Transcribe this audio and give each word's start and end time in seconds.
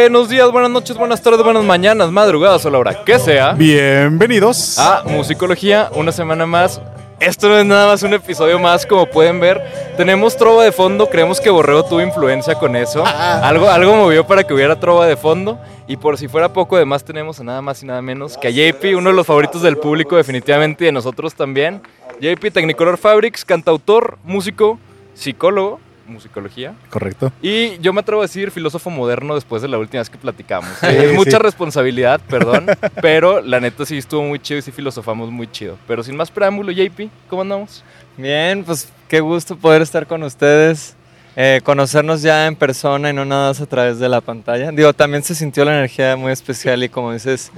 Buenos 0.00 0.30
días, 0.30 0.50
buenas 0.50 0.70
noches, 0.70 0.96
buenas 0.96 1.20
tardes, 1.20 1.42
buenas 1.44 1.62
mañanas, 1.62 2.10
madrugadas 2.10 2.64
o 2.64 2.70
la 2.70 2.78
hora 2.78 3.04
que 3.04 3.18
sea. 3.18 3.52
Bienvenidos 3.52 4.78
a 4.78 5.02
Musicología, 5.04 5.90
una 5.94 6.10
semana 6.10 6.46
más. 6.46 6.80
Esto 7.20 7.50
no 7.50 7.58
es 7.58 7.66
nada 7.66 7.86
más 7.86 8.02
un 8.02 8.14
episodio 8.14 8.58
más, 8.58 8.86
como 8.86 9.04
pueden 9.04 9.40
ver. 9.40 9.62
Tenemos 9.98 10.38
trova 10.38 10.64
de 10.64 10.72
fondo, 10.72 11.10
creemos 11.10 11.38
que 11.38 11.50
Borrego 11.50 11.84
tuvo 11.84 12.00
influencia 12.00 12.54
con 12.54 12.76
eso. 12.76 13.04
Algo, 13.04 13.68
algo 13.68 13.94
movió 13.94 14.26
para 14.26 14.42
que 14.42 14.54
hubiera 14.54 14.80
trova 14.80 15.06
de 15.06 15.18
fondo. 15.18 15.60
Y 15.86 15.98
por 15.98 16.16
si 16.16 16.28
fuera 16.28 16.50
poco, 16.50 16.76
además 16.76 17.04
tenemos 17.04 17.38
a 17.38 17.44
nada 17.44 17.60
más 17.60 17.82
y 17.82 17.86
nada 17.86 18.00
menos 18.00 18.38
que 18.38 18.48
a 18.48 18.50
JP, 18.50 18.96
uno 18.96 19.10
de 19.10 19.16
los 19.16 19.26
favoritos 19.26 19.60
del 19.60 19.76
público 19.76 20.16
definitivamente 20.16 20.84
y 20.84 20.86
de 20.86 20.92
nosotros 20.92 21.34
también. 21.34 21.82
JP, 22.22 22.50
Technicolor 22.54 22.96
Fabrics, 22.96 23.44
cantautor, 23.44 24.16
músico, 24.24 24.78
psicólogo 25.12 25.78
musicología. 26.10 26.74
Correcto. 26.90 27.32
Y 27.40 27.78
yo 27.78 27.92
me 27.92 28.00
atrevo 28.00 28.20
a 28.20 28.24
decir 28.24 28.50
filósofo 28.50 28.90
moderno 28.90 29.34
después 29.34 29.62
de 29.62 29.68
la 29.68 29.78
última 29.78 30.00
vez 30.00 30.10
que 30.10 30.18
platicamos. 30.18 30.82
es 30.82 31.14
mucha 31.14 31.38
responsabilidad, 31.38 32.20
perdón, 32.28 32.66
pero 33.02 33.40
la 33.40 33.60
neta 33.60 33.86
sí 33.86 33.96
estuvo 33.96 34.22
muy 34.22 34.38
chido 34.38 34.58
y 34.58 34.62
sí 34.62 34.72
filosofamos 34.72 35.30
muy 35.30 35.50
chido. 35.50 35.78
Pero 35.86 36.02
sin 36.02 36.16
más 36.16 36.30
preámbulo, 36.30 36.72
JP, 36.72 37.08
¿cómo 37.28 37.42
andamos? 37.42 37.82
Bien, 38.16 38.64
pues 38.64 38.92
qué 39.08 39.20
gusto 39.20 39.56
poder 39.56 39.82
estar 39.82 40.06
con 40.06 40.22
ustedes. 40.22 40.96
Eh, 41.36 41.60
conocernos 41.62 42.22
ya 42.22 42.46
en 42.48 42.56
persona 42.56 43.10
y 43.10 43.12
no 43.12 43.24
nada 43.24 43.48
más 43.48 43.60
a 43.60 43.66
través 43.66 43.98
de 43.98 44.08
la 44.08 44.20
pantalla. 44.20 44.72
Digo, 44.72 44.92
también 44.92 45.22
se 45.22 45.34
sintió 45.34 45.64
la 45.64 45.72
energía 45.72 46.16
muy 46.16 46.32
especial 46.32 46.82
y 46.82 46.88
como 46.88 47.12
dices, 47.12 47.52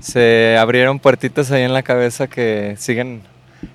se 0.00 0.56
abrieron 0.58 0.98
puertitas 0.98 1.50
ahí 1.50 1.62
en 1.62 1.72
la 1.72 1.82
cabeza 1.82 2.26
que 2.26 2.76
siguen 2.78 3.22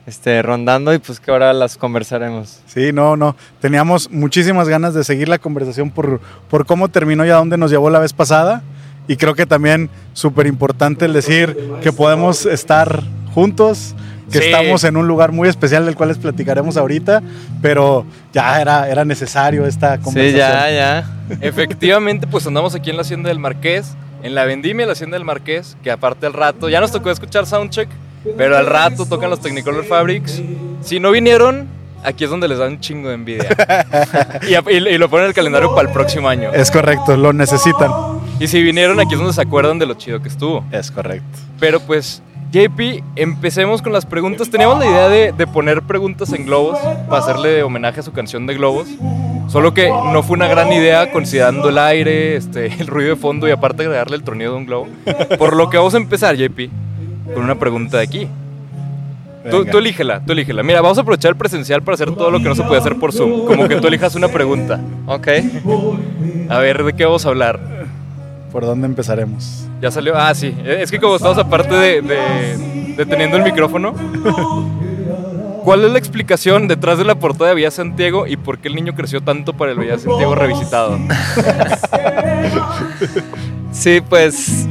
este, 0.06 0.42
rondando 0.42 0.94
y 0.94 1.00
pues 1.00 1.20
que 1.20 1.32
ahora 1.32 1.54
las 1.54 1.78
conversaremos. 1.78 2.60
Sí, 2.68 2.92
no, 2.94 3.16
no. 3.18 3.36
Teníamos 3.60 4.10
muchísimas 4.12 4.68
ganas 4.68 4.94
de 4.94 5.04
seguir 5.04 5.30
la 5.30 5.40
conversación 5.40 5.92
por, 5.92 6.20
por 6.50 6.66
cómo 6.66 6.90
terminó 6.90 7.26
y 7.26 7.30
a 7.30 7.36
dónde 7.36 7.58
nos 7.58 7.72
llevó 7.72 7.90
la 7.90 8.00
vez 8.00 8.14
pasada. 8.14 8.64
Y 9.08 9.18
creo 9.18 9.36
que 9.36 9.46
también 9.46 9.90
súper 10.14 10.48
importante 10.48 11.06
el 11.06 11.14
decir 11.14 11.58
que 11.82 11.92
podemos 11.92 12.46
estar 12.46 13.04
juntos, 13.34 13.96
que 14.32 14.38
estamos 14.38 14.84
en 14.84 14.96
un 14.96 15.08
lugar 15.08 15.32
muy 15.32 15.50
especial 15.50 15.86
del 15.86 15.96
cual 15.96 16.10
les 16.10 16.18
platicaremos 16.18 16.78
ahorita, 16.78 17.22
pero 17.62 18.06
ya 18.32 18.62
era, 18.62 18.90
era 18.90 19.04
necesario 19.04 19.66
esta 19.66 19.98
conversación. 19.98 20.34
Sí, 20.34 20.38
ya, 20.38 20.72
ya. 20.72 21.38
Efectivamente, 21.42 22.28
pues 22.28 22.48
andamos 22.48 22.76
aquí 22.76 22.90
en 22.90 22.96
la 22.96 23.02
Hacienda 23.02 23.30
del 23.30 23.40
Marqués, 23.40 23.96
en 24.24 24.36
la 24.36 24.46
vendimia 24.46 24.84
de 24.84 24.88
la 24.88 24.94
Hacienda 24.94 25.18
del 25.18 25.26
Marqués, 25.26 25.76
que 25.84 25.92
aparte 25.92 26.26
al 26.26 26.34
rato, 26.34 26.70
ya 26.70 26.80
nos 26.80 26.92
tocó 26.92 27.12
escuchar 27.12 27.46
Soundcheck, 27.46 27.90
pero 28.38 28.58
al 28.58 28.66
rato 28.66 29.06
tocan 29.06 29.30
los 29.30 29.40
Technicolor 29.40 29.84
Fabrics. 29.86 30.42
Si 30.82 31.00
no 31.00 31.12
vinieron, 31.12 31.68
aquí 32.04 32.24
es 32.24 32.30
donde 32.30 32.48
les 32.48 32.58
dan 32.58 32.74
un 32.74 32.80
chingo 32.80 33.10
de 33.10 33.16
envidia. 33.16 33.50
y, 34.48 34.98
lo 34.98 35.10
ponen 35.10 35.26
en 35.26 35.30
el 35.30 35.34
calendario 35.34 35.74
para 35.74 35.88
el 35.88 35.94
próximo 35.94 36.28
año. 36.28 36.52
Es 36.54 36.72
correcto, 36.72 37.18
lo 37.18 37.34
necesitan. 37.34 37.92
Y 38.40 38.48
si 38.48 38.62
vinieron, 38.62 39.00
aquí 39.00 39.14
es 39.14 39.20
donde 39.20 39.34
se 39.34 39.42
acuerdan 39.42 39.80
de 39.80 39.86
lo 39.86 39.94
chido 39.96 40.22
que 40.22 40.30
estuvo. 40.30 40.64
Es 40.72 40.92
correcto. 40.92 41.40
Pero 41.60 41.80
pues, 41.80 42.22
JP, 42.52 43.04
empecemos 43.16 43.82
con 43.82 43.94
las 43.94 44.06
preguntas. 44.06 44.50
Teníamos 44.50 44.80
la 44.80 44.86
idea 44.86 45.10
de, 45.10 45.48
poner 45.48 45.82
preguntas 45.84 46.34
en 46.34 46.46
globos 46.46 46.80
para 47.08 47.22
hacerle 47.22 47.64
homenaje 47.64 48.00
a 48.00 48.04
su 48.04 48.12
canción 48.12 48.48
de 48.48 48.56
globos. 48.56 48.88
Solo 49.48 49.74
que 49.74 49.90
no 49.90 50.24
fue 50.24 50.38
una 50.38 50.48
gran 50.48 50.72
idea 50.72 51.12
considerando 51.12 51.70
el 51.70 51.78
aire, 51.78 52.36
este, 52.36 52.68
el 52.80 52.88
ruido 52.88 53.12
de 53.12 53.16
fondo 53.16 53.48
y 53.48 53.52
aparte 53.52 53.84
agregarle 53.84 54.16
el 54.16 54.24
tronido 54.24 54.54
de 54.54 54.58
un 54.58 54.66
globo. 54.66 54.88
Por 55.38 55.56
lo 55.56 55.70
que 55.70 55.78
vamos 55.78 55.94
a 55.94 55.98
empezar, 55.98 56.36
JP 56.36 56.72
con 57.34 57.44
una 57.44 57.56
pregunta 57.56 57.98
de 57.98 58.04
aquí. 58.04 58.28
Tú, 59.50 59.66
tú, 59.66 59.80
elígela, 59.80 60.22
tú 60.24 60.34
elígela. 60.34 60.62
Mira, 60.62 60.82
vamos 60.82 60.98
a 61.00 61.02
aprovechar 61.02 61.32
el 61.32 61.38
presencial 61.38 61.82
para 61.82 61.96
hacer 61.96 62.12
todo 62.12 62.30
lo 62.30 62.40
que 62.40 62.46
no 62.46 62.56
se 62.56 62.64
puede 62.64 62.80
hacer 62.80 62.98
por 62.98 63.12
Zoom. 63.12 63.46
Como 63.46 63.68
que 63.68 63.78
tú 63.78 63.88
elijas 63.88 64.14
una 64.16 64.28
pregunta. 64.28 64.80
Ok. 65.08 65.28
A 66.50 66.60
ver, 66.60 66.84
¿de 66.84 66.94
qué 66.94 67.06
vamos 67.06 67.26
a 67.26 67.30
hablar? 67.30 67.60
¿Por 68.52 68.66
dónde 68.66 68.86
empezaremos? 68.86 69.66
Ya 69.82 69.90
salió. 69.90 70.16
Ah, 70.16 70.36
sí. 70.36 70.56
Es 70.64 70.92
que 70.92 71.00
como 71.00 71.16
estamos 71.16 71.40
aparte 71.40 71.74
de, 71.74 72.02
de, 72.02 73.06
teniendo 73.06 73.38
el 73.38 73.44
micrófono. 73.44 73.96
¿Cuál 75.64 75.86
es 75.86 75.92
la 75.92 76.00
explicación 76.00 76.68
detrás 76.68 76.98
de 76.98 77.06
la 77.06 77.16
portada 77.16 77.52
de 77.52 77.56
Villa 77.56 77.72
Santiago 77.72 78.26
y 78.26 78.36
por 78.36 78.58
qué 78.58 78.68
el 78.68 78.76
niño 78.76 78.96
creció 78.96 79.22
tanto 79.22 79.54
para 79.54 79.72
el 79.72 79.80
Villa 79.80 79.98
Santiago 79.98 80.34
revisitado? 80.34 80.98
sí, 83.72 84.02
pues 84.08 84.68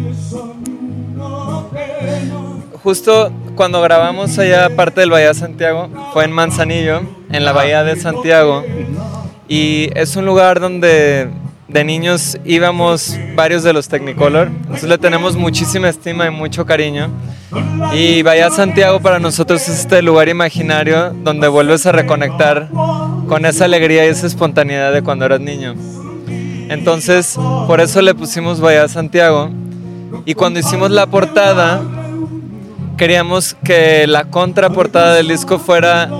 justo 2.83 3.33
cuando 3.55 3.81
grabamos 3.81 4.39
allá 4.39 4.75
parte 4.75 5.01
del 5.01 5.11
Bahía 5.11 5.29
de 5.29 5.35
Santiago, 5.35 5.89
fue 6.13 6.25
en 6.25 6.33
Manzanillo, 6.33 7.03
en 7.31 7.45
la 7.45 7.53
Bahía 7.53 7.85
de 7.85 7.97
Santiago. 7.97 8.65
Y 9.49 9.91
es 9.95 10.17
un 10.17 10.27
lugar 10.27 10.61
donde 10.61 11.29
de 11.71 11.85
niños 11.85 12.39
íbamos 12.45 13.17
varios 13.37 13.63
de 13.63 13.73
los 13.73 13.89
Technicolor. 13.89 14.49
Entonces 14.49 14.89
le 14.89 14.99
tenemos 14.99 15.37
muchísima 15.37 15.89
estima 15.89 16.27
y 16.27 16.31
mucho 16.31 16.67
cariño. 16.67 17.09
Y 17.93 18.23
Bahía 18.23 18.51
Santiago 18.51 19.01
para 19.01 19.19
nosotros 19.19 19.69
es 19.69 19.81
este 19.81 20.03
lugar 20.03 20.29
imaginario 20.29 21.13
donde 21.25 21.49
vuelves 21.49 21.87
a 21.87 21.93
reconectar 21.93 22.69
con 23.29 23.45
esa 23.45 23.65
alegría 23.67 24.07
y 24.07 24.09
esa 24.09 24.27
espontaneidad 24.27 24.93
de 24.93 25.03
cuando 25.03 25.27
eras 25.27 25.41
niño. 25.41 25.75
Entonces, 26.69 27.37
por 27.67 27.81
eso 27.81 28.01
le 28.03 28.15
pusimos 28.15 28.61
Bahía 28.61 28.87
Santiago. 28.89 29.51
Y 30.25 30.35
cuando 30.35 30.61
hicimos 30.61 30.91
la 30.91 31.07
portada, 31.07 31.81
queríamos 33.01 33.57
que 33.65 34.07
la 34.07 34.25
contraportada 34.25 35.15
del 35.15 35.29
disco 35.29 35.59
fuera 35.59 36.11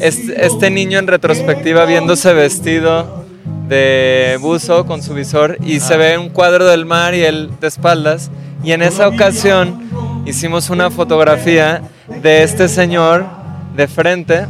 este, 0.00 0.70
niño 0.70 0.98
en 0.98 1.06
retrospectiva 1.06 1.84
viéndose 1.84 2.32
vestido 2.32 3.24
de 3.68 4.36
buzo 4.40 4.86
con 4.86 5.04
su 5.04 5.14
visor 5.14 5.56
y 5.64 5.78
se 5.78 5.96
ve 5.96 6.18
un 6.18 6.30
cuadro 6.30 6.66
del 6.66 6.84
mar 6.84 7.14
y 7.14 7.22
él 7.22 7.52
de 7.60 7.68
espaldas. 7.68 8.32
Y 8.64 8.72
en 8.72 8.82
esa 8.82 9.06
ocasión 9.06 9.88
hicimos 10.26 10.68
una 10.68 10.90
fotografía 10.90 11.82
de 12.08 12.42
este 12.42 12.66
señor 12.66 13.24
de 13.76 13.86
frente 13.86 14.46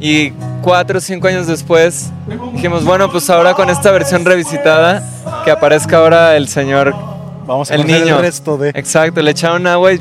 y 0.00 0.32
cuatro 0.60 0.98
o 0.98 1.00
cinco 1.00 1.28
años 1.28 1.46
después 1.46 2.10
dijimos, 2.52 2.84
bueno, 2.84 3.10
pues 3.10 3.30
ahora 3.30 3.54
con 3.54 3.70
esta 3.70 3.90
versión 3.90 4.26
revisitada, 4.26 5.02
que 5.46 5.50
aparezca 5.50 5.96
ahora 5.96 6.36
el 6.36 6.46
señor, 6.46 6.94
Vamos 7.46 7.70
a 7.70 7.74
el 7.76 7.86
niño. 7.86 8.16
El 8.16 8.20
resto 8.20 8.58
de... 8.58 8.68
Exacto, 8.74 9.22
le 9.22 9.30
echaron 9.30 9.66
agua 9.66 9.94
y 9.94 9.98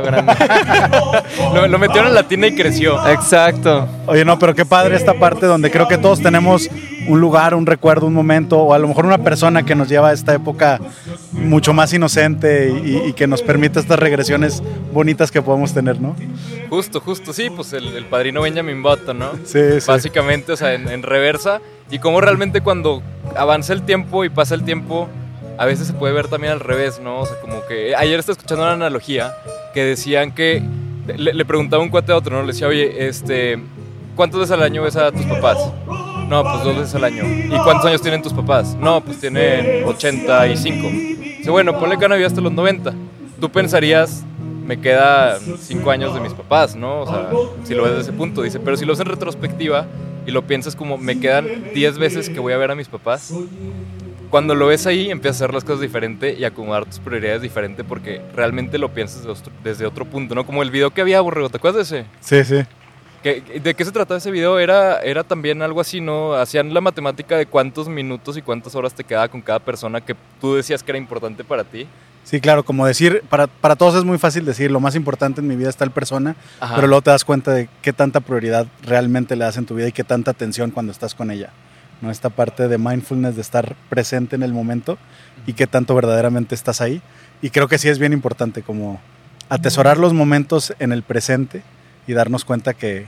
grande. 0.00 0.32
lo, 1.68 1.78
metieron 1.78 2.08
en 2.08 2.14
la 2.14 2.22
tina 2.22 2.46
y 2.46 2.54
creció. 2.54 3.06
Exacto. 3.08 3.88
Oye, 4.06 4.24
no, 4.24 4.38
pero 4.38 4.54
qué 4.54 4.64
padre 4.64 4.96
esta 4.96 5.14
parte 5.14 5.46
donde 5.46 5.70
creo 5.70 5.88
que 5.88 5.98
todos 5.98 6.20
tenemos 6.20 6.70
un 7.06 7.20
lugar, 7.20 7.54
un 7.54 7.66
recuerdo, 7.66 8.06
un 8.06 8.14
momento, 8.14 8.58
o 8.58 8.74
a 8.74 8.78
lo 8.78 8.88
mejor 8.88 9.06
una 9.06 9.18
persona 9.18 9.64
que 9.64 9.74
nos 9.74 9.88
lleva 9.88 10.10
a 10.10 10.12
esta 10.12 10.34
época 10.34 10.80
mucho 11.32 11.72
más 11.72 11.92
inocente 11.92 12.70
y, 12.70 13.12
que 13.12 13.26
nos 13.26 13.42
permite 13.42 13.80
estas 13.80 13.98
regresiones 13.98 14.62
bonitas 14.92 15.30
que 15.30 15.42
podemos 15.42 15.74
tener, 15.74 16.00
¿no? 16.00 16.16
Justo, 16.70 17.00
justo, 17.00 17.32
sí, 17.32 17.50
pues 17.50 17.72
el, 17.72 18.04
padrino 18.06 18.42
Benjamin 18.42 18.82
Button, 18.82 19.18
¿no? 19.18 19.32
Sí, 19.44 19.80
sí. 19.80 19.86
Básicamente, 19.86 20.52
o 20.52 20.56
sea, 20.56 20.74
en, 20.74 20.88
en 20.88 21.02
reversa. 21.02 21.60
Y 21.90 21.98
cómo 21.98 22.22
realmente 22.22 22.62
cuando 22.62 23.02
avanza 23.36 23.74
el 23.74 23.82
tiempo 23.82 24.24
y 24.24 24.30
pasa 24.30 24.54
el 24.54 24.64
tiempo, 24.64 25.08
a 25.58 25.66
veces 25.66 25.86
se 25.86 25.92
puede 25.92 26.14
ver 26.14 26.28
también 26.28 26.52
al 26.52 26.60
revés, 26.60 27.00
¿no? 27.00 27.20
O 27.20 27.26
sea, 27.26 27.38
como 27.40 27.64
que 27.66 27.94
ayer 27.94 28.18
estaba 28.18 28.34
escuchando 28.34 28.64
una 28.64 28.72
analogía 28.72 29.34
que 29.72 29.84
decían 29.84 30.32
que 30.32 30.62
le, 31.16 31.44
preguntaba 31.44 31.82
un 31.82 31.88
cuate 31.88 32.12
a 32.12 32.16
otro, 32.16 32.36
¿no? 32.36 32.42
Le 32.42 32.52
decía, 32.52 32.68
oye, 32.68 33.08
este, 33.08 33.58
¿cuántas 34.14 34.40
veces 34.40 34.52
al 34.52 34.62
año 34.62 34.82
ves 34.82 34.96
a 34.96 35.10
tus 35.10 35.24
papás? 35.24 35.58
No, 36.28 36.42
pues 36.42 36.64
dos 36.64 36.76
veces 36.76 36.94
al 36.94 37.04
año. 37.04 37.24
¿Y 37.24 37.58
cuántos 37.62 37.84
años 37.84 38.00
tienen 38.00 38.22
tus 38.22 38.32
papás? 38.32 38.74
No, 38.76 39.02
pues 39.02 39.18
tienen 39.18 39.84
85. 39.84 40.88
Dice, 41.38 41.50
bueno, 41.50 41.78
ponle 41.78 41.98
que 41.98 42.04
han 42.04 42.12
hasta 42.12 42.40
los 42.40 42.52
90. 42.52 42.94
Tú 43.40 43.50
pensarías, 43.50 44.24
me 44.64 44.80
queda 44.80 45.38
5 45.38 45.90
años 45.90 46.14
de 46.14 46.20
mis 46.20 46.32
papás, 46.32 46.76
¿no? 46.76 47.00
O 47.00 47.06
sea, 47.06 47.30
si 47.64 47.74
lo 47.74 47.82
ves 47.82 47.92
desde 47.92 48.10
ese 48.10 48.12
punto. 48.12 48.42
Dice, 48.42 48.60
pero 48.60 48.76
si 48.76 48.84
lo 48.84 48.92
ves 48.92 49.00
en 49.00 49.06
retrospectiva 49.06 49.86
y 50.26 50.30
lo 50.30 50.46
piensas 50.46 50.76
como, 50.76 50.96
me 50.98 51.18
quedan 51.18 51.46
10 51.74 51.98
veces 51.98 52.30
que 52.30 52.38
voy 52.38 52.52
a 52.52 52.56
ver 52.56 52.70
a 52.70 52.74
mis 52.74 52.88
papás, 52.88 53.34
cuando 54.32 54.54
lo 54.54 54.68
ves 54.68 54.86
ahí 54.86 55.10
empiezas 55.10 55.42
a 55.42 55.44
hacer 55.44 55.54
las 55.54 55.62
cosas 55.62 55.82
diferente 55.82 56.32
y 56.32 56.44
acomodar 56.44 56.86
tus 56.86 57.00
prioridades 57.00 57.42
diferente 57.42 57.84
porque 57.84 58.22
realmente 58.34 58.78
lo 58.78 58.88
piensas 58.88 59.26
desde 59.62 59.84
otro 59.84 60.06
punto, 60.06 60.34
¿no? 60.34 60.46
Como 60.46 60.62
el 60.62 60.70
video 60.70 60.90
que 60.90 61.02
había, 61.02 61.20
Borrego, 61.20 61.50
¿te 61.50 61.58
acuerdas 61.58 61.90
de 61.90 62.00
ese? 62.00 62.08
Sí, 62.22 62.42
sí. 62.42 62.64
¿De 63.60 63.74
qué 63.74 63.84
se 63.84 63.92
trataba 63.92 64.16
ese 64.16 64.30
video? 64.30 64.58
Era, 64.58 65.00
era 65.00 65.22
también 65.22 65.60
algo 65.60 65.82
así, 65.82 66.00
¿no? 66.00 66.32
Hacían 66.32 66.72
la 66.72 66.80
matemática 66.80 67.36
de 67.36 67.44
cuántos 67.44 67.90
minutos 67.90 68.38
y 68.38 68.40
cuántas 68.40 68.74
horas 68.74 68.94
te 68.94 69.04
quedaba 69.04 69.28
con 69.28 69.42
cada 69.42 69.58
persona 69.58 70.00
que 70.00 70.16
tú 70.40 70.54
decías 70.54 70.82
que 70.82 70.92
era 70.92 70.98
importante 70.98 71.44
para 71.44 71.64
ti. 71.64 71.86
Sí, 72.24 72.40
claro, 72.40 72.62
como 72.62 72.86
decir, 72.86 73.22
para, 73.28 73.48
para 73.48 73.76
todos 73.76 73.96
es 73.96 74.04
muy 74.04 74.16
fácil 74.16 74.46
decir, 74.46 74.70
lo 74.70 74.80
más 74.80 74.94
importante 74.94 75.42
en 75.42 75.46
mi 75.46 75.56
vida 75.56 75.68
es 75.68 75.76
tal 75.76 75.90
persona, 75.90 76.36
pero 76.74 76.86
luego 76.86 77.02
te 77.02 77.10
das 77.10 77.26
cuenta 77.26 77.52
de 77.52 77.68
qué 77.82 77.92
tanta 77.92 78.20
prioridad 78.20 78.66
realmente 78.82 79.36
le 79.36 79.44
das 79.44 79.58
en 79.58 79.66
tu 79.66 79.74
vida 79.74 79.88
y 79.88 79.92
qué 79.92 80.04
tanta 80.04 80.30
atención 80.30 80.70
cuando 80.70 80.90
estás 80.90 81.14
con 81.14 81.30
ella. 81.30 81.50
¿No? 82.02 82.10
Esta 82.10 82.28
parte 82.28 82.68
de 82.68 82.76
mindfulness, 82.76 83.36
de 83.36 83.40
estar 83.40 83.76
presente 83.88 84.36
en 84.36 84.42
el 84.42 84.52
momento 84.52 84.98
y 85.46 85.54
qué 85.54 85.66
tanto 85.66 85.94
verdaderamente 85.94 86.54
estás 86.54 86.80
ahí. 86.80 87.00
Y 87.40 87.50
creo 87.50 87.68
que 87.68 87.78
sí 87.78 87.88
es 87.88 87.98
bien 87.98 88.12
importante 88.12 88.62
como 88.62 89.00
atesorar 89.48 89.98
los 89.98 90.12
momentos 90.12 90.74
en 90.78 90.92
el 90.92 91.02
presente 91.02 91.62
y 92.06 92.12
darnos 92.12 92.44
cuenta 92.44 92.74
que, 92.74 93.06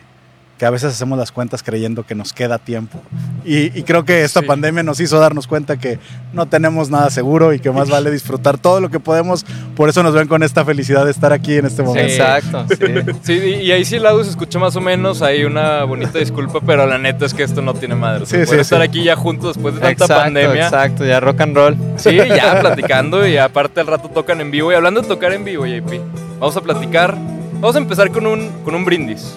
que 0.59 0.67
a 0.67 0.71
veces 0.71 0.93
hacemos 0.93 1.19
las 1.19 1.33
cuentas 1.33 1.62
creyendo 1.65 2.05
que 2.06 2.15
nos 2.15 2.33
queda 2.33 2.59
tiempo. 2.59 3.01
Y, 3.45 3.77
y 3.79 3.83
creo 3.83 4.05
que 4.05 4.23
esta 4.23 4.41
Sí. 4.41 4.47
pandemia 4.47 4.83
nos 4.85 5.01
hizo 5.01 5.19
darnos 5.19 5.47
cuenta 5.49 5.77
que 5.79 5.99
no 6.33 6.47
tenemos 6.47 6.91
nada 6.91 7.11
seguro 7.11 7.53
y 7.53 7.59
que 7.59 7.71
más 7.73 7.91
vale 7.91 8.11
disfrutar 8.11 8.56
todo 8.59 8.81
lo 8.81 8.89
que 8.89 9.01
podemos. 9.01 9.45
Por 9.75 9.89
eso 9.89 10.03
nos 10.05 10.15
ven 10.15 10.29
con 10.29 10.43
esta 10.45 10.65
felicidad 10.65 11.05
de 11.05 11.11
estar 11.11 11.33
aquí 11.33 11.56
en 11.56 11.67
este 11.67 11.83
momento. 11.83 12.12
Exacto, 12.12 12.67
sí. 12.69 12.77
Sí, 13.25 13.33
y 13.62 13.73
ahí 13.73 13.85
sí 13.85 13.97
el 13.97 14.06
audio 14.06 14.23
se 14.23 14.31
escucha 14.31 14.59
más 14.61 14.77
o 14.77 14.81
menos, 14.81 15.23
hay 15.23 15.45
una 15.45 15.83
bonita 15.85 16.19
disculpa, 16.19 16.61
pero 16.65 16.87
la 16.87 16.99
neta 16.99 17.27
es 17.27 17.35
que 17.35 17.43
esto 17.43 17.61
no 17.61 17.75
tiene 17.75 17.95
madre. 17.97 18.23
O 18.23 18.27
sea, 18.27 18.39
Sí, 18.41 18.45
poder 18.47 18.59
sí, 18.61 18.62
estar 18.62 18.81
sí. 18.81 18.89
aquí 18.89 19.03
ya 19.05 19.17
juntos 19.17 19.55
después 19.55 19.75
de 19.75 19.81
tanta 19.81 20.05
Exacto, 20.05 20.23
pandemia. 20.23 20.65
exacto, 20.67 21.05
ya 21.05 21.19
rock 21.21 21.41
and 21.41 21.56
roll. 21.56 21.77
Sí, 21.97 22.15
ya 22.17 22.61
platicando 22.61 23.27
y 23.27 23.37
aparte 23.39 23.81
al 23.81 23.87
rato 23.89 24.09
tocan 24.09 24.41
en 24.41 24.51
vivo. 24.53 24.71
Y 24.71 24.77
hablando 24.77 25.03
de 25.03 25.09
tocar 25.09 25.33
en 25.33 25.45
vivo, 25.45 25.67
JP, 25.67 26.01
vamos 26.39 26.56
a 26.56 26.61
platicar. 26.61 27.17
Vamos 27.55 27.77
a 27.77 27.79
empezar 27.79 28.11
con 28.11 28.27
un, 28.27 28.51
con 28.65 28.75
un 28.75 28.85
brindis. 28.85 29.37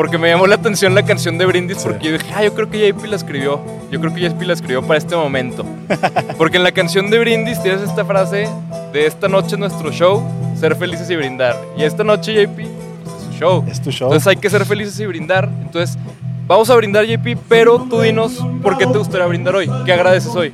Porque 0.00 0.16
me 0.16 0.30
llamó 0.30 0.46
la 0.46 0.54
atención 0.54 0.94
la 0.94 1.04
canción 1.04 1.36
de 1.36 1.44
brindis 1.44 1.76
Sí. 1.76 1.82
porque 1.86 2.06
yo 2.06 2.12
dije, 2.14 2.32
ah, 2.34 2.42
yo 2.42 2.54
creo 2.54 2.70
que 2.70 2.78
JP 2.90 3.04
la 3.06 3.16
escribió. 3.16 3.60
Yo 3.90 4.00
creo 4.00 4.14
que 4.14 4.20
JP 4.22 4.42
la 4.46 4.54
escribió 4.54 4.80
para 4.82 4.96
este 4.96 5.14
momento. 5.14 5.62
Porque 6.38 6.56
en 6.56 6.62
la 6.62 6.72
canción 6.72 7.10
de 7.10 7.18
brindis 7.18 7.62
tienes 7.62 7.82
esta 7.82 8.02
frase 8.06 8.48
de 8.94 9.06
esta 9.06 9.28
noche 9.28 9.56
es 9.56 9.58
nuestro 9.58 9.92
show, 9.92 10.22
ser 10.58 10.74
felices 10.74 11.10
y 11.10 11.16
brindar. 11.16 11.54
Y 11.76 11.82
esta 11.82 12.02
noche, 12.02 12.32
JP, 12.32 12.54
pues 12.56 13.14
es 13.14 13.24
su 13.24 13.32
show. 13.38 13.64
Es 13.68 13.82
tu 13.82 13.90
show. 13.90 14.08
Entonces 14.08 14.26
hay 14.26 14.36
que 14.36 14.48
ser 14.48 14.64
felices 14.64 14.98
y 15.00 15.04
brindar. 15.04 15.50
Entonces, 15.60 15.98
vamos 16.46 16.70
a 16.70 16.76
brindar, 16.76 17.04
JP, 17.04 17.36
pero 17.46 17.80
tú 17.80 18.00
dinos 18.00 18.42
por 18.62 18.78
qué 18.78 18.86
te 18.86 18.96
gustaría 18.96 19.26
brindar 19.26 19.54
hoy. 19.54 19.70
¿Qué 19.84 19.92
agradeces 19.92 20.34
hoy? 20.34 20.50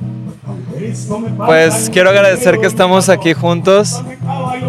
Pues 1.45 1.89
quiero 1.91 2.09
agradecer 2.09 2.59
que 2.59 2.67
estamos 2.67 3.09
aquí 3.09 3.33
juntos, 3.33 4.01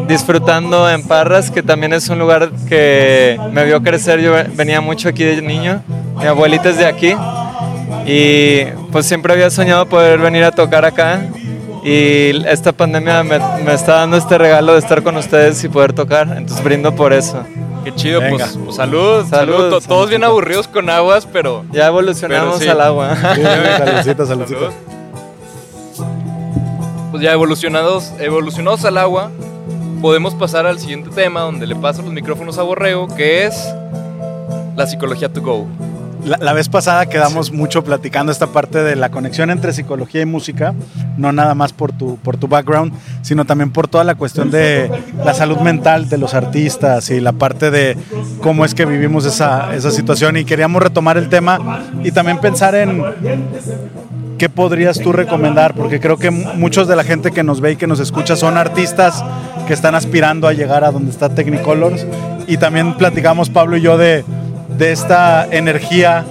disfrutando 0.07 0.89
en 0.91 1.03
Parras, 1.07 1.51
que 1.51 1.63
también 1.63 1.93
es 1.93 2.09
un 2.09 2.19
lugar 2.19 2.51
que 2.69 3.39
me 3.53 3.65
vio 3.65 3.83
crecer. 3.83 4.21
Yo 4.21 4.33
venía 4.55 4.81
mucho 4.81 5.09
aquí 5.09 5.25
de 5.25 5.43
niño, 5.43 5.83
mi 6.17 6.27
abuelita 6.27 6.71
es 6.71 6.79
de 6.79 6.87
aquí, 6.87 7.15
y 8.07 8.65
pues 8.93 9.07
siempre 9.07 9.33
había 9.33 9.51
soñado 9.51 9.87
poder 9.87 10.19
venir 10.19 10.45
a 10.45 10.51
tocar 10.53 10.85
acá. 10.85 11.23
Y 11.85 12.45
esta 12.47 12.73
pandemia 12.73 13.23
me, 13.23 13.39
me 13.65 13.73
está 13.73 13.95
dando 13.97 14.17
este 14.17 14.37
regalo 14.37 14.73
de 14.73 14.81
estar 14.81 15.03
con 15.03 15.17
ustedes 15.17 15.63
y 15.65 15.69
poder 15.69 15.93
tocar, 15.93 16.27
entonces 16.37 16.63
brindo 16.63 16.95
por 16.95 17.13
eso. 17.13 17.43
Qué 17.85 17.95
chido, 17.95 18.21
Venga. 18.21 18.45
pues, 18.45 18.59
pues, 18.63 18.77
salud, 18.77 19.25
salud. 19.29 19.29
Salud, 19.31 19.55
To- 19.71 19.81
salud, 19.81 19.87
Todos 19.89 20.11
bien 20.11 20.25
aburridos 20.25 20.67
con 20.69 20.91
aguas, 20.91 21.27
pero. 21.33 21.65
Ya 21.73 21.87
evolucionamos 21.87 22.59
Pero 22.59 22.65
sí. 22.65 22.69
al 22.69 22.81
agua. 22.81 23.17
Sí, 23.35 23.43
saludcita, 23.43 24.27
saludcita. 24.27 24.59
Salud. 24.61 24.73
Pues 27.11 27.23
ya 27.23 27.33
evolucionados, 27.33 28.13
evolucionados 28.19 28.85
al 28.85 28.99
agua, 28.99 29.31
podemos 30.03 30.35
pasar 30.35 30.67
al 30.67 30.79
siguiente 30.79 31.09
tema 31.11 31.41
donde 31.41 31.67
le 31.67 31.75
paso 31.75 32.03
los 32.03 32.13
micrófonos 32.13 32.59
a 32.59 32.63
Borrego, 32.63 33.09
que 33.09 33.47
es 33.47 33.55
la 34.77 34.87
psicología 34.87 35.33
to 35.33 35.41
go. 35.41 35.67
La, 36.25 36.37
la 36.37 36.53
vez 36.53 36.69
pasada 36.69 37.07
quedamos 37.07 37.53
mucho 37.53 37.83
platicando 37.83 38.31
esta 38.31 38.49
parte 38.49 38.83
de 38.83 38.97
la 38.97 39.09
conexión 39.11 39.51
entre 39.51 39.73
psicología 39.73 40.21
y 40.21 40.27
música, 40.27 40.75
no 41.17 41.33
nada 41.33 41.55
más 41.55 41.73
por 41.73 41.93
tu, 41.93 42.17
por 42.19 42.37
tu 42.37 42.47
background, 42.47 42.93
sino 43.23 43.47
también 43.47 43.71
por 43.71 43.89
toda 43.89 44.05
la 44.05 44.15
cuestión 44.15 44.51
de 44.51 44.91
la 45.25 45.33
salud 45.33 45.59
mental 45.59 46.09
de 46.09 46.19
los 46.19 46.35
artistas 46.35 47.09
y 47.11 47.21
la 47.21 47.33
parte 47.33 47.71
de 47.71 47.97
cómo 48.43 48.65
es 48.65 48.75
que 48.75 48.85
vivimos 48.85 49.25
esa, 49.25 49.75
esa 49.75 49.91
situación. 49.91 50.37
Y 50.37 50.45
queríamos 50.45 50.83
retomar 50.83 51.17
el 51.17 51.29
tema 51.29 51.81
y 52.05 52.11
también 52.11 52.39
pensar 52.39 52.75
en 52.75 53.03
qué 54.39 54.49
podrías 54.49 54.99
tú 55.01 55.13
recomendar, 55.13 55.75
porque 55.75 56.01
creo 56.01 56.17
que 56.17 56.31
muchos 56.31 56.89
de 56.89 56.97
la 56.97 57.05
gente 57.05 57.31
que 57.33 57.43
nos 57.43 57.61
ve 57.61 57.73
y 57.73 57.77
que 57.77 57.87
nos 57.87 58.01
escucha 58.01 58.37
son 58.37 58.57
artistas 58.57 59.23
que 59.67 59.75
están 59.75 59.95
aspirando 59.95 60.49
a 60.49 60.53
llegar 60.53 60.85
a 60.85 60.91
donde 60.91 61.11
está 61.11 61.29
Technicolors. 61.29 62.07
Y 62.47 62.57
también 62.57 62.95
platicamos, 62.97 63.51
Pablo 63.51 63.77
y 63.77 63.83
yo, 63.83 63.99
de 63.99 64.25
de 64.79 64.93
esta 64.93 65.47
energía 65.51 66.25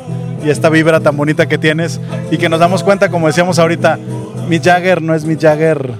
y 0.45 0.49
esta 0.49 0.69
vibra 0.69 1.01
tan 1.01 1.17
bonita 1.17 1.47
que 1.47 1.57
tienes 1.57 1.99
y 2.31 2.37
que 2.37 2.47
nos 2.47 2.59
damos 2.61 2.81
cuenta, 2.83 3.09
como 3.09 3.27
decíamos 3.27 3.59
ahorita, 3.59 3.99
Mick 4.47 4.63
Jagger 4.63 5.01
no 5.01 5.13
es 5.13 5.25
Mick 5.25 5.41
Jagger 5.41 5.91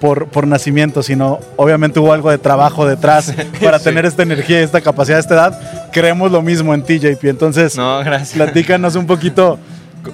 por, 0.00 0.26
por 0.26 0.46
nacimiento, 0.46 1.02
sino 1.02 1.38
obviamente 1.56 2.00
hubo 2.00 2.12
algo 2.12 2.30
de 2.30 2.36
trabajo 2.38 2.86
detrás 2.86 3.32
para 3.62 3.78
Sí. 3.78 3.84
tener 3.84 4.04
esta 4.04 4.22
energía 4.22 4.60
y 4.60 4.64
esta 4.64 4.80
capacidad 4.82 5.16
a 5.16 5.20
esta 5.20 5.34
edad. 5.34 5.60
Creemos 5.92 6.30
lo 6.30 6.42
mismo 6.42 6.74
en 6.74 6.82
ti, 6.82 6.98
JP. 6.98 7.24
Entonces, 7.30 7.76
No, 7.76 8.00
gracias. 8.00 8.32
platícanos 8.32 8.94
un 8.96 9.06
poquito 9.06 9.58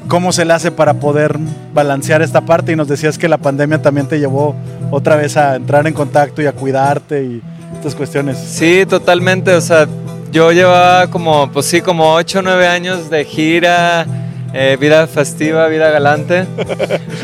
cómo 0.09 0.33
se 0.33 0.45
le 0.45 0.53
hace 0.53 0.71
para 0.71 0.95
poder 0.95 1.39
balancear 1.73 2.23
esta 2.23 2.43
parte 2.43 2.73
y 2.73 2.77
nos 2.77 2.89
decías 2.89 3.19
que 3.19 3.29
la 3.29 3.39
pandemia 3.39 3.83
también 3.83 4.09
te 4.09 4.19
llevó 4.19 4.55
otra 4.91 5.17
vez 5.17 5.37
a 5.37 5.57
entrar 5.57 5.87
en 5.87 5.95
contacto 5.95 6.43
y 6.43 6.47
a 6.47 6.53
cuidarte 6.53 7.25
y 7.25 7.43
estas 7.75 7.95
cuestiones. 7.95 8.39
Sí, 8.39 8.85
totalmente. 8.87 9.55
O 9.55 9.61
sea, 9.61 9.87
yo 10.33 10.53
llevaba 10.53 11.09
como, 11.09 11.51
pues 11.53 11.67
sí, 11.67 11.81
como 11.81 12.15
8 12.15 12.41
o 12.41 12.43
9 12.43 12.67
años 12.67 13.11
de 13.11 13.25
gira, 13.25 14.07
eh, 14.53 14.77
vida 14.81 15.07
festiva, 15.07 15.67
vida 15.69 15.91
galante. 15.91 16.47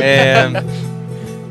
Eh, 0.04 0.50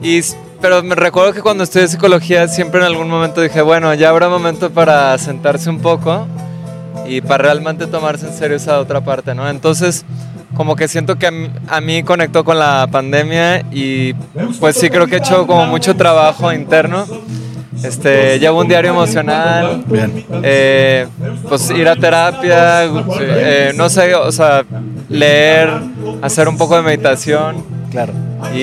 y, 0.02 0.20
pero 0.60 0.82
me 0.84 0.96
recuerdo 0.96 1.32
que 1.32 1.42
cuando 1.42 1.64
estudié 1.64 1.88
psicología 1.88 2.48
siempre 2.48 2.80
en 2.80 2.88
algún 2.88 3.08
momento 3.08 3.40
dije, 3.40 3.62
bueno, 3.62 3.94
ya 3.94 4.10
habrá 4.10 4.30
momento 4.30 4.72
para 4.72 5.18
sentarse 5.20 5.70
un 5.70 5.80
poco 5.80 6.28
y 7.06 7.22
para 7.22 7.44
realmente 7.44 7.88
tomarse 7.88 8.28
en 8.28 8.34
serio 8.34 8.58
esa 8.58 8.80
otra 8.80 9.02
parte, 9.02 9.36
¿no? 9.36 9.48
Entonces, 9.48 10.04
como 10.56 10.76
que 10.76 10.88
siento 10.88 11.18
que 11.18 11.28
a 11.28 11.32
mí, 11.32 11.50
a 11.70 11.82
mí 11.82 12.04
conectó 12.04 12.44
con 12.44 12.60
la 12.60 12.88
pandemia 12.92 13.64
y 13.72 14.14
pues 14.60 14.76
sí 14.78 14.90
creo 14.90 15.08
que 15.08 15.16
he 15.16 15.20
hecho 15.20 15.48
como 15.48 15.66
mucho 15.66 15.96
trabajo 15.96 16.52
interno. 16.54 17.06
Este, 17.84 18.38
llevo 18.38 18.60
un 18.60 18.68
diario 18.68 18.92
emocional, 18.92 19.84
Bien. 19.88 20.24
eh, 20.44 21.08
pues 21.50 21.70
ir 21.72 21.88
a 21.88 21.96
terapia, 21.96 22.84
eh, 23.20 23.74
no 23.76 23.90
sé, 23.90 24.14
o 24.14 24.32
sea, 24.32 24.64
leer, 25.10 25.70
hacer 26.22 26.48
un 26.48 26.58
poco 26.58 26.76
de 26.76 26.84
meditación. 26.84 27.64
Claro. 27.90 28.14
Y, 28.54 28.60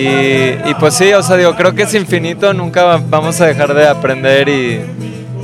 y 0.70 0.74
pues 0.78 0.94
sí, 0.94 1.12
o 1.14 1.22
sea, 1.22 1.36
digo, 1.36 1.54
creo 1.56 1.74
que 1.74 1.82
es 1.82 1.94
infinito, 1.94 2.52
nunca 2.54 2.84
va- 2.84 3.02
vamos 3.10 3.40
a 3.40 3.46
dejar 3.46 3.74
de 3.74 3.88
aprender 3.88 4.48
y, 4.48 4.80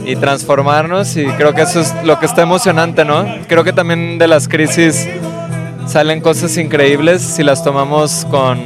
y 0.06 0.14
transformarnos 0.16 1.16
y 1.16 1.24
creo 1.24 1.52
que 1.54 1.62
eso 1.62 1.80
es 1.80 1.92
lo 2.04 2.18
que 2.20 2.26
está 2.26 2.42
emocionante, 2.42 3.04
¿no? 3.04 3.24
Creo 3.48 3.64
que 3.64 3.72
también 3.72 4.18
de 4.18 4.28
las 4.28 4.46
crisis 4.48 5.08
salen 5.86 6.20
cosas 6.20 6.56
increíbles 6.56 7.22
si 7.22 7.42
las 7.42 7.62
tomamos 7.62 8.26
con, 8.30 8.58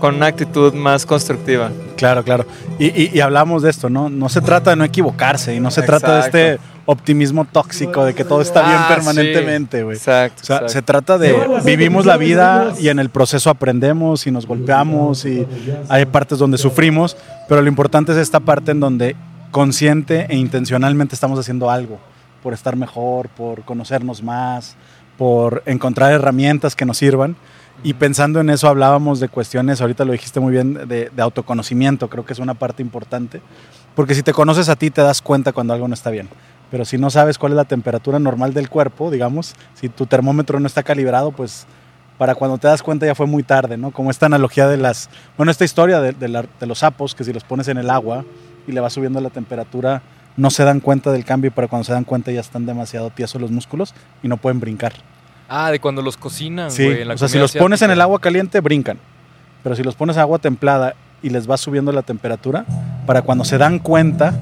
con 0.00 0.16
una 0.16 0.26
actitud 0.26 0.72
más 0.74 1.04
constructiva. 1.06 1.70
Claro, 1.96 2.22
claro. 2.24 2.46
Y, 2.78 2.86
y, 2.86 3.10
y 3.14 3.20
hablamos 3.20 3.62
de 3.62 3.70
esto, 3.70 3.88
¿no? 3.90 4.08
No 4.08 4.28
se 4.28 4.40
trata 4.40 4.70
de 4.70 4.76
no 4.76 4.84
equivocarse 4.84 5.54
y 5.54 5.60
no 5.60 5.70
se 5.70 5.82
trata 5.82 6.12
de 6.12 6.18
Exacto. 6.18 6.38
este 6.38 6.60
optimismo 6.88 7.44
tóxico 7.44 8.04
de 8.04 8.14
que 8.14 8.24
todo 8.24 8.40
está 8.40 8.62
bien 8.62 8.76
Ah, 8.78 8.86
permanentemente, 8.88 9.82
güey. 9.82 9.96
Exacto. 9.96 10.42
O 10.42 10.46
sea, 10.46 10.56
exacto. 10.56 10.72
se 10.72 10.82
trata 10.82 11.18
de 11.18 11.34
vivimos 11.64 12.06
la 12.06 12.16
vida 12.16 12.74
y 12.78 12.88
en 12.88 12.98
el 13.00 13.10
proceso 13.10 13.50
aprendemos 13.50 14.26
y 14.26 14.30
nos 14.30 14.46
golpeamos 14.46 15.24
y 15.24 15.46
hay 15.88 16.04
partes 16.06 16.38
donde 16.38 16.58
sufrimos, 16.58 17.16
pero 17.48 17.60
lo 17.60 17.68
importante 17.68 18.12
es 18.12 18.18
esta 18.18 18.38
parte 18.40 18.70
en 18.70 18.80
donde 18.80 19.16
consciente 19.50 20.26
e 20.28 20.36
intencionalmente 20.36 21.14
estamos 21.14 21.38
haciendo 21.40 21.70
algo 21.70 21.98
por 22.42 22.54
estar 22.54 22.76
mejor, 22.76 23.28
por 23.30 23.62
conocernos 23.62 24.22
más, 24.22 24.76
por 25.18 25.62
encontrar 25.66 26.12
herramientas 26.12 26.76
que 26.76 26.84
nos 26.84 26.98
sirvan. 26.98 27.36
Y 27.82 27.94
pensando 27.94 28.40
en 28.40 28.48
eso 28.50 28.68
hablábamos 28.68 29.20
de 29.20 29.28
cuestiones, 29.28 29.80
ahorita 29.80 30.04
lo 30.04 30.12
dijiste 30.12 30.40
muy 30.40 30.52
bien, 30.52 30.74
de, 30.88 31.10
de 31.14 31.22
autoconocimiento, 31.22 32.08
creo 32.08 32.24
que 32.24 32.32
es 32.32 32.38
una 32.38 32.54
parte 32.54 32.82
importante, 32.82 33.42
porque 33.94 34.14
si 34.14 34.22
te 34.22 34.32
conoces 34.32 34.68
a 34.70 34.76
ti 34.76 34.90
te 34.90 35.02
das 35.02 35.20
cuenta 35.20 35.52
cuando 35.52 35.74
algo 35.74 35.86
no 35.86 35.94
está 35.94 36.10
bien. 36.10 36.28
Pero 36.70 36.84
si 36.84 36.98
no 36.98 37.10
sabes 37.10 37.38
cuál 37.38 37.52
es 37.52 37.56
la 37.56 37.64
temperatura 37.64 38.18
normal 38.18 38.52
del 38.54 38.68
cuerpo, 38.70 39.10
digamos, 39.10 39.54
si 39.74 39.88
tu 39.88 40.06
termómetro 40.06 40.58
no 40.58 40.66
está 40.66 40.82
calibrado, 40.82 41.30
pues 41.32 41.66
para 42.18 42.34
cuando 42.34 42.56
te 42.58 42.66
das 42.66 42.82
cuenta 42.82 43.04
ya 43.06 43.14
fue 43.14 43.26
muy 43.26 43.42
tarde, 43.42 43.76
¿no? 43.76 43.90
Como 43.90 44.10
esta 44.10 44.26
analogía 44.26 44.66
de 44.66 44.78
las, 44.78 45.08
bueno, 45.36 45.52
esta 45.52 45.64
historia 45.64 46.00
de, 46.00 46.12
de 46.12 46.28
la- 46.28 46.46
de 46.58 46.66
los 46.66 46.78
sapos, 46.78 47.14
que 47.14 47.24
si 47.24 47.32
los 47.32 47.44
pones 47.44 47.68
en 47.68 47.76
el 47.76 47.90
agua 47.90 48.24
y 48.66 48.72
le 48.72 48.80
va 48.80 48.88
subiendo 48.90 49.20
la 49.20 49.30
temperatura, 49.30 50.02
no 50.36 50.50
se 50.50 50.64
dan 50.64 50.80
cuenta 50.80 51.12
del 51.12 51.24
cambio, 51.24 51.50
pero 51.54 51.68
cuando 51.68 51.84
se 51.84 51.92
dan 51.92 52.04
cuenta 52.04 52.30
ya 52.30 52.40
están 52.40 52.66
demasiado 52.66 53.10
tiesos 53.10 53.40
los 53.40 53.50
músculos 53.50 53.94
y 54.22 54.28
no 54.28 54.36
pueden 54.36 54.60
brincar. 54.60 54.92
Ah, 55.48 55.70
de 55.70 55.78
cuando 55.80 56.02
los 56.02 56.16
cocinan, 56.16 56.70
Sí, 56.70 56.84
güey. 56.84 57.02
en 57.02 57.08
la 57.08 57.14
o 57.14 57.18
sea, 57.18 57.28
si 57.28 57.38
los 57.38 57.52
pones 57.52 57.80
en 57.82 57.90
el 57.90 58.00
agua 58.00 58.20
caliente, 58.20 58.60
brincan. 58.60 58.98
Pero 59.62 59.76
si 59.76 59.82
los 59.82 59.94
pones 59.94 60.16
en 60.16 60.22
agua 60.22 60.38
templada 60.38 60.94
y 61.22 61.30
les 61.30 61.46
vas 61.46 61.60
subiendo 61.60 61.92
la 61.92 62.02
temperatura, 62.02 62.64
para 63.06 63.22
cuando 63.22 63.44
se 63.44 63.56
dan 63.58 63.78
cuenta 63.78 64.38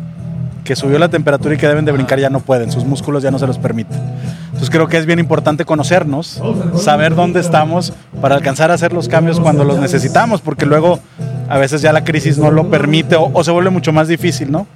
que 0.64 0.74
subió 0.74 0.98
la 0.98 1.08
temperatura 1.08 1.54
y 1.54 1.58
que 1.58 1.68
deben 1.68 1.84
de 1.84 1.92
brincar, 1.92 2.18
ya 2.18 2.30
no 2.30 2.40
pueden, 2.40 2.72
sus 2.72 2.84
músculos 2.84 3.22
ya 3.22 3.30
no 3.30 3.38
se 3.38 3.46
los 3.46 3.58
permiten. 3.58 4.00
Entonces 4.46 4.70
creo 4.70 4.88
que 4.88 4.96
es 4.96 5.06
bien 5.06 5.18
importante 5.18 5.64
conocernos, 5.64 6.40
saber 6.76 7.14
dónde 7.14 7.40
estamos 7.40 7.92
para 8.20 8.34
alcanzar 8.34 8.70
a 8.70 8.74
hacer 8.74 8.92
los 8.92 9.08
cambios 9.08 9.38
cuando 9.38 9.64
los 9.64 9.78
necesitamos, 9.78 10.40
porque 10.40 10.66
luego 10.66 11.00
a 11.48 11.58
veces 11.58 11.82
ya 11.82 11.92
la 11.92 12.04
crisis 12.04 12.38
no 12.38 12.50
lo 12.50 12.70
permite 12.70 13.16
o, 13.16 13.30
o 13.32 13.44
se 13.44 13.50
vuelve 13.50 13.70
mucho 13.70 13.92
más 13.92 14.08
difícil, 14.08 14.50
¿no? 14.50 14.66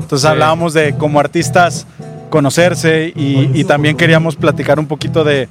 Entonces 0.00 0.28
hablábamos 0.28 0.74
de 0.74 0.94
como 0.94 1.20
artistas 1.20 1.86
conocerse 2.30 3.12
y, 3.14 3.50
y 3.54 3.64
también 3.64 3.96
queríamos 3.96 4.36
platicar 4.36 4.78
un 4.78 4.86
poquito 4.86 5.24
de 5.24 5.48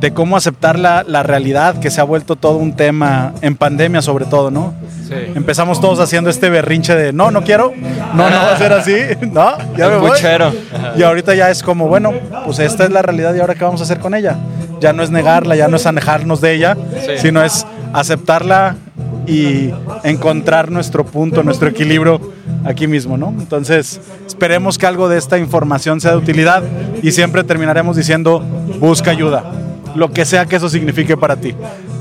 de 0.00 0.12
cómo 0.12 0.36
aceptar 0.36 0.78
la, 0.78 1.04
la 1.06 1.22
realidad 1.22 1.78
que 1.80 1.90
se 1.90 2.00
ha 2.00 2.04
vuelto 2.04 2.36
todo 2.36 2.56
un 2.58 2.74
tema 2.76 3.32
en 3.40 3.56
pandemia 3.56 4.02
sobre 4.02 4.26
todo, 4.26 4.50
¿no? 4.50 4.74
Sí. 5.08 5.14
Empezamos 5.34 5.80
todos 5.80 6.00
haciendo 6.00 6.28
este 6.30 6.50
berrinche 6.50 6.94
de 6.94 7.12
no, 7.12 7.30
no 7.30 7.42
quiero, 7.42 7.72
no, 8.14 8.28
no 8.28 8.36
va 8.36 8.52
a 8.52 8.58
ser 8.58 8.72
así, 8.72 8.94
no, 9.32 9.56
ya 9.76 9.86
El 9.86 9.92
me 9.92 9.96
voy. 9.98 10.10
puchero. 10.10 10.52
Y 10.96 11.02
ahorita 11.02 11.34
ya 11.34 11.50
es 11.50 11.62
como, 11.62 11.88
bueno, 11.88 12.12
pues 12.44 12.58
esta 12.58 12.84
es 12.84 12.90
la 12.90 13.02
realidad 13.02 13.34
y 13.34 13.40
ahora 13.40 13.54
qué 13.54 13.64
vamos 13.64 13.80
a 13.80 13.84
hacer 13.84 13.98
con 13.98 14.14
ella. 14.14 14.36
Ya 14.80 14.92
no 14.92 15.02
es 15.02 15.10
negarla, 15.10 15.56
ya 15.56 15.68
no 15.68 15.76
es 15.76 15.86
alejarnos 15.86 16.40
de 16.42 16.54
ella, 16.54 16.76
Sí. 17.06 17.12
sino 17.18 17.42
es 17.42 17.66
aceptarla 17.94 18.76
y 19.26 19.70
encontrar 20.04 20.70
nuestro 20.70 21.04
punto, 21.04 21.42
nuestro 21.42 21.68
equilibrio 21.68 22.20
aquí 22.64 22.86
mismo, 22.86 23.16
¿no? 23.16 23.28
Entonces, 23.38 24.00
esperemos 24.26 24.76
que 24.78 24.86
algo 24.86 25.08
de 25.08 25.18
esta 25.18 25.38
información 25.38 26.00
sea 26.00 26.12
de 26.12 26.18
utilidad 26.18 26.62
y 27.02 27.10
siempre 27.12 27.42
terminaremos 27.42 27.96
diciendo, 27.96 28.40
busca 28.78 29.10
ayuda, 29.10 29.44
lo 29.96 30.10
que 30.12 30.24
sea 30.24 30.46
que 30.46 30.56
eso 30.56 30.68
signifique 30.68 31.16
para 31.16 31.36
ti. 31.36 31.54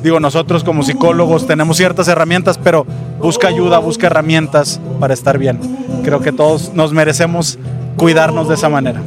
Digo, 0.03 0.19
nosotros 0.19 0.63
como 0.63 0.83
psicólogos 0.83 1.47
tenemos 1.47 1.77
ciertas 1.77 2.07
herramientas, 2.07 2.59
pero 2.63 2.85
busca 3.19 3.47
ayuda, 3.47 3.79
busca 3.79 4.07
herramientas 4.07 4.79
para 4.99 5.13
estar 5.13 5.37
bien. 5.37 5.59
Creo 6.03 6.21
que 6.21 6.31
todos 6.31 6.73
nos 6.73 6.93
merecemos 6.93 7.57
cuidarnos 7.97 8.47
de 8.47 8.55
esa 8.55 8.69
manera. 8.69 9.01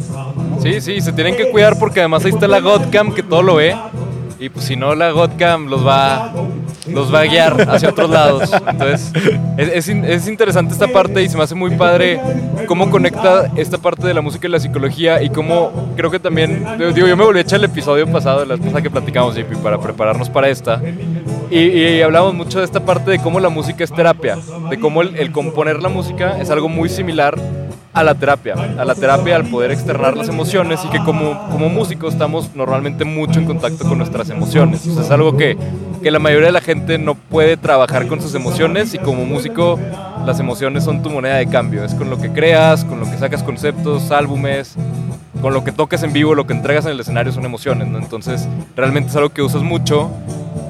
Sí, 0.60 0.80
sí, 0.80 1.00
se 1.00 1.12
tienen 1.12 1.36
que 1.36 1.50
cuidar 1.50 1.78
porque 1.78 2.00
además 2.00 2.24
ahí 2.24 2.32
está 2.32 2.48
la 2.48 2.60
Godcam 2.60 3.14
que 3.14 3.22
todo 3.22 3.42
lo 3.42 3.56
ve. 3.56 3.76
Y 4.40 4.50
pues 4.50 4.66
si 4.66 4.76
no, 4.76 4.94
la 4.94 5.10
Godcam 5.10 5.66
los 5.66 5.84
va, 5.84 6.32
los 6.86 7.12
va 7.12 7.20
a 7.20 7.24
guiar 7.24 7.68
hacia 7.68 7.88
otros 7.88 8.08
lados. 8.08 8.50
Entonces, 8.66 9.12
es, 9.56 9.68
es 9.68 9.88
es 9.88 10.28
interesante 10.28 10.72
esta 10.72 10.86
parte 10.88 11.22
y 11.22 11.28
se 11.28 11.36
me 11.36 11.42
hace 11.42 11.56
muy 11.56 11.72
padre 11.72 12.20
cómo 12.66 12.88
conecta 12.88 13.50
esta 13.56 13.78
parte 13.78 14.06
de 14.06 14.14
la 14.14 14.20
música 14.20 14.46
y 14.46 14.50
la 14.50 14.60
psicología 14.60 15.20
y 15.22 15.30
cómo 15.30 15.92
creo 15.96 16.10
que 16.10 16.20
también, 16.20 16.64
digo, 16.78 16.90
yo 16.90 17.16
me 17.16 17.24
volví 17.24 17.38
a 17.38 17.42
echar 17.42 17.58
el 17.58 17.64
episodio 17.64 18.06
pasado, 18.06 18.44
la 18.44 18.56
cosa 18.56 18.80
que 18.80 18.90
platicamos, 18.90 19.34
JP, 19.34 19.56
para 19.62 19.78
prepararnos 19.78 20.30
para 20.30 20.48
esta. 20.48 20.80
Y, 21.50 21.58
y 21.58 22.02
hablamos 22.02 22.34
mucho 22.34 22.60
de 22.60 22.64
esta 22.64 22.84
parte 22.84 23.10
de 23.10 23.18
cómo 23.18 23.40
la 23.40 23.48
música 23.48 23.82
es 23.82 23.92
terapia, 23.92 24.38
de 24.70 24.78
cómo 24.78 25.02
el, 25.02 25.16
el 25.16 25.32
componer 25.32 25.82
la 25.82 25.88
música 25.88 26.38
es 26.40 26.50
algo 26.50 26.68
muy 26.68 26.88
similar 26.88 27.36
a 27.98 28.04
la 28.04 28.14
terapia, 28.14 28.54
a 28.54 28.84
la 28.84 28.94
terapia 28.94 29.34
al 29.34 29.46
poder 29.46 29.72
externar 29.72 30.16
las 30.16 30.28
emociones 30.28 30.78
y 30.84 30.88
que 30.88 30.98
como, 31.02 31.48
como 31.50 31.68
músicos 31.68 32.12
estamos 32.12 32.54
normalmente 32.54 33.04
mucho 33.04 33.40
en 33.40 33.46
contacto 33.46 33.88
con 33.88 33.98
nuestras 33.98 34.30
emociones. 34.30 34.86
O 34.86 35.00
es 35.00 35.10
algo 35.10 35.36
que, 35.36 35.56
que 36.02 36.10
la 36.10 36.18
mayoría 36.18 36.46
de 36.46 36.52
la 36.52 36.60
gente 36.60 36.98
no 36.98 37.14
puede 37.14 37.56
trabajar 37.56 38.06
con 38.06 38.20
sus 38.20 38.34
emociones 38.34 38.94
y 38.94 38.98
como 38.98 39.24
músico 39.24 39.78
las 40.26 40.38
emociones 40.40 40.84
son 40.84 41.02
tu 41.02 41.10
moneda 41.10 41.36
de 41.36 41.46
cambio. 41.48 41.84
Es 41.84 41.94
con 41.94 42.10
lo 42.10 42.18
que 42.18 42.30
creas, 42.30 42.84
con 42.84 43.00
lo 43.00 43.10
que 43.10 43.16
sacas 43.18 43.42
conceptos, 43.42 44.10
álbumes, 44.10 44.74
con 45.40 45.54
lo 45.54 45.64
que 45.64 45.72
tocas 45.72 46.02
en 46.02 46.12
vivo, 46.12 46.34
lo 46.34 46.46
que 46.46 46.52
entregas 46.52 46.84
en 46.86 46.92
el 46.92 47.00
escenario 47.00 47.32
son 47.32 47.44
emociones, 47.44 47.88
¿no? 47.88 47.98
Entonces, 47.98 48.48
realmente 48.76 49.10
es 49.10 49.16
algo 49.16 49.30
que 49.30 49.42
usas 49.42 49.62
mucho. 49.62 50.10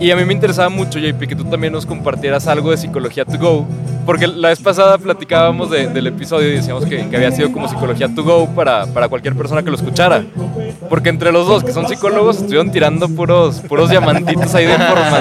Y 0.00 0.10
a 0.12 0.16
mí 0.16 0.24
me 0.24 0.32
interesaba 0.32 0.68
mucho, 0.68 0.98
JP, 1.00 1.26
que 1.26 1.34
tú 1.34 1.44
también 1.44 1.72
nos 1.72 1.84
compartieras 1.84 2.46
algo 2.46 2.70
de 2.70 2.76
psicología 2.76 3.24
to 3.24 3.36
go, 3.36 3.66
porque 4.06 4.28
la 4.28 4.48
vez 4.50 4.60
pasada 4.60 4.96
platicábamos 4.96 5.70
de- 5.70 5.88
del 5.88 6.06
episodio 6.06 6.48
y 6.50 6.52
decíamos 6.52 6.84
que, 6.86 7.08
que 7.08 7.16
había 7.16 7.32
sido 7.32 7.50
como 7.50 7.66
psicología 7.68 8.08
to 8.14 8.22
go 8.22 8.46
para, 8.54 8.86
para 8.86 9.08
cualquier 9.08 9.34
persona 9.34 9.62
que 9.64 9.70
lo 9.70 9.76
escuchara. 9.76 10.24
Porque 10.88 11.08
entre 11.08 11.32
los 11.32 11.48
dos, 11.48 11.64
que 11.64 11.72
son 11.72 11.88
psicólogos, 11.88 12.36
estuvieron 12.36 12.70
tirando 12.70 13.08
puros, 13.08 13.60
puros 13.68 13.90
diamantitos 13.90 14.54
ahí 14.54 14.66
de 14.66 14.72
información. 14.78 15.17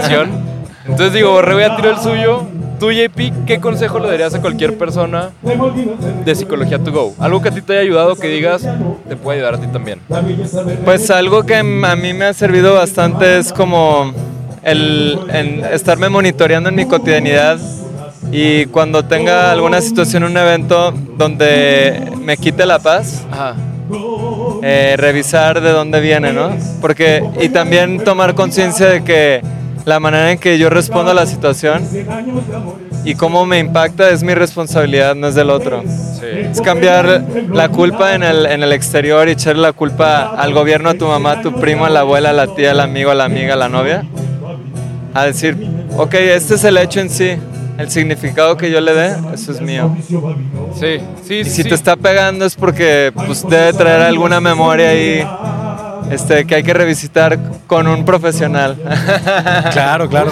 Entonces 0.86 1.14
digo, 1.14 1.32
Borre, 1.32 1.54
voy 1.54 1.64
a 1.64 1.76
tirar 1.76 1.96
el 1.96 2.00
suyo. 2.00 2.44
Tú, 2.80 2.92
JP, 2.92 3.46
¿qué 3.48 3.60
consejo 3.60 3.98
le 4.00 4.08
darías 4.08 4.36
a 4.36 4.42
cualquier 4.42 4.78
persona 4.78 5.32
de 6.24 6.36
psicología 6.36 6.78
to 6.78 6.92
go? 6.92 7.16
Algo 7.20 7.42
que 7.42 7.50
a 7.50 7.52
ti 7.52 7.62
te 7.62 7.74
haya 7.74 7.82
ayudado, 7.82 8.16
que 8.16 8.28
digas, 8.28 8.68
te 9.10 9.16
puede 9.16 9.40
ayudar 9.40 9.56
a 9.56 9.58
ti 9.60 9.68
también. 9.68 10.00
Pues 10.86 11.10
algo 11.10 11.44
que 11.44 11.56
a 11.56 11.64
mí 11.64 12.14
me 12.14 12.26
ha 12.26 12.34
servido 12.34 12.76
bastante 12.76 13.40
es 13.40 13.52
como 13.52 14.14
el 14.64 15.18
en 15.30 15.66
estarme 15.66 16.10
monitoreando 16.10 16.70
en 16.70 16.76
mi 16.76 16.86
cotidianidad 16.86 17.58
y 18.32 18.66
cuando 18.68 19.06
tenga 19.06 19.52
alguna 19.52 19.82
situación, 19.82 20.24
un 20.24 20.36
evento 20.38 20.94
donde 21.18 22.12
me 22.22 22.38
quite 22.38 22.66
la 22.66 22.78
paz, 22.78 23.26
Ajá. 23.32 23.56
eh, 24.62 24.96
revisar 24.98 25.62
de 25.62 25.72
dónde 25.72 26.02
viene, 26.02 26.34
¿no? 26.34 26.50
Porque, 26.82 27.24
y 27.42 27.50
también 27.50 28.04
tomar 28.04 28.36
conciencia 28.36 28.88
de 28.88 29.04
que 29.04 29.42
la 29.88 30.02
manera 30.02 30.34
en 30.34 30.38
que 30.38 30.58
yo 30.58 30.70
respondo 30.70 31.12
a 31.12 31.14
la 31.14 31.26
situación 31.26 31.88
y 33.06 33.16
cómo 33.16 33.46
me 33.46 33.58
impacta 33.58 34.10
es 34.10 34.22
mi 34.22 34.34
responsabilidad, 34.34 35.16
no 35.16 35.28
es 35.28 35.36
del 35.36 35.50
otro. 35.50 35.82
Sí. 36.20 36.26
Es 36.52 36.60
cambiar 36.60 37.24
la 37.54 37.70
culpa 37.70 38.14
en 38.14 38.22
el, 38.22 38.46
en 38.48 38.64
el 38.64 38.74
exterior 38.74 39.30
y 39.30 39.32
echarle 39.32 39.62
la 39.62 39.72
culpa 39.72 40.36
al 40.38 40.54
gobierno, 40.54 40.90
a 40.90 40.96
tu 40.96 41.08
mamá, 41.08 41.32
a 41.32 41.42
tu 41.42 41.54
primo, 41.54 41.86
a 41.86 41.90
la 41.90 42.02
abuela, 42.02 42.32
a 42.32 42.34
la 42.34 42.54
tía, 42.54 42.72
al 42.72 42.82
amigo, 42.82 43.12
a 43.12 43.16
la 43.16 43.24
amiga, 43.24 43.54
a 43.54 43.56
la 43.56 43.70
novia. 43.70 44.04
A 45.14 45.24
decir, 45.24 45.56
ok, 45.96 46.16
este 46.16 46.56
es 46.56 46.66
el 46.66 46.78
hecho 46.78 47.00
en 47.00 47.10
sí. 47.10 47.38
El 47.78 47.90
significado 47.90 48.58
que 48.58 48.70
yo 48.70 48.82
le 48.82 48.94
dé, 48.94 49.16
eso 49.34 49.54
es 49.54 49.62
mío. 49.62 49.96
Sí, 50.78 50.98
sí, 51.26 51.34
Y 51.36 51.46
si 51.46 51.64
sí. 51.64 51.70
te 51.70 51.76
está 51.76 51.96
pegando 51.96 52.44
es 52.44 52.56
porque 52.56 53.14
pues, 53.16 53.48
debe 53.48 53.72
traer 53.72 54.02
alguna 54.02 54.42
memoria 54.42 54.90
ahí 54.90 55.26
este, 56.12 56.46
que 56.46 56.56
hay 56.56 56.64
que 56.64 56.74
revisitar 56.74 57.40
con 57.68 57.88
un 57.88 58.06
profesional. 58.06 58.78
Claro, 59.72 60.10
claro. 60.10 60.32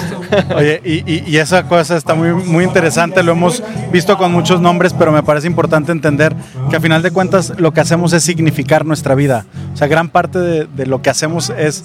Oye, 0.55 0.81
y, 0.83 1.37
esa 1.37 1.63
cosa 1.67 1.97
está 1.97 2.15
muy, 2.15 2.33
muy 2.33 2.63
interesante, 2.63 3.21
lo 3.23 3.33
hemos 3.33 3.61
visto 3.91 4.17
con 4.17 4.31
muchos 4.31 4.59
nombres, 4.59 4.93
pero 4.93 5.11
me 5.11 5.23
parece 5.23 5.47
importante 5.47 5.91
entender 5.91 6.35
que 6.69 6.75
a 6.75 6.79
final 6.79 7.01
de 7.01 7.11
cuentas 7.11 7.53
lo 7.57 7.71
que 7.71 7.81
hacemos 7.81 8.13
es 8.13 8.23
significar 8.23 8.85
nuestra 8.85 9.15
vida. 9.15 9.45
O 9.73 9.77
sea, 9.77 9.87
gran 9.87 10.09
parte 10.09 10.39
de 10.39 10.85
lo 10.85 11.01
que 11.01 11.09
hacemos 11.09 11.51
es 11.51 11.83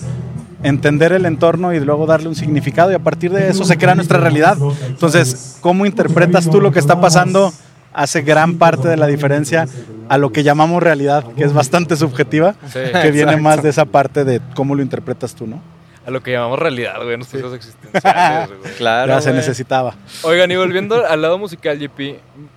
entender 0.63 1.13
el 1.13 1.27
entorno 1.27 1.73
y 1.73 1.81
luego 1.81 2.07
darle 2.07 2.29
un 2.29 2.35
significado 2.35 2.91
y 2.91 2.95
a 2.95 2.99
partir 2.99 3.33
de 3.33 3.49
eso 3.49 3.65
se 3.65 3.79
crea 3.79 3.95
nuestra 3.95 4.19
realidad. 4.19 4.57
Entonces, 4.89 5.57
¿cómo 5.61 5.87
interpretas 5.87 6.49
tú 6.49 6.61
lo 6.61 6.73
que 6.73 6.79
está 6.79 7.01
pasando? 7.01 7.53
Hace 7.93 8.23
gran 8.23 8.57
parte 8.59 8.89
de 8.89 8.97
la 8.97 9.07
diferencia 9.07 9.67
a 10.09 10.17
lo 10.19 10.31
que 10.33 10.43
llamamos 10.43 10.83
realidad, 10.83 11.25
que 11.37 11.45
es 11.45 11.53
bastante 11.53 11.97
subjetiva, 11.97 12.55
Sí, 12.67 12.79
que 12.93 13.11
viene 13.11 13.33
exacto. 13.33 13.43
más 13.43 13.63
de 13.63 13.69
esa 13.71 13.85
parte 13.85 14.25
de 14.25 14.41
cómo 14.55 14.75
lo 14.75 14.83
interpretas 14.83 15.35
tú, 15.35 15.47
¿no? 15.47 15.61
A 16.07 16.11
lo 16.11 16.23
que 16.23 16.33
llamamos 16.33 16.59
realidad, 16.59 17.03
güey, 17.03 17.17
nuestros 17.17 17.41
hijos 17.43 17.55
existenciales, 17.55 18.59
güey. 18.61 18.73
claro. 18.75 19.13
ya 19.13 19.21
se 19.21 19.31
güey. 19.31 19.41
necesitaba. 19.41 19.95
Oigan, 20.23 20.51
y 20.51 20.57
volviendo 20.57 21.05
al 21.07 21.21
lado 21.21 21.37
musical, 21.39 21.79
JP, 21.79 22.01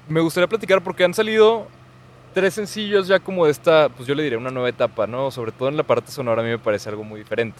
me 0.07 0.19
gustaría 0.21 0.47
platicar 0.47 0.81
porque 0.81 1.03
han 1.03 1.13
salido 1.13 1.67
tres 2.33 2.53
sencillos 2.53 3.07
ya 3.07 3.19
como 3.19 3.45
de 3.45 3.51
esta, 3.51 3.89
pues 3.89 4.07
yo 4.07 4.15
le 4.15 4.23
diré 4.23 4.37
una 4.37 4.49
nueva 4.51 4.69
etapa, 4.69 5.07
¿no? 5.07 5.29
Sobre 5.31 5.51
todo 5.51 5.67
en 5.69 5.77
la 5.77 5.83
parte 5.83 6.11
sonora 6.11 6.41
a 6.41 6.45
mí 6.45 6.51
me 6.51 6.59
parece 6.59 6.89
algo 6.89 7.03
muy 7.03 7.19
diferente. 7.19 7.59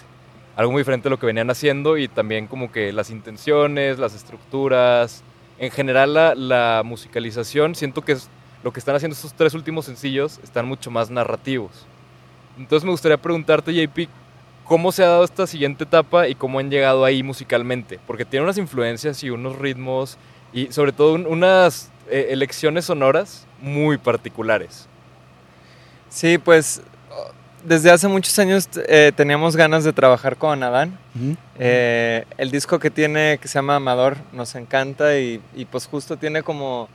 Algo 0.55 0.71
muy 0.71 0.81
diferente 0.81 1.07
a 1.07 1.11
lo 1.11 1.17
que 1.19 1.25
venían 1.25 1.49
haciendo 1.49 1.97
y 1.97 2.07
también 2.07 2.45
como 2.47 2.71
que 2.71 2.93
las 2.93 3.09
intenciones, 3.09 3.97
las 3.99 4.13
estructuras, 4.15 5.23
en 5.59 5.71
general 5.71 6.13
la, 6.13 6.35
la 6.35 6.81
musicalización, 6.85 7.75
siento 7.75 8.01
que 8.01 8.13
es, 8.13 8.29
lo 8.63 8.71
que 8.73 8.79
están 8.79 8.95
haciendo 8.95 9.13
estos 9.15 9.33
tres 9.33 9.53
últimos 9.53 9.85
sencillos 9.85 10.39
están 10.43 10.67
mucho 10.67 10.89
más 10.91 11.09
narrativos. 11.09 11.85
Entonces 12.57 12.85
me 12.85 12.91
gustaría 12.91 13.17
preguntarte, 13.17 13.73
JP, 13.73 14.07
¿cómo 14.65 14.91
se 14.91 15.03
ha 15.03 15.07
dado 15.09 15.23
esta 15.23 15.47
siguiente 15.47 15.83
etapa 15.83 16.27
y 16.27 16.35
cómo 16.35 16.59
han 16.59 16.69
llegado 16.69 17.03
ahí 17.05 17.23
musicalmente? 17.23 17.99
Porque 18.07 18.25
tiene 18.25 18.43
unas 18.43 18.57
influencias 18.57 19.23
y 19.23 19.29
unos 19.29 19.57
ritmos 19.57 20.17
y 20.53 20.71
sobre 20.71 20.91
todo 20.91 21.13
un- 21.13 21.25
unas 21.27 21.89
eh, 22.09 22.27
elecciones 22.31 22.85
sonoras 22.85 23.45
muy 23.61 23.97
particulares. 23.97 24.87
Sí, 26.09 26.37
pues 26.37 26.81
desde 27.63 27.91
hace 27.91 28.07
muchos 28.07 28.37
años 28.39 28.69
eh, 28.87 29.11
teníamos 29.15 29.55
ganas 29.55 29.83
de 29.83 29.93
trabajar 29.93 30.37
con 30.37 30.61
Adán. 30.63 30.97
Ujú. 31.15 31.35
Eh, 31.59 32.25
el 32.37 32.51
disco 32.51 32.79
que 32.79 32.89
tiene, 32.89 33.37
que 33.41 33.47
se 33.47 33.55
llama 33.55 33.75
Amador, 33.75 34.17
nos 34.31 34.55
encanta 34.55 35.17
y, 35.17 35.41
y 35.55 35.65
pues 35.65 35.87
justo 35.87 36.17
tiene 36.17 36.43
como, 36.43 36.89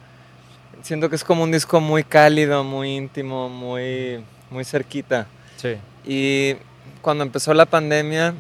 siento 0.83 1.09
que 1.09 1.17
es 1.17 1.25
como 1.25 1.43
un 1.43 1.53
disco 1.53 1.81
muy 1.81 2.05
cálido, 2.05 2.65
muy 2.65 2.97
íntimo, 2.97 3.49
muy, 3.49 4.23
muy 4.51 4.65
cerquita. 4.65 5.27
Sí. 5.57 5.77
Y 6.05 6.57
cuando 7.01 7.25
empezó 7.25 7.55
la 7.55 7.67
pandemia, 7.67 8.35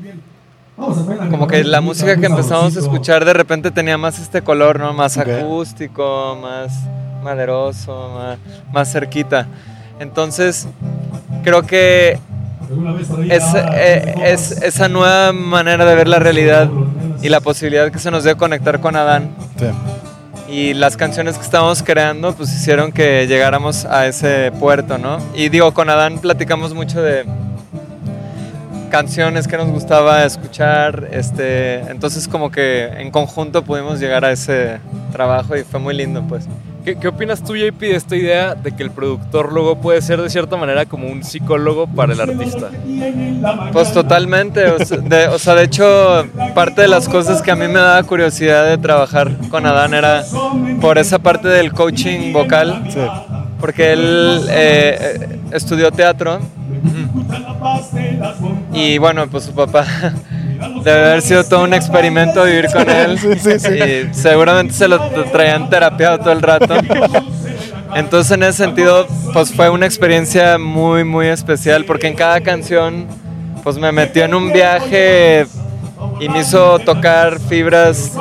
como 0.76 1.48
que 1.48 1.64
la 1.64 1.80
música 1.80 2.16
que 2.16 2.26
empezamos 2.26 2.76
a 2.76 2.80
escuchar 2.80 3.24
de 3.24 3.32
repente 3.32 3.70
tenía 3.70 3.98
más 3.98 4.18
este 4.18 4.42
color, 4.42 4.78
¿no? 4.78 4.92
Más 4.92 5.18
acústico, 5.18 6.38
más 6.40 6.72
maderoso, 7.22 8.10
más, 8.14 8.38
más 8.72 8.92
cerquita. 8.92 9.48
Entonces, 10.00 10.66
creo 11.42 11.62
que 11.62 12.18
es, 13.30 13.44
eh, 13.54 14.14
es 14.26 14.52
esa 14.62 14.88
nueva 14.88 15.32
manera 15.32 15.84
de 15.84 15.94
ver 15.94 16.08
la 16.08 16.18
realidad 16.18 16.68
y 17.22 17.28
la 17.28 17.40
posibilidad 17.40 17.90
que 17.90 17.98
se 17.98 18.10
nos 18.10 18.24
dio 18.24 18.36
conectar 18.36 18.80
con 18.80 18.94
Adán 18.96 19.30
Sí. 19.58 19.66
y 20.52 20.74
las 20.74 20.96
canciones 20.96 21.36
que 21.36 21.44
estábamos 21.44 21.82
creando 21.82 22.32
pues 22.34 22.52
hicieron 22.54 22.92
que 22.92 23.26
llegáramos 23.26 23.84
a 23.86 24.06
ese 24.06 24.52
puerto, 24.60 24.98
¿no? 24.98 25.18
Y 25.34 25.48
digo, 25.48 25.72
con 25.74 25.90
Adán 25.90 26.18
platicamos 26.18 26.74
mucho 26.74 27.02
de 27.02 27.24
canciones 28.88 29.46
que 29.48 29.56
nos 29.56 29.68
gustaba 29.68 30.24
escuchar, 30.24 31.08
este, 31.12 31.80
entonces 31.90 32.26
como 32.28 32.50
que 32.50 32.84
en 32.86 33.10
conjunto 33.10 33.62
pudimos 33.62 34.00
llegar 34.00 34.24
a 34.24 34.32
ese 34.32 34.78
trabajo 35.12 35.56
y 35.56 35.62
fue 35.64 35.80
muy 35.80 35.94
lindo 35.94 36.22
pues. 36.28 36.46
¿Qué, 36.84 36.96
qué 36.96 37.08
opinas 37.08 37.42
tú, 37.42 37.54
JP, 37.54 37.78
de 37.80 37.96
esta 37.96 38.16
idea 38.16 38.54
de 38.54 38.72
que 38.72 38.82
el 38.82 38.90
productor 38.90 39.52
luego 39.52 39.76
puede 39.78 40.00
ser 40.00 40.22
de 40.22 40.30
cierta 40.30 40.56
manera 40.56 40.86
como 40.86 41.08
un 41.08 41.22
psicólogo 41.22 41.86
para 41.86 42.14
el 42.14 42.20
artista? 42.20 42.70
Pues 43.72 43.92
totalmente, 43.92 44.64
o 44.70 44.78
sea, 44.84 44.96
de, 44.96 45.28
o 45.28 45.38
sea, 45.38 45.54
de 45.54 45.64
hecho 45.64 46.24
parte 46.54 46.82
de 46.82 46.88
las 46.88 47.08
cosas 47.08 47.42
que 47.42 47.50
a 47.50 47.56
mí 47.56 47.66
me 47.66 47.74
daba 47.80 48.02
curiosidad 48.04 48.66
de 48.66 48.78
trabajar 48.78 49.30
con 49.50 49.66
Adán 49.66 49.92
era 49.92 50.24
por 50.80 50.96
esa 50.98 51.18
parte 51.18 51.48
del 51.48 51.72
coaching 51.72 52.32
vocal, 52.32 52.84
Sí. 52.90 53.00
porque 53.60 53.92
él 53.92 54.46
eh, 54.48 54.98
eh, 55.20 55.38
estudió 55.52 55.90
teatro 55.90 56.38
y 58.80 58.98
bueno, 58.98 59.26
pues 59.28 59.44
su 59.44 59.52
papá 59.54 59.84
debe 60.84 61.06
haber 61.06 61.22
sido 61.22 61.44
todo 61.44 61.64
un 61.64 61.74
experimento 61.74 62.44
vivir 62.44 62.66
con 62.72 62.88
él 62.88 63.18
Sí, 63.18 63.28
sí, 63.38 63.58
sí. 63.58 63.68
y 64.10 64.14
seguramente 64.14 64.74
se 64.74 64.88
lo 64.88 64.98
tra- 65.10 65.30
traían 65.30 65.68
terapiado 65.70 66.18
todo 66.18 66.32
el 66.32 66.42
rato. 66.42 66.74
Entonces 67.94 68.32
en 68.32 68.42
ese 68.42 68.64
sentido, 68.64 69.06
pues 69.32 69.52
fue 69.54 69.70
una 69.70 69.86
experiencia 69.86 70.58
muy, 70.58 71.04
muy 71.04 71.26
especial 71.28 71.84
porque 71.84 72.06
en 72.08 72.14
cada 72.14 72.40
canción, 72.40 73.06
pues 73.64 73.76
me 73.78 73.90
metió 73.92 74.24
en 74.24 74.34
un 74.34 74.52
viaje 74.52 75.46
y 76.20 76.28
me 76.28 76.40
hizo 76.40 76.78
tocar 76.80 77.40
fibras 77.40 78.12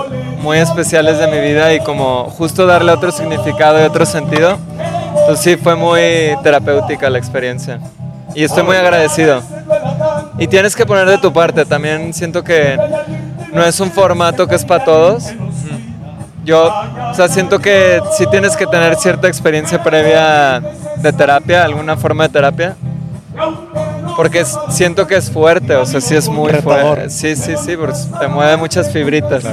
muy 0.42 0.58
especiales 0.60 1.18
de 1.20 1.28
mi 1.28 1.40
vida 1.40 1.74
y 1.74 1.80
como 1.82 2.26
justo 2.30 2.66
darle 2.66 2.92
otro 2.92 3.12
significado 3.12 3.80
y 3.82 3.84
otro 3.84 4.06
sentido. 4.06 4.58
Entonces 5.20 5.44
sí, 5.44 5.58
fue 5.58 5.76
muy 5.76 6.02
terapéutica 6.44 7.10
la 7.10 7.18
experiencia 7.18 7.80
y 8.34 8.44
estoy 8.46 8.64
muy 8.64 8.78
agradecido. 8.78 9.42
Y 10.40 10.48
tienes 10.48 10.76
que 10.76 10.86
poner 10.86 11.08
de 11.08 11.18
tu 11.18 11.32
parte, 11.34 11.66
también 11.66 12.14
siento 12.14 12.44
que 12.44 12.78
no 13.54 13.64
es 13.66 13.80
un 13.80 13.92
formato 13.92 14.48
que 14.48 14.56
es 14.56 14.64
para 14.66 14.84
todos. 14.84 15.26
Yo, 16.46 16.72
o 17.12 17.14
sea, 17.14 17.28
siento 17.28 17.60
que 17.60 18.00
sí 18.18 18.26
tienes 18.32 18.56
que 18.56 18.66
tener 18.68 18.96
cierta 18.96 19.28
experiencia 19.28 19.84
previa 19.84 20.62
de 20.98 21.12
terapia, 21.14 21.64
alguna 21.64 21.98
forma 21.98 22.24
de 22.24 22.30
terapia. 22.30 22.76
Porque 24.16 24.40
es- 24.40 24.58
siento 24.70 25.06
que 25.06 25.16
es 25.16 25.30
fuerte, 25.30 25.76
o 25.76 25.86
sea, 25.86 26.00
sí 26.02 26.16
es 26.16 26.28
muy 26.30 26.52
Retador. 26.52 26.96
fuerte. 26.96 27.10
Sí, 27.10 27.36
sí, 27.36 27.56
sí, 27.64 27.76
porque 27.76 27.98
te 28.20 28.28
mueve 28.28 28.58
muchas 28.58 28.92
fibritas. 28.92 29.44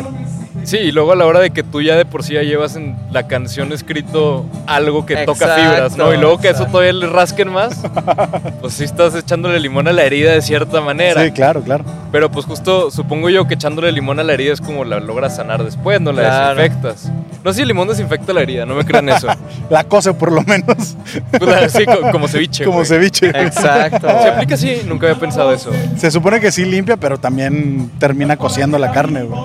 Sí, 0.65 0.79
y 0.79 0.93
luego 0.93 1.13
a 1.13 1.17
la 1.17 1.27
hora 1.27 1.41
de 1.41 1.51
que 1.51 1.63
tú 1.63 1.81
ya 1.83 1.97
de 1.97 2.05
por 2.05 2.23
sí 2.25 2.35
ya 2.35 2.43
llevas 2.43 2.75
en 2.77 2.97
la 3.13 3.27
canción 3.27 3.73
escrito 3.73 4.45
algo 4.67 5.05
que 5.07 5.17
toca 5.27 5.55
fibras, 5.57 5.97
¿no? 5.97 6.13
Y 6.13 6.17
luego 6.19 6.39
que 6.39 6.49
eso 6.49 6.65
exacto. 6.65 6.73
todavía 6.73 6.93
le 6.95 7.07
rasquen 7.07 7.53
más, 7.53 7.83
pues 8.61 8.75
sí 8.75 8.85
estás 8.85 9.15
echándole 9.15 9.61
limón 9.61 9.89
a 9.89 9.93
la 9.93 10.03
herida 10.05 10.33
de 10.33 10.43
cierta 10.43 10.81
manera. 10.81 11.23
Sí, 11.25 11.31
claro, 11.33 11.63
claro. 11.63 11.85
Pero 12.11 12.31
pues 12.31 12.47
justo 12.47 12.91
supongo 12.91 13.29
yo 13.31 13.47
que 13.47 13.55
echándole 13.55 13.93
limón 13.93 14.21
a 14.21 14.25
la 14.25 14.33
herida 14.35 14.53
es 14.53 14.61
como 14.61 14.85
la 14.85 15.01
logras 15.01 15.37
sanar 15.37 15.63
después, 15.65 16.01
no 16.01 16.13
la 16.13 16.23
Claro. 16.23 16.55
desinfectas. 16.61 17.11
No 17.45 17.51
sé 17.53 17.57
si 17.57 17.63
el 17.63 17.69
limón 17.69 17.89
desinfecta 17.89 18.33
la 18.33 18.41
herida, 18.41 18.65
no 18.65 18.75
me 18.75 18.85
crean 18.85 19.09
eso. 19.11 19.27
La 19.71 19.85
cose 19.85 20.15
por 20.15 20.31
lo 20.33 20.43
menos. 20.43 20.97
Pues, 21.39 21.73
sí, 21.73 21.85
co- 21.85 22.11
como 22.11 22.27
ceviche. 22.29 22.65
como 22.65 22.85
ceviche. 22.85 23.29
Exacto. 23.29 24.07
¿Se 24.09 24.29
aplica 24.29 24.55
así? 24.55 24.81
Nunca 24.87 25.07
había 25.09 25.19
pensado 25.21 25.53
eso. 25.53 25.71
Se 25.97 26.11
supone 26.11 26.41
que 26.41 26.51
sí 26.53 26.65
limpia, 26.65 26.97
pero 26.97 27.19
también 27.19 27.91
termina 27.99 28.37
cociendo 28.37 28.79
la 28.79 28.93
carne, 28.93 29.25
güey. 29.25 29.41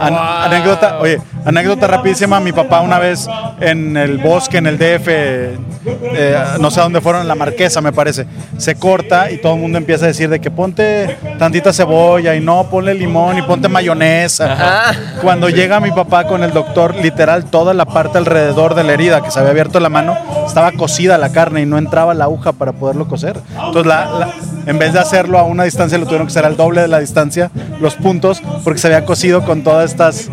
An- 0.00 0.12
Wow. 0.14 0.20
Anécdota, 0.20 0.98
oye, 1.00 1.20
anécdota 1.44 1.86
rapidísima. 1.86 2.40
Mi 2.40 2.52
papá 2.52 2.80
una 2.80 2.98
vez 2.98 3.28
en 3.60 3.96
el 3.96 4.18
bosque, 4.18 4.58
en 4.58 4.66
el 4.66 4.78
DF, 4.78 5.08
eh, 5.08 6.36
no 6.60 6.70
sé 6.70 6.80
a 6.80 6.84
dónde 6.84 7.00
fueron, 7.00 7.22
en 7.22 7.28
la 7.28 7.34
Marquesa 7.34 7.80
me 7.80 7.92
parece, 7.92 8.26
se 8.58 8.74
corta 8.74 9.30
y 9.30 9.38
todo 9.40 9.54
el 9.54 9.60
mundo 9.60 9.78
empieza 9.78 10.04
a 10.04 10.08
decir 10.08 10.28
de 10.28 10.40
que 10.40 10.50
ponte 10.50 11.16
tantita 11.38 11.72
cebolla 11.72 12.34
y 12.34 12.40
no, 12.40 12.64
ponle 12.70 12.94
limón 12.94 13.38
y 13.38 13.42
ponte 13.42 13.68
mayonesa. 13.68 14.52
Ajá. 14.52 14.94
Cuando 15.22 15.48
llega 15.48 15.80
mi 15.80 15.90
papá 15.90 16.24
con 16.24 16.42
el 16.42 16.52
doctor, 16.52 16.94
literal 16.96 17.44
toda 17.46 17.74
la 17.74 17.84
parte 17.84 18.18
alrededor 18.18 18.74
de 18.74 18.84
la 18.84 18.92
herida 18.92 19.22
que 19.22 19.30
se 19.30 19.38
había 19.38 19.50
abierto 19.52 19.80
la 19.80 19.88
mano, 19.88 20.16
estaba 20.46 20.72
cocida 20.72 21.18
la 21.18 21.30
carne 21.32 21.62
y 21.62 21.66
no 21.66 21.78
entraba 21.78 22.14
la 22.14 22.24
aguja 22.24 22.52
para 22.52 22.72
poderlo 22.72 23.08
coser. 23.08 23.38
Entonces, 23.54 23.86
la- 23.86 24.06
la- 24.18 24.28
en 24.66 24.78
vez 24.78 24.92
de 24.92 24.98
hacerlo 25.00 25.38
a 25.38 25.44
una 25.44 25.64
distancia, 25.64 25.98
lo 25.98 26.04
tuvieron 26.04 26.26
que 26.26 26.32
hacer 26.32 26.44
al 26.44 26.56
doble 26.56 26.80
de 26.82 26.88
la 26.88 27.00
distancia, 27.00 27.50
los 27.80 27.94
puntos, 27.94 28.42
porque 28.64 28.78
se 28.80 28.86
había 28.88 29.04
cocido 29.04 29.42
con 29.44 29.62
todas 29.62 29.90
estas 29.90 30.28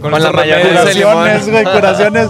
Con 0.00 0.10
la 0.12 0.18
esos 0.18 0.32
mayonesa 0.34 0.64
remedios. 0.84 0.94
y 0.94 0.98
limón. 0.98 1.14
curaciones, 1.14 1.50
güey, 1.50 1.64
curaciones. 1.64 2.28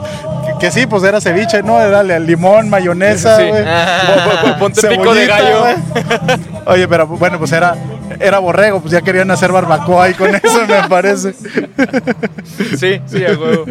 Que, 0.64 0.70
sí, 0.70 0.86
pues 0.86 1.02
era 1.04 1.20
ceviche, 1.20 1.62
¿no? 1.62 1.80
Era 1.80 2.00
el 2.00 2.26
limón, 2.26 2.68
mayonesa, 2.70 3.36
Sí. 3.38 3.44
güey. 3.48 3.64
Po- 3.64 4.48
po- 4.48 4.58
Ponte 4.58 4.88
pico 4.88 5.14
de 5.14 5.26
gallo. 5.26 5.64
Oye, 6.66 6.88
pero 6.88 7.06
bueno, 7.06 7.38
pues 7.38 7.52
era, 7.52 7.74
era 8.18 8.38
borrego, 8.38 8.80
pues 8.80 8.92
ya 8.92 9.02
querían 9.02 9.30
hacer 9.30 9.52
barbacoa 9.52 10.08
y 10.08 10.14
con 10.14 10.34
eso 10.34 10.66
me 10.66 10.88
parece. 10.88 11.34
Sí, 12.78 13.00
sí, 13.06 13.24
a 13.24 13.30
huevo. 13.38 13.64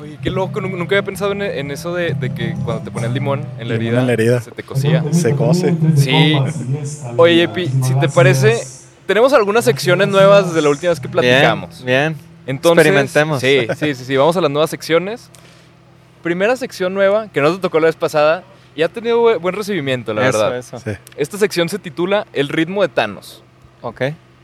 Oye, 0.00 0.18
qué 0.22 0.30
loco, 0.30 0.60
nu- 0.60 0.68
nunca 0.76 0.94
había 0.96 1.04
pensado 1.04 1.32
en, 1.32 1.42
en 1.42 1.70
eso 1.70 1.94
de, 1.94 2.14
de 2.14 2.32
que 2.34 2.54
cuando 2.64 2.84
te 2.84 2.90
ponías 2.90 3.12
limón 3.12 3.40
en 3.58 3.68
la 3.68 3.74
Limón 3.74 3.80
herida, 3.86 4.00
en 4.00 4.06
la 4.06 4.12
herida. 4.12 4.40
se 4.40 4.50
te 4.50 4.62
cosía. 4.62 5.02
Se 5.12 5.34
cose. 5.34 5.74
Sí. 5.96 6.36
Oye, 7.16 7.44
Epi, 7.44 7.68
si 7.82 7.94
te 8.00 8.08
parece, 8.08 8.60
tenemos 9.06 9.32
algunas 9.32 9.64
secciones 9.64 10.08
nuevas 10.08 10.48
desde 10.48 10.62
la 10.62 10.68
última 10.68 10.90
vez 10.90 11.00
que 11.00 11.08
platicamos. 11.08 11.82
Bien, 11.84 12.12
bien. 12.14 12.32
Entonces, 12.46 12.78
Experimentemos. 12.86 13.40
Sí, 13.40 13.66
sí, 13.78 13.94
sí, 13.94 14.04
sí, 14.04 14.16
vamos 14.16 14.36
a 14.36 14.40
las 14.40 14.50
nuevas 14.50 14.70
secciones. 14.70 15.30
Primera 16.22 16.56
sección 16.56 16.94
nueva, 16.94 17.28
que 17.28 17.40
no 17.40 17.52
te 17.54 17.58
tocó 17.60 17.80
la 17.80 17.86
vez 17.86 17.96
pasada, 17.96 18.44
y 18.74 18.82
ha 18.82 18.88
tenido 18.88 19.22
bu- 19.22 19.38
buen 19.40 19.54
recibimiento, 19.54 20.14
la 20.14 20.28
eso, 20.28 20.38
verdad. 20.38 20.56
eso. 20.58 20.78
Sí. 20.78 20.92
Esta 21.16 21.36
sección 21.38 21.68
se 21.68 21.78
titula 21.78 22.26
El 22.32 22.48
ritmo 22.48 22.82
de 22.82 22.88
Thanos. 22.88 23.42
Ok. 23.82 24.02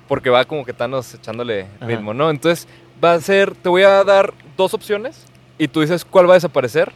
porque 0.09 0.31
va 0.31 0.45
como 0.47 0.65
que 0.65 0.73
Thanos 0.73 1.13
echándole 1.15 1.67
Ajá. 1.77 1.87
ritmo, 1.87 2.15
¿no? 2.15 2.31
Entonces 2.31 2.67
va 3.05 3.13
a 3.13 3.21
ser, 3.21 3.55
te 3.55 3.69
voy 3.69 3.83
a 3.83 4.03
dar 4.05 4.33
dos 4.57 4.73
opciones 4.73 5.27
y 5.59 5.69
tú 5.69 5.83
dices 5.83 6.03
cuál 6.05 6.27
va 6.27 6.33
a 6.33 6.37
desaparecer 6.37 6.91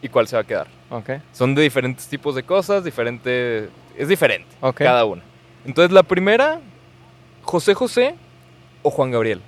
y 0.00 0.08
cuál 0.08 0.26
se 0.26 0.34
va 0.36 0.40
a 0.42 0.44
quedar. 0.46 0.66
Ok. 0.90 1.10
Son 1.34 1.54
de 1.54 1.60
diferentes 1.60 2.06
tipos 2.08 2.34
de 2.34 2.42
cosas, 2.44 2.82
diferente, 2.84 3.68
es 3.98 4.08
diferente 4.08 4.48
Ok. 4.62 4.76
cada 4.78 5.04
una. 5.04 5.22
Entonces 5.66 5.92
la 5.92 6.02
primera, 6.02 6.58
José 7.42 7.74
José 7.74 8.14
o 8.82 8.90
Juan 8.90 9.10
Gabriel. 9.10 9.42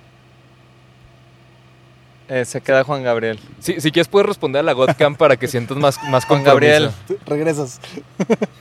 Eh, 2.33 2.45
se 2.45 2.61
queda 2.61 2.85
Juan 2.85 3.03
Gabriel. 3.03 3.37
Si, 3.59 3.81
si 3.81 3.91
quieres 3.91 4.07
puedes 4.07 4.25
responder 4.25 4.61
a 4.61 4.63
la 4.63 4.71
Godcam 4.71 5.15
para 5.17 5.35
que 5.35 5.49
sientas 5.49 5.75
más, 5.75 6.01
más 6.05 6.23
Juan. 6.23 6.45
Gabriel. 6.45 6.89
Regresas. 7.25 7.81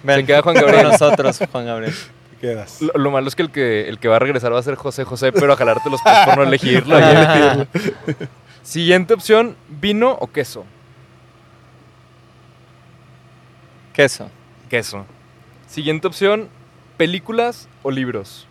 Ven, 0.03 0.17
Se 0.21 0.27
queda 0.27 0.43
Juan 0.43 0.57
con 0.57 0.65
Gabriel. 0.65 0.89
nosotros, 0.89 1.39
Juan 1.53 1.67
Gabriel. 1.67 1.95
Te 2.33 2.37
quedas. 2.49 2.83
Lo, 2.83 2.93
lo 2.95 3.11
malo 3.13 3.29
es 3.29 3.37
que 3.37 3.43
el, 3.43 3.51
que 3.53 3.89
el 3.89 4.01
que 4.01 4.09
va 4.09 4.17
a 4.17 4.19
regresar 4.19 4.53
va 4.53 4.59
a 4.59 4.63
ser 4.65 4.75
José 4.75 5.05
José, 5.05 5.31
pero 5.31 5.53
a 5.53 5.57
jalarte 5.57 5.89
los 5.89 6.03
pies 6.03 6.17
por 6.25 6.37
no 6.37 6.43
elegirlo. 6.43 6.99
y 6.99 7.03
elegirlo. 7.03 7.67
Siguiente 8.65 9.15
opción, 9.15 9.55
vino 9.69 10.17
o 10.19 10.27
queso. 10.27 10.65
Queso. 13.93 14.31
Queso. 14.69 15.07
Siguiente 15.69 16.07
opción, 16.09 16.49
películas 16.97 17.69
o 17.85 17.91
libros. 17.93 18.47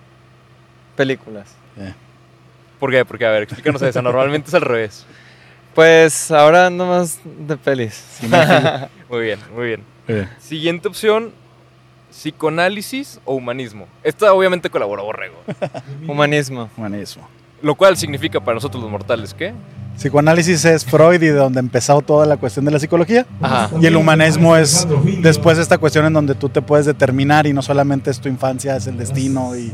Películas. 0.96 1.56
Eh, 1.78 1.94
¿Por 2.80 2.92
qué? 2.92 3.04
Porque, 3.06 3.26
a 3.26 3.32
ver, 3.32 3.44
explícanos 3.44 3.82
eso. 3.82 4.02
Normalmente 4.02 4.48
es 4.48 4.54
al 4.54 4.62
revés. 4.62 5.06
Pues 5.76 6.32
ahora 6.32 6.68
ando 6.68 6.86
más 6.86 7.20
de 7.24 7.58
pelis. 7.58 8.20
Muy 9.10 9.22
bien, 9.22 9.40
muy 9.56 9.66
bien. 9.66 10.30
Siguiente 10.40 10.88
opción, 10.88 11.34
psicoanálisis 12.12 13.20
o 13.26 13.34
humanismo. 13.34 13.88
Esta 14.04 14.34
obviamente 14.34 14.70
colaboró 14.70 15.04
Borrego. 15.04 15.42
Humanismo. 16.08 16.70
Buenísimo. 16.78 17.28
Lo 17.62 17.76
cual 17.76 17.98
significa 17.98 18.40
para 18.40 18.56
nosotros 18.56 18.82
los 18.84 18.92
mortales, 18.92 19.34
¿qué? 19.34 19.54
Psicoanálisis 20.00 20.64
es 20.64 20.86
Freud 20.86 21.16
y 21.22 21.28
de 21.28 21.34
donde 21.34 21.60
empezó 21.60 22.00
toda 22.02 22.26
la 22.26 22.38
cuestión 22.38 22.64
de 22.64 22.72
la 22.72 22.80
psicología. 22.80 23.26
Ajá. 23.42 23.70
Y 23.82 23.86
el 23.86 23.98
humanismo 23.98 24.56
es 24.56 24.88
después 25.22 25.58
esta 25.58 25.78
cuestión 25.78 26.06
en 26.06 26.14
donde 26.14 26.36
tú 26.36 26.48
te 26.48 26.62
puedes 26.62 26.86
determinar 26.86 27.46
y 27.48 27.52
no 27.54 27.62
solamente 27.62 28.10
es 28.10 28.20
tu 28.22 28.30
infancia, 28.30 28.78
es 28.78 28.88
el 28.88 28.98
destino 28.98 29.58
y, 29.58 29.74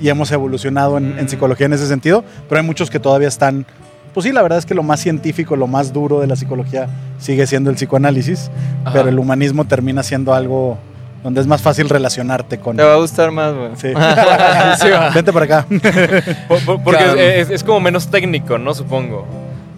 y 0.00 0.08
hemos 0.08 0.30
evolucionado 0.30 0.98
en, 0.98 1.18
en 1.18 1.28
psicología 1.28 1.66
en 1.66 1.72
ese 1.72 1.88
sentido, 1.88 2.22
pero 2.48 2.60
hay 2.60 2.66
muchos 2.66 2.90
que 2.90 3.00
todavía 3.00 3.26
están, 3.26 3.66
pues 4.14 4.22
sí, 4.24 4.30
la 4.30 4.40
verdad 4.42 4.58
es 4.60 4.66
que 4.66 4.74
lo 4.76 4.84
más 4.84 5.00
científico, 5.00 5.56
lo 5.56 5.66
más 5.66 5.92
duro 5.92 6.20
de 6.20 6.28
la 6.28 6.36
psicología 6.36 6.86
sigue 7.18 7.44
siendo 7.48 7.68
el 7.68 7.74
psicoanálisis, 7.74 8.52
Ajá. 8.84 8.92
pero 8.98 9.08
el 9.08 9.18
humanismo 9.18 9.64
termina 9.64 10.04
siendo 10.04 10.32
algo 10.32 10.78
donde 11.24 11.40
es 11.40 11.48
más 11.48 11.60
fácil 11.60 11.88
relacionarte 11.88 12.60
con... 12.60 12.76
Te 12.76 12.84
va 12.84 12.92
a 12.94 12.98
gustar 12.98 13.32
más, 13.32 13.52
güey. 13.52 13.70
Sí. 13.76 13.88
Sí. 14.80 14.88
Vente 15.12 15.32
para 15.32 15.44
acá. 15.44 15.66
Por- 16.46 16.60
por- 16.64 16.82
porque 16.84 17.02
Claro. 17.02 17.18
es, 17.18 17.48
es- 17.48 17.50
es 17.50 17.64
como 17.64 17.80
menos 17.80 18.06
técnico, 18.06 18.58
¿no? 18.58 18.72
Supongo. 18.72 19.26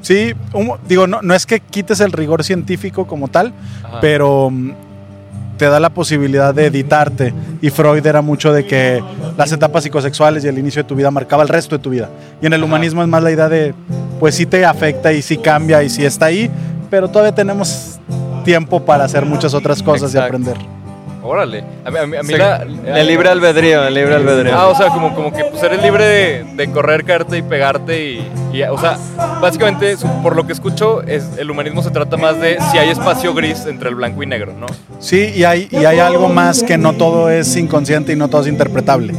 Sí, 0.01 0.33
un- 0.55 0.73
digo, 0.89 1.07
no, 1.07 1.21
no 1.23 1.35
es 1.35 1.45
que 1.47 1.61
quites 1.61 2.01
el 2.01 2.13
rigor 2.13 2.45
científico 2.45 3.07
como 3.07 3.29
tal, 3.29 3.53
Ajá. 3.85 3.99
pero 4.01 4.49
mm, 4.51 4.73
te 5.59 5.67
da 5.67 5.81
la 5.81 5.91
posibilidad 5.91 6.55
de 6.55 6.67
editarte. 6.67 7.35
Y 7.61 7.71
Freud 7.71 8.07
era 8.07 8.23
mucho 8.23 8.53
de 8.53 8.65
que 8.65 9.03
las 9.37 9.51
etapas 9.51 9.83
psicosexuales 9.83 10.45
y 10.45 10.49
el 10.49 10.59
inicio 10.59 10.83
de 10.85 10.89
tu 10.89 10.95
vida 10.95 11.11
marcaba 11.11 11.43
el 11.43 11.49
resto 11.49 11.77
de 11.77 11.83
tu 11.83 11.91
vida. 11.91 12.09
Y 12.41 12.47
en 12.47 12.53
el 12.53 12.61
Ajá. 12.61 12.67
humanismo 12.67 13.03
es 13.03 13.09
más 13.09 13.23
la 13.23 13.33
idea 13.33 13.49
de, 13.49 13.75
pues 14.21 14.37
sí 14.37 14.47
te 14.47 14.65
afecta 14.65 15.13
y 15.13 15.21
sí 15.21 15.37
cambia 15.37 15.83
y 15.83 15.91
sí 15.91 16.05
está 16.05 16.27
ahí, 16.27 16.49
pero 16.91 17.09
todavía 17.09 17.35
tenemos 17.35 17.99
tiempo 18.45 18.85
para 18.85 19.05
hacer 19.05 19.27
muchas 19.27 19.53
otras 19.53 19.83
cosas 19.83 20.15
y 20.15 20.19
aprender. 20.19 20.57
Órale. 21.29 21.63
A 21.85 21.91
mí, 21.91 21.99
a 21.99 22.07
mí- 22.07 22.17
a 22.17 22.23
mí 22.23 22.29
Sí. 22.33 22.39
la- 22.39 22.63
El 23.01 23.07
libre 23.07 23.29
albedrío, 23.29 23.87
el 23.87 23.95
libre 23.95 24.15
albedrío. 24.15 24.53
Ah, 24.57 24.69
o 24.69 24.75
sea, 24.75 24.89
como, 24.89 25.15
como 25.15 25.33
que 25.33 25.45
pues, 25.45 25.63
eres 25.63 25.83
libre 25.83 26.05
de, 26.07 26.45
de 26.57 26.71
correr, 26.71 27.05
caerte 27.05 27.37
y 27.39 27.43
pegarte 27.43 28.03
y, 28.03 28.29
y, 28.53 28.63
o 28.63 28.79
sea, 28.79 28.97
básicamente, 29.41 29.97
por 30.23 30.35
lo 30.37 30.47
que 30.47 30.53
escucho, 30.55 31.03
es, 31.03 31.25
el 31.39 31.51
humanismo 31.51 31.83
se 31.83 31.91
trata 31.91 32.17
más 32.17 32.41
de 32.41 32.59
si 32.73 32.79
hay 32.79 32.89
espacio 32.89 33.35
gris 33.35 33.67
entre 33.67 33.89
el 33.91 33.95
blanco 33.95 34.23
y 34.23 34.27
negro, 34.27 34.53
¿no? 34.59 34.67
Sí, 35.01 35.33
y 35.35 35.45
hay, 35.45 35.69
y 35.71 35.85
hay 35.85 35.99
algo 35.99 36.29
más 36.29 36.63
que 36.63 36.79
no 36.79 36.95
todo 36.95 37.31
es 37.31 37.55
inconsciente 37.57 38.13
y 38.13 38.17
no 38.17 38.29
todo 38.29 38.41
es 38.43 38.49
interpretable. 38.49 39.13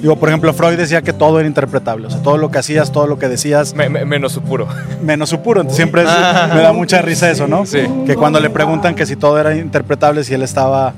Digo, 0.00 0.14
por 0.14 0.28
ejemplo, 0.28 0.52
Freud 0.54 0.76
decía 0.76 1.02
que 1.02 1.12
todo 1.12 1.40
era 1.40 1.48
interpretable, 1.48 2.06
o 2.06 2.10
sea, 2.10 2.22
todo 2.22 2.36
lo 2.36 2.52
que 2.52 2.58
hacías, 2.58 2.92
todo 2.92 3.08
lo 3.08 3.18
que 3.18 3.26
decías, 3.28 3.74
Me- 3.74 3.88
me- 3.88 4.04
menos 4.04 4.30
su 4.30 4.40
puro. 4.42 4.68
menos 5.02 5.28
su 5.28 5.40
puro. 5.40 5.62
Entonces, 5.62 5.76
siempre 5.76 6.02
es- 6.02 6.54
me 6.54 6.62
da 6.62 6.72
mucha 6.72 7.02
risa 7.02 7.28
eso, 7.28 7.48
¿no? 7.48 7.66
Sí. 7.66 7.80
Que 8.06 8.14
cuando 8.14 8.38
le 8.38 8.48
preguntan 8.48 8.94
que 8.94 9.06
si 9.06 9.16
todo 9.16 9.40
era 9.40 9.56
interpretable, 9.56 10.22
si 10.22 10.34
él 10.34 10.42
estaba 10.42 10.94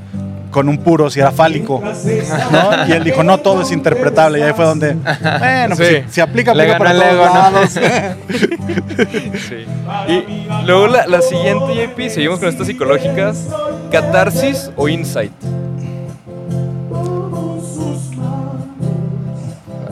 con 0.51 0.69
un 0.69 0.79
puro, 0.79 1.09
si 1.11 1.21
era 1.21 1.31
fálico, 1.31 1.81
¿no? 2.51 2.87
Y 2.89 2.93
él 2.93 3.05
dijo, 3.05 3.23
no, 3.23 3.39
todo 3.39 3.63
es 3.63 3.71
interpretable. 3.73 4.39
Y 4.41 4.43
ahí 4.43 4.53
fue 4.55 4.65
donde, 4.65 4.95
bueno, 4.95 5.77
pues, 5.77 5.89
Sí. 5.89 5.97
si, 6.09 6.15
si 6.15 6.21
aplica, 6.21 6.51
aplica 6.53 6.77
para 6.79 6.93
todos 6.93 7.15
lados. 7.15 7.71
Sí. 9.49 9.67
Y 10.09 10.67
luego 10.67 10.87
la, 10.89 11.07
la 11.07 11.23
siguiente, 11.23 11.75
JP, 11.75 12.11
seguimos 12.11 12.39
con 12.41 12.49
estas 12.49 12.67
psicológicas. 12.67 13.47
¿Catarsis 13.91 14.71
o 14.77 14.89
insight? 14.89 15.33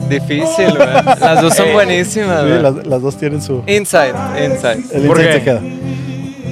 Difícil, 0.09 0.75
güey. 0.75 0.87
Las 1.19 1.41
dos 1.41 1.55
son 1.55 1.71
buenísimas, 1.73 2.41
Sí, 2.41 2.47
güey. 2.49 2.61
las, 2.61 2.87
las 2.87 3.01
dos 3.01 3.15
tienen 3.17 3.41
su... 3.41 3.61
Insight, 3.67 4.15
insight. 4.43 4.91
El 4.91 5.03
¿Por 5.07 5.17
insight 5.19 5.27
qué? 5.27 5.33
se 5.33 5.43
queda. 5.43 5.61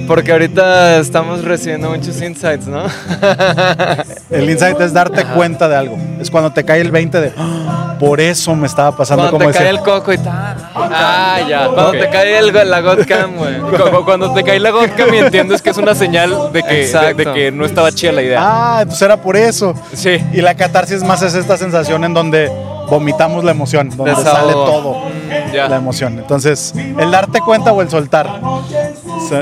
Porque 0.08 0.32
ahorita 0.32 0.96
estamos 0.98 1.44
recibiendo 1.44 1.90
muchos 1.90 2.20
insights, 2.22 2.66
¿no? 2.66 2.82
El 4.30 4.48
insight 4.50 4.80
es 4.80 4.92
darte 4.92 5.24
cuenta 5.26 5.68
de 5.68 5.76
algo. 5.76 5.98
Es 6.20 6.30
cuando 6.30 6.50
te 6.50 6.64
cae 6.64 6.80
el 6.80 6.90
20 6.90 7.20
de, 7.20 7.32
"Ah, 7.36 7.94
por 8.00 8.20
eso 8.20 8.54
me 8.56 8.66
estaba 8.66 8.96
pasando 8.96 9.24
Cuando 9.24 9.38
como 9.38 9.50
te 9.52 9.58
cae 9.58 9.68
el 9.68 9.80
coco 9.80 10.12
y 10.12 10.18
tal. 10.18 10.56
Ah, 10.74 11.38
ya. 11.48 11.68
Cuando 11.68 11.92
te 11.92 12.08
cae 12.10 12.38
el, 12.38 12.52
la 12.70 12.80
Godcam, 12.80 13.36
güey. 13.36 13.58
Cu- 13.60 13.90
cu- 13.96 14.04
Cuando 14.04 14.32
te 14.32 14.42
cae 14.42 14.58
la 14.58 14.70
vodka 14.72 15.04
y 15.12 15.18
entiendes 15.18 15.60
que 15.62 15.70
es 15.70 15.76
una 15.76 15.94
señal 15.94 16.52
de 16.52 16.62
que, 16.62 16.86
de, 16.86 17.14
de 17.14 17.24
que 17.32 17.52
no 17.52 17.64
estaba 17.64 17.92
chida 17.92 18.12
la 18.12 18.22
idea. 18.22 18.38
Ah, 18.40 18.78
entonces 18.82 19.02
era 19.02 19.16
por 19.18 19.36
eso. 19.36 19.74
Sí. 19.92 20.18
Y 20.32 20.40
la 20.40 20.54
catarsis 20.54 21.02
más 21.02 21.22
es 21.22 21.34
esta 21.34 21.56
sensación 21.56 22.04
en 22.04 22.14
donde 22.14 22.50
vomitamos 22.88 23.44
la 23.44 23.50
emoción, 23.50 23.90
donde 23.94 24.14
Desahogo. 24.14 24.32
sale 24.40 24.52
todo 24.52 25.08
Mm, 25.28 25.52
ya. 25.52 25.68
la 25.68 25.76
emoción. 25.76 26.18
Entonces, 26.18 26.72
el 26.98 27.10
darte 27.10 27.40
cuenta 27.40 27.70
o 27.72 27.82
el 27.82 27.90
soltar 27.90 28.40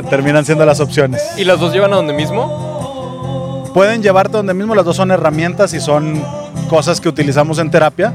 terminan 0.08 0.44
siendo 0.44 0.64
las 0.66 0.80
opciones. 0.80 1.22
¿Y 1.36 1.44
las 1.44 1.60
dos 1.60 1.72
llevan 1.72 1.92
a 1.92 1.96
donde 1.96 2.12
mismo? 2.12 3.70
Pueden 3.74 4.02
llevarte 4.02 4.36
donde 4.36 4.54
mismo, 4.54 4.74
las 4.74 4.84
dos 4.84 4.96
son 4.96 5.10
herramientas 5.10 5.74
y 5.74 5.80
son 5.80 6.22
cosas 6.68 7.00
que 7.00 7.08
utilizamos 7.08 7.58
en 7.58 7.70
terapia. 7.70 8.14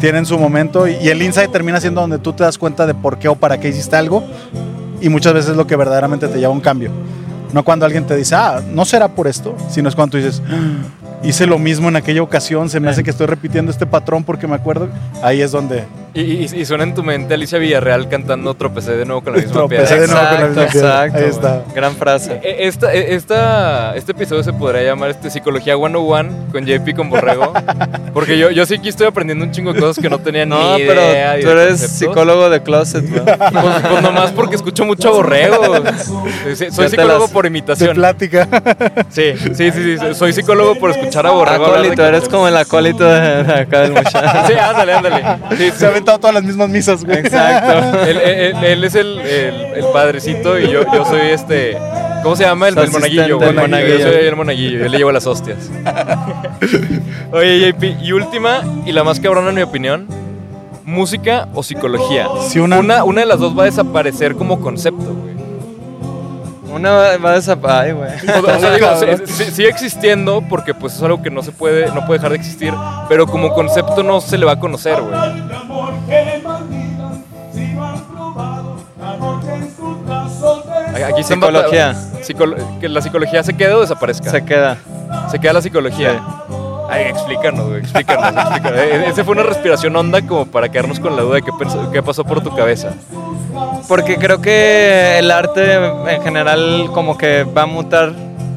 Tienen 0.00 0.26
su 0.26 0.38
momento 0.38 0.86
y, 0.86 1.08
el 1.08 1.22
insight 1.22 1.50
termina 1.50 1.80
siendo 1.80 2.00
donde 2.00 2.18
tú 2.18 2.32
te 2.32 2.44
das 2.44 2.58
cuenta 2.58 2.86
de 2.86 2.94
por 2.94 3.18
qué 3.18 3.28
o 3.28 3.34
para 3.34 3.58
qué 3.58 3.68
hiciste 3.68 3.96
algo 3.96 4.22
y 5.00 5.08
muchas 5.08 5.32
veces 5.32 5.50
es 5.52 5.56
lo 5.56 5.66
que 5.66 5.76
verdaderamente 5.76 6.28
te 6.28 6.38
lleva 6.38 6.52
a 6.52 6.54
un 6.54 6.60
cambio. 6.60 6.90
No 7.52 7.64
cuando 7.64 7.86
alguien 7.86 8.06
te 8.06 8.14
dice, 8.14 8.34
ah, 8.34 8.60
no 8.70 8.84
será 8.84 9.08
por 9.08 9.26
esto, 9.26 9.56
sino 9.70 9.88
es 9.88 9.94
cuando 9.94 10.12
tú 10.12 10.16
dices, 10.18 10.42
"Ah, 10.50 11.16
hice 11.22 11.46
lo 11.46 11.58
mismo 11.58 11.88
en 11.88 11.96
aquella 11.96 12.22
ocasión, 12.22 12.68
se 12.68 12.78
me 12.78 12.90
hace 12.90 13.02
que 13.02 13.10
estoy 13.10 13.26
repitiendo 13.26 13.72
este 13.72 13.86
patrón 13.86 14.24
porque 14.24 14.46
me 14.46 14.54
acuerdo. 14.54 14.88
Ahí 15.22 15.40
es 15.40 15.50
donde 15.50 15.84
Y, 16.14 16.20
y- 16.22 16.48
y 16.56 16.64
suena 16.64 16.84
en 16.84 16.94
tu 16.94 17.02
mente 17.02 17.34
Alicia 17.34 17.58
Villarreal 17.58 18.08
cantando 18.08 18.54
Tropecé 18.54 18.96
de 18.96 19.04
nuevo 19.04 19.20
con 19.22 19.34
la 19.34 19.38
misma 19.40 19.52
Tropecé 19.52 19.82
piedra. 19.96 20.00
de 20.00 20.06
nuevo 20.08 20.20
con 20.20 20.30
la 20.40 20.46
Exacto, 20.46 20.60
misma 20.62 20.72
piedra. 20.72 21.04
exacto. 21.04 21.18
Ahí 21.18 21.24
está. 21.30 21.74
Gran 21.74 21.94
frase. 21.96 22.40
E- 22.42 22.66
Esta, 22.66 22.92
e- 22.94 23.14
esta, 23.14 23.94
este 23.96 24.12
episodio 24.12 24.42
se 24.42 24.52
podría 24.52 24.82
llamar 24.82 25.10
este, 25.10 25.30
Psicología 25.30 25.74
101 25.76 26.30
con 26.50 26.64
JP 26.66 26.94
con 26.96 27.10
Borrego. 27.10 27.52
Porque 28.14 28.38
yo, 28.38 28.50
yo 28.50 28.64
sí 28.66 28.74
aquí 28.74 28.88
estoy 28.88 29.06
aprendiendo 29.06 29.44
un 29.44 29.50
chingo 29.52 29.72
de 29.72 29.80
cosas 29.80 30.02
que 30.02 30.08
no 30.10 30.18
tenía 30.18 30.44
No, 30.46 30.76
ni 30.78 30.84
pero 30.86 31.00
idea. 31.00 31.38
y 31.38 31.42
tú 31.42 31.46
de 31.48 31.52
eres 31.52 31.68
conceptos. 31.68 31.98
psicólogo 31.98 32.50
de 32.50 32.62
closet, 32.62 33.08
güey. 33.08 33.22
Pues, 33.24 33.74
pues 33.90 34.02
nomás 34.02 34.30
porque 34.32 34.56
escucho 34.56 34.84
mucho 34.84 35.08
a 35.08 35.12
Borrego. 35.12 35.74
Sí, 36.46 36.56
sí, 36.56 36.66
Soy 36.72 36.88
psicólogo 36.88 37.28
por 37.28 37.44
de 37.44 37.48
imitación. 37.48 37.94
plática. 37.94 38.48
Sí, 39.10 39.34
sí, 39.54 39.70
sí, 39.70 39.98
sí. 39.98 40.14
Soy 40.14 40.32
psicólogo 40.32 40.74
por 40.76 40.90
escuchar 40.90 41.26
a 41.26 41.30
Borrego. 41.30 41.66
de 41.66 41.70
Acólito, 41.72 42.02
eres 42.02 42.20
conceptos. 42.22 42.28
como 42.30 42.48
el 42.48 42.56
acólito 42.56 43.04
de, 43.04 43.44
de 43.44 43.52
acá 43.52 43.80
del 43.82 43.92
muchacho. 43.92 44.46
Sí, 44.46 44.52
ándale, 44.54 44.92
ándale. 44.94 45.22
Sí, 45.56 45.84
ha 45.84 45.90
aventado 45.98 46.18
todas 46.18 46.34
las 46.34 46.44
mismas 46.44 46.68
misas, 46.68 47.04
güey. 47.04 47.18
Exacto. 47.18 48.02
Él, 48.06 48.16
él- 48.18 48.64
él 48.64 48.84
es 48.84 48.94
el, 48.94 49.18
el- 49.20 49.60
el 49.76 49.84
padrecito 49.92 50.58
y 50.58 50.70
yo, 50.70 50.82
yo 50.92 51.04
soy 51.04 51.20
este. 51.30 51.76
¿Cómo 52.22 52.34
se 52.34 52.42
llama? 52.44 52.66
El, 52.68 52.74
Su 52.74 52.80
el 52.80 52.90
monaguillo. 52.90 53.40
el 53.42 53.54
monaguillo. 53.54 53.98
Yo 53.98 54.06
soy 54.12 54.26
el 54.26 54.36
monaguillo. 54.36 54.78
Yo 54.80 54.88
le 54.88 54.98
llevo 54.98 55.12
las 55.12 55.26
hostias. 55.26 55.70
Oye, 57.32 57.72
JP, 57.72 58.02
y 58.02 58.12
última, 58.12 58.62
y 58.86 58.92
la 58.92 59.04
más 59.04 59.20
cabrona 59.20 59.50
en 59.50 59.54
mi 59.54 59.62
opinión: 59.62 60.06
música 60.84 61.48
o 61.54 61.62
psicología. 61.62 62.26
Si 62.48 62.58
una- 62.58 62.78
una, 62.78 63.04
una 63.04 63.20
de 63.20 63.26
las 63.26 63.38
dos 63.38 63.56
va 63.56 63.62
a 63.62 63.66
desaparecer 63.66 64.34
como 64.34 64.60
concepto, 64.60 65.04
güey. 65.14 65.37
Una 66.70 66.90
va 67.18 67.30
a 67.30 67.34
desaparecer. 67.34 67.94
Güey. 67.94 68.10
O, 68.56 68.58
sea, 68.60 68.74
digo, 68.74 68.88
sí- 69.26 69.32
sí- 69.44 69.50
sigue 69.50 69.68
existiendo 69.68 70.42
porque 70.48 70.74
pues 70.74 70.94
es 70.94 71.02
algo 71.02 71.22
que 71.22 71.30
no 71.30 71.42
se 71.42 71.52
puede, 71.52 71.86
no 71.92 72.04
puede 72.06 72.18
dejar 72.18 72.30
de 72.32 72.36
existir, 72.36 72.72
pero 73.08 73.26
como 73.26 73.52
concepto 73.54 74.02
no 74.02 74.20
se 74.20 74.36
le 74.38 74.44
va 74.46 74.52
a 74.52 74.60
conocer, 74.60 75.00
güey. 75.00 75.14
Aquí 81.04 81.22
Psicología. 81.22 81.94
psicolo- 82.22 82.56
que 82.80 82.88
la 82.88 83.00
psicología 83.00 83.42
se 83.42 83.56
quede 83.56 83.72
o 83.74 83.80
desaparezca. 83.80 84.30
Se 84.30 84.44
queda. 84.44 84.76
Se 85.30 85.38
queda 85.38 85.52
la 85.54 85.62
psicología. 85.62 86.20
Ay, 86.88 87.04
explícanos, 87.04 87.68
güey, 87.68 87.80
explícanos, 87.80 88.32
explícanos. 88.34 88.78
E- 88.80 89.08
Ese 89.08 89.24
fue 89.24 89.34
una 89.34 89.42
respiración 89.42 89.94
honda 89.96 90.22
como 90.22 90.46
para 90.46 90.68
quedarnos 90.70 90.98
con 91.00 91.14
la 91.16 91.22
duda 91.22 91.36
de 91.36 91.42
qué, 91.92 92.02
pasó 92.02 92.24
por 92.24 92.40
tu 92.42 92.54
cabeza. 92.54 92.94
Porque 93.88 94.16
creo 94.16 94.40
que 94.40 95.18
el 95.18 95.30
arte 95.30 95.74
en 95.74 96.22
general 96.22 96.90
como 96.94 97.16
que 97.18 97.44
va 97.44 97.62
a 97.62 97.66
mutar 97.66 98.12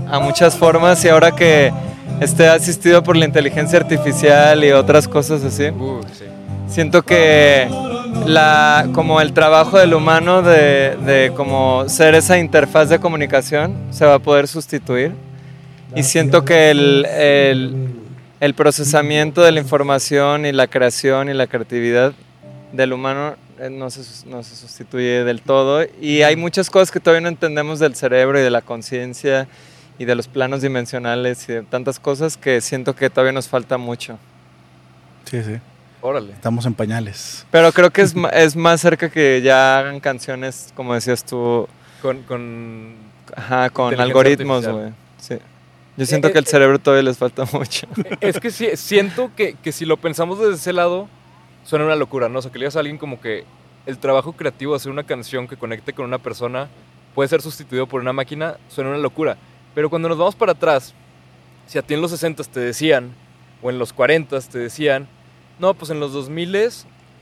a 0.09 0.19
muchas 0.19 0.55
formas 0.55 1.03
y 1.05 1.09
ahora 1.09 1.31
que 1.31 1.71
esté 2.19 2.47
asistido 2.47 3.01
por 3.03 3.15
la 3.17 3.25
inteligencia 3.25 3.79
artificial 3.79 4.63
y 4.63 4.71
otras 4.71 5.07
cosas 5.07 5.43
así, 5.43 5.67
Uh, 5.69 6.01
sí. 6.13 6.25
siento 6.67 7.01
que 7.01 7.67
la, 8.25 8.87
como 8.93 9.21
el 9.21 9.33
trabajo 9.33 9.77
del 9.79 9.93
humano 9.93 10.41
de, 10.41 10.95
de 11.05 11.31
como 11.35 11.87
ser 11.89 12.13
esa 12.15 12.37
interfaz 12.37 12.89
de 12.89 12.99
comunicación 12.99 13.75
se 13.91 14.05
va 14.05 14.15
a 14.15 14.19
poder 14.19 14.47
sustituir. 14.47 15.13
Y 15.95 16.03
siento 16.03 16.45
que 16.45 16.69
el, 16.71 17.05
el, 17.05 18.00
el 18.41 18.55
procesamiento 18.55 19.43
de 19.43 19.51
la 19.51 19.59
información 19.59 20.47
y 20.47 20.51
la 20.51 20.65
creación 20.65 21.29
y 21.29 21.33
la 21.33 21.45
creatividad 21.45 22.11
del 22.73 22.91
humano 22.91 23.35
eh, 23.59 23.69
no 23.69 23.91
se, 23.91 24.27
no 24.27 24.41
se 24.41 24.55
sustituye 24.55 25.23
del 25.23 25.43
todo. 25.43 25.85
Y 26.01 26.23
hay 26.23 26.35
muchas 26.35 26.71
cosas 26.71 26.89
que 26.89 26.99
todavía 26.99 27.21
no 27.21 27.27
entendemos 27.29 27.77
del 27.77 27.95
cerebro 27.95 28.39
y 28.39 28.41
de 28.41 28.49
la 28.49 28.61
conciencia 28.61 29.47
y 29.99 30.05
de 30.05 30.15
los 30.15 30.27
planos 30.27 30.63
dimensionales 30.63 31.47
y 31.49 31.53
de 31.53 31.61
tantas 31.61 31.99
cosas 31.99 32.35
que 32.35 32.61
siento 32.61 32.95
que 32.95 33.11
todavía 33.11 33.31
nos 33.31 33.47
falta 33.47 33.77
mucho. 33.77 34.17
Sí, 35.25 35.43
sí. 35.43 35.59
Órale. 36.01 36.33
Estamos 36.33 36.65
en 36.65 36.73
pañales. 36.73 37.45
Pero 37.51 37.71
creo 37.71 37.91
que 37.91 38.01
es, 38.01 38.15
es 38.33 38.55
más 38.55 38.81
cerca 38.81 39.11
que 39.11 39.43
ya 39.43 39.77
hagan 39.77 39.99
canciones, 39.99 40.73
como 40.75 40.95
decías 40.95 41.23
tú, 41.23 41.67
Con, 42.01 42.23
con 42.23 42.95
ajá, 43.35 43.69
con 43.69 43.99
algoritmos, 43.99 44.67
güey. 44.67 44.93
Yo 45.97 46.05
siento 46.05 46.29
Eh, 46.29 46.31
que 46.31 46.39
el 46.39 46.45
eh, 46.45 46.47
cerebro 46.47 46.79
todavía 46.79 47.03
les 47.03 47.17
falta 47.17 47.45
mucho. 47.51 47.87
Es 48.21 48.39
que 48.39 48.51
sí, 48.51 48.69
siento 48.75 49.31
que, 49.35 49.55
que 49.55 49.71
si 49.71 49.85
lo 49.85 49.97
pensamos 49.97 50.39
desde 50.39 50.55
ese 50.55 50.73
lado, 50.73 51.07
suena 51.63 51.85
una 51.85 51.95
locura, 51.95 52.29
¿no? 52.29 52.39
O 52.39 52.41
sea, 52.41 52.51
que 52.51 52.59
le 52.59 52.63
digas 52.63 52.75
a 52.75 52.79
alguien 52.79 52.97
como 52.97 53.19
que 53.19 53.45
el 53.85 53.97
trabajo 53.97 54.33
creativo 54.33 54.73
de 54.73 54.77
hacer 54.77 54.91
una 54.91 55.03
canción 55.03 55.47
que 55.47 55.57
conecte 55.57 55.93
con 55.93 56.05
una 56.05 56.17
persona 56.19 56.69
puede 57.13 57.29
ser 57.29 57.41
sustituido 57.41 57.87
por 57.87 58.01
una 58.01 58.13
máquina, 58.13 58.57
suena 58.69 58.91
una 58.91 58.99
locura. 58.99 59.37
Pero 59.75 59.89
cuando 59.89 60.09
nos 60.09 60.17
vamos 60.17 60.35
para 60.35 60.53
atrás, 60.53 60.93
si 61.67 61.77
a 61.77 61.81
ti 61.81 61.93
en 61.93 62.01
los 62.01 62.11
60 62.11 62.43
te 62.43 62.59
decían, 62.59 63.13
o 63.61 63.69
en 63.69 63.77
los 63.77 63.93
40 63.93 64.39
te 64.41 64.59
decían, 64.59 65.07
no, 65.59 65.73
pues 65.73 65.91
en 65.91 65.99
los 65.99 66.13
2000 66.13 66.55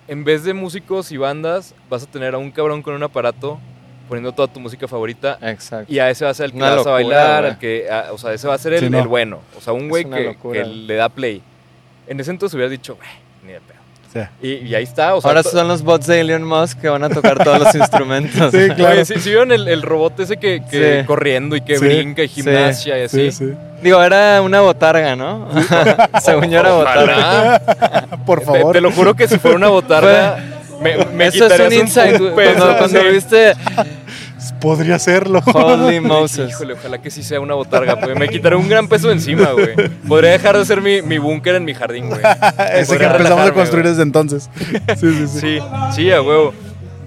en 0.08 0.24
vez 0.24 0.44
de 0.44 0.54
músicos 0.54 1.12
y 1.12 1.18
bandas, 1.18 1.76
vas 1.90 2.04
a 2.04 2.08
tener 2.08 2.34
a 2.34 2.38
un 2.38 2.52
cabrón 2.52 2.82
con 2.82 2.96
un 2.96 3.04
aparato 3.04 3.60
poniendo 4.10 4.32
toda 4.34 4.48
tu 4.50 4.60
música 4.60 4.88
favorita 4.88 5.38
Exacto. 5.42 5.94
y 5.94 6.00
a 6.00 6.10
ese 6.10 6.26
va 6.26 6.32
a 6.32 6.34
ser 6.34 6.48
el 6.48 6.52
que 6.52 6.58
Una 6.58 6.66
vas 6.66 6.74
a 6.74 6.78
locura, 6.78 6.94
bailar, 6.94 7.40
güey. 7.42 7.52
el 7.54 7.58
que, 7.60 7.90
a- 7.92 8.12
o 8.12 8.18
sea, 8.18 8.34
ese 8.34 8.48
va 8.48 8.56
a 8.56 8.58
ser 8.58 8.74
el, 8.74 8.80
Sí, 8.82 8.90
no. 8.90 9.00
el 9.00 9.08
bueno. 9.08 9.40
O 9.58 9.62
sea, 9.62 9.72
un 9.72 9.88
güey 9.88 10.04
que, 10.04 10.36
que 10.52 10.66
le 10.66 10.96
da 10.96 11.08
play. 11.10 11.42
En 12.08 12.20
ese 12.20 12.32
entonces 12.32 12.56
hubieras 12.56 12.72
dicho, 12.72 12.96
güey, 12.96 13.08
ni 13.46 13.54
de 13.54 13.60
pedo. 13.62 13.78
Sí. 14.12 14.20
Y, 14.42 14.68
y 14.70 14.74
ahí 14.74 14.82
está, 14.82 15.14
o 15.14 15.22
sea. 15.22 15.30
Ahora 15.30 15.44
son 15.44 15.68
los 15.68 15.84
bots 15.84 16.08
de 16.08 16.22
Elon 16.22 16.44
Musk 16.44 16.82
que 16.82 16.90
van 16.90 17.04
a 17.04 17.10
tocar 17.10 17.44
todos 17.44 17.60
los 17.60 17.76
instrumentos. 17.76 18.52
Sí, 18.52 18.68
claro. 18.76 18.94
Oye, 18.96 19.06
¿sí, 19.06 19.14
sí 19.20 19.30
vieron 19.30 19.52
el, 19.52 19.68
el 19.68 19.84
robot 19.84 20.20
ese 20.22 20.38
que, 20.38 20.64
que 20.68 21.02
Sí. 21.02 21.06
corriendo 21.06 21.56
y 21.56 21.62
que 21.62 21.78
Sí, 21.78 21.86
brinca 21.86 22.24
y 22.24 22.28
sí, 22.28 22.42
gimnasia 22.42 22.98
y 22.98 23.04
así? 23.04 23.32
Sí, 23.32 23.46
sí. 23.50 23.54
Digo, 23.84 24.02
era 24.02 24.42
una 24.42 24.62
botarga, 24.62 25.16
¿no? 25.16 25.48
Según 26.24 26.50
yo 26.50 26.60
era 26.62 26.72
botarga. 26.72 27.14
Ojalá. 27.14 28.08
Por 28.26 28.40
Te, 28.40 28.46
favor. 28.48 28.74
te 28.74 28.82
lo 28.82 28.92
juro 28.92 29.14
que 29.14 29.28
si 29.28 29.38
fuera 29.38 29.56
una 29.58 29.68
botarga, 29.70 30.44
me, 30.82 31.06
me 31.06 31.28
Eso 31.28 31.46
es 31.46 31.60
un 31.60 31.72
insight, 31.74 32.20
un 32.20 32.32
Cuando, 32.32 32.78
cuando 32.80 33.00
sí. 33.02 33.08
viste 33.12 33.54
Podría 34.60 35.00
serlo. 35.00 35.42
Holy 35.54 36.00
Moses. 36.02 36.50
Híjole, 36.50 36.74
ojalá 36.74 37.02
que 37.02 37.10
sí 37.12 37.24
sea 37.24 37.40
una 37.40 37.54
botarga, 37.56 38.00
pues 38.00 38.18
me 38.18 38.28
quitaré 38.28 38.56
un 38.56 38.68
gran 38.70 38.88
peso 38.88 39.08
de 39.08 39.14
encima, 39.14 39.52
güey. 39.52 39.76
Podría 40.08 40.32
dejar 40.32 40.58
de 40.58 40.66
ser 40.66 40.82
mi, 40.82 41.02
mi 41.02 41.18
búnker 41.18 41.56
en 41.56 41.66
mi 41.66 41.74
jardín, 41.74 42.10
güey. 42.10 42.22
Ese 42.74 42.98
que 42.98 43.04
empezamos 43.06 43.48
a 43.48 43.54
construir 43.54 43.84
güey. 43.84 43.92
desde 43.94 44.04
entonces. 44.04 44.50
Sí, 44.98 45.14
sí, 45.14 45.28
sí. 45.28 45.40
Sí, 45.40 45.60
sí, 45.96 46.12
a 46.12 46.22
huevo. 46.22 46.54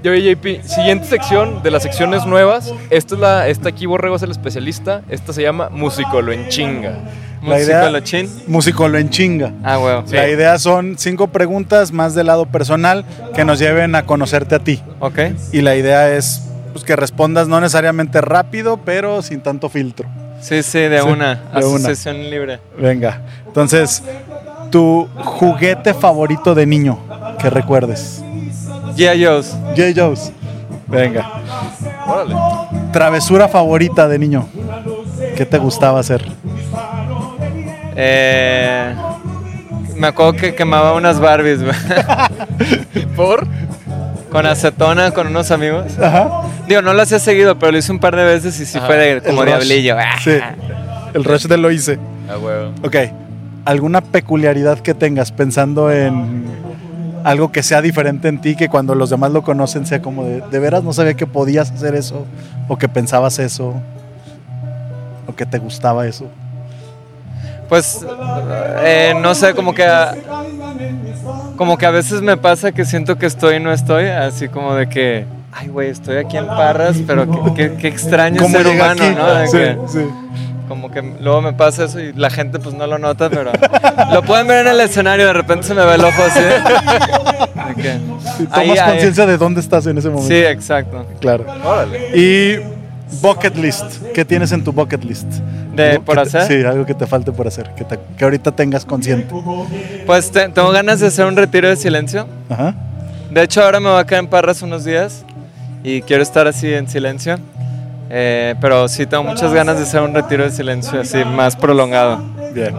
Yo, 0.02 0.12
JP, 0.16 0.64
siguiente 0.66 1.06
sección 1.06 1.62
de 1.62 1.70
las 1.70 1.84
secciones 1.84 2.26
nuevas. 2.26 2.72
Esta 2.90 3.14
es 3.14 3.20
la, 3.20 3.46
esta 3.48 3.68
aquí 3.68 3.86
Borrego 3.86 4.16
es 4.16 4.22
el 4.22 4.32
especialista. 4.32 5.02
Esta 5.08 5.32
se 5.32 5.42
llama 5.42 5.68
Musicolo 5.70 6.32
en 6.32 6.48
chinga. 6.48 6.98
La 7.44 7.60
idea- 7.60 7.88
lochín. 7.90 8.28
Musicolo 8.48 8.98
en 8.98 9.10
chinga. 9.10 9.52
Ah, 9.62 9.78
huevo. 9.78 10.02
Sí. 10.06 10.14
La 10.16 10.28
idea 10.28 10.58
son 10.58 10.96
cinco 10.98 11.28
preguntas 11.28 11.92
más 11.92 12.14
del 12.16 12.26
lado 12.26 12.46
personal 12.46 13.04
que 13.34 13.44
nos 13.44 13.60
lleven 13.60 13.94
a 13.94 14.04
conocerte 14.04 14.56
a 14.56 14.58
ti. 14.58 14.82
Ok. 14.98 15.18
Y 15.52 15.60
la 15.60 15.76
idea 15.76 16.12
es 16.16 16.42
pues, 16.72 16.84
que 16.84 16.96
respondas 16.96 17.48
no 17.48 17.60
necesariamente 17.60 18.20
rápido, 18.20 18.78
pero 18.78 19.22
sin 19.22 19.40
tanto 19.40 19.68
filtro. 19.68 20.08
Sí, 20.40 20.62
sí, 20.62 20.80
de 20.80 21.00
Sí, 21.00 21.06
una. 21.08 21.34
de 21.36 21.64
una. 21.64 21.76
Asociación 21.76 22.28
libre. 22.30 22.58
Venga. 22.78 23.20
Entonces, 23.46 24.02
tu 24.70 25.08
juguete 25.16 25.94
favorito 25.94 26.54
de 26.54 26.66
niño 26.66 26.98
que 27.38 27.48
recuerdes. 27.50 28.22
G.I. 28.96 29.24
Joe's. 29.24 29.56
J. 29.76 29.92
Joe's. 29.94 30.32
Venga. 30.88 31.30
Órale. 32.06 32.34
Travesura 32.92 33.48
favorita 33.48 34.08
de 34.08 34.18
niño. 34.18 34.48
¿Qué 35.36 35.46
te 35.46 35.58
gustaba 35.58 36.00
hacer? 36.00 36.26
Eh, 37.94 38.94
me 39.96 40.06
acuerdo 40.08 40.32
que 40.34 40.54
quemaba 40.54 40.94
unas 40.94 41.20
Barbies. 41.20 41.60
¿Por? 43.16 43.46
Con 44.32 44.46
acetona, 44.46 45.10
con 45.12 45.26
unos 45.28 45.50
amigos. 45.50 45.98
Ajá. 45.98 46.42
Digo, 46.66 46.82
no 46.82 46.94
lo 46.94 47.02
hacía 47.02 47.18
seguido, 47.18 47.58
pero 47.58 47.72
lo 47.72 47.78
hice 47.78 47.92
un 47.92 47.98
par 47.98 48.16
de 48.16 48.24
veces 48.24 48.58
y 48.60 48.66
sí 48.66 48.78
Ajá. 48.78 48.86
fue 48.86 48.96
de- 48.96 49.20
como 49.22 49.42
El 49.42 49.48
diablillo. 49.48 49.96
Ah. 49.98 50.16
Sí. 50.22 50.38
El 51.14 51.24
rush 51.24 51.46
de 51.46 51.56
lo 51.58 51.70
hice. 51.70 51.98
A 52.32 52.38
huevo. 52.38 52.72
Ok. 52.82 52.96
¿Alguna 53.64 54.00
peculiaridad 54.00 54.78
que 54.80 54.94
tengas 54.94 55.30
pensando 55.32 55.92
en 55.92 56.46
algo 57.24 57.52
que 57.52 57.62
sea 57.62 57.80
diferente 57.82 58.26
en 58.28 58.40
ti, 58.40 58.56
que 58.56 58.68
cuando 58.68 58.94
los 58.96 59.10
demás 59.10 59.30
lo 59.30 59.42
conocen 59.42 59.86
sea 59.86 60.02
como 60.02 60.24
de, 60.24 60.40
de 60.50 60.58
veras 60.58 60.82
no 60.82 60.92
sabía 60.92 61.14
que 61.14 61.26
podías 61.26 61.70
hacer 61.70 61.94
eso, 61.94 62.26
o 62.66 62.76
que 62.76 62.88
pensabas 62.88 63.38
eso, 63.38 63.74
o 65.28 65.34
que 65.36 65.46
te 65.46 65.58
gustaba 65.58 66.06
eso? 66.08 66.26
Pues, 67.68 68.04
eh, 68.84 69.14
no 69.22 69.34
sé, 69.36 69.54
como 69.54 69.72
que 69.72 69.84
a, 69.84 70.14
como 71.62 71.78
que 71.78 71.86
a 71.86 71.92
veces 71.92 72.22
me 72.22 72.36
pasa 72.36 72.72
que 72.72 72.84
siento 72.84 73.16
que 73.18 73.26
estoy 73.26 73.54
y 73.54 73.60
no 73.60 73.72
estoy, 73.72 74.06
así 74.06 74.48
como 74.48 74.74
de 74.74 74.88
que, 74.88 75.26
ay, 75.52 75.68
güey, 75.68 75.90
estoy 75.90 76.16
aquí 76.16 76.36
en 76.36 76.48
Parras, 76.48 76.96
pero 77.06 77.30
qué, 77.30 77.54
qué- 77.70 77.76
qué 77.76 77.86
extraño 77.86 78.42
¿Cómo 78.42 78.56
ser 78.58 78.66
humano, 78.66 79.04
aquí? 79.04 79.14
¿no? 79.14 79.34
De 79.34 79.46
Sí, 79.46 79.56
que- 79.58 79.76
sí. 79.86 80.00
como 80.66 80.90
que 80.90 81.02
luego 81.20 81.40
me 81.40 81.52
pasa 81.52 81.84
eso 81.84 82.00
y 82.00 82.12
la 82.14 82.30
gente 82.30 82.58
pues 82.58 82.74
no 82.74 82.84
lo 82.88 82.98
nota, 82.98 83.30
pero 83.30 83.52
lo 84.12 84.22
pueden 84.22 84.48
ver 84.48 84.66
en 84.66 84.72
el 84.72 84.80
escenario, 84.80 85.24
de 85.26 85.32
repente 85.34 85.68
se 85.68 85.74
me 85.74 85.84
ve 85.86 85.94
el 85.94 86.00
ojo 86.04 86.20
así. 86.26 86.40
de 86.40 87.74
que- 87.80 87.92
Sí, 87.92 88.48
ahí- 88.50 88.68
Tomas 88.70 88.90
conciencia 88.90 89.26
de 89.26 89.38
dónde 89.38 89.60
estás 89.60 89.86
en 89.86 89.98
ese 89.98 90.08
momento. 90.08 90.28
Sí, 90.34 90.40
exacto. 90.42 91.06
Claro. 91.20 91.44
Órale. 91.64 92.08
Y 92.18 92.56
bucket 93.20 93.54
list. 93.56 94.02
¿Qué 94.12 94.24
tienes 94.24 94.50
en 94.50 94.64
tu 94.64 94.72
bucket 94.72 95.04
list? 95.04 95.28
¿De 95.74 96.00
por 96.00 96.16
te- 96.16 96.22
hacer? 96.38 96.42
sí, 96.60 96.66
algo 96.66 96.84
que 96.86 96.94
te 96.94 97.06
falte 97.06 97.32
por 97.32 97.46
hacer, 97.48 97.70
que, 97.74 97.84
te- 97.84 97.98
que 98.16 98.24
ahorita 98.24 98.52
tengas 98.52 98.84
consciente. 98.84 99.34
Pues 100.06 100.30
te- 100.30 100.48
tengo 100.48 100.70
ganas 100.70 101.00
de 101.00 101.06
hacer 101.06 101.26
un 101.26 101.36
retiro 101.36 101.68
de 101.68 101.76
silencio. 101.76 102.26
Ajá. 102.48 102.74
De 103.30 103.42
hecho, 103.42 103.62
ahora 103.62 103.80
me 103.80 103.88
voy 103.90 103.98
a 104.00 104.04
quedar 104.04 104.20
en 104.24 104.28
Parras 104.28 104.60
unos 104.62 104.84
días 104.84 105.24
y 105.82 106.02
quiero 106.02 106.22
estar 106.22 106.46
así 106.46 106.72
en 106.72 106.88
silencio. 106.88 107.38
Eh, 108.14 108.54
pero 108.60 108.88
sí 108.88 109.06
tengo 109.06 109.24
muchas 109.24 109.54
ganas 109.54 109.78
de 109.78 109.84
hacer 109.84 110.02
un 110.02 110.12
retiro 110.14 110.44
de 110.44 110.50
silencio 110.50 111.00
así 111.00 111.24
más 111.24 111.56
prolongado. 111.56 112.22
Bien. 112.52 112.74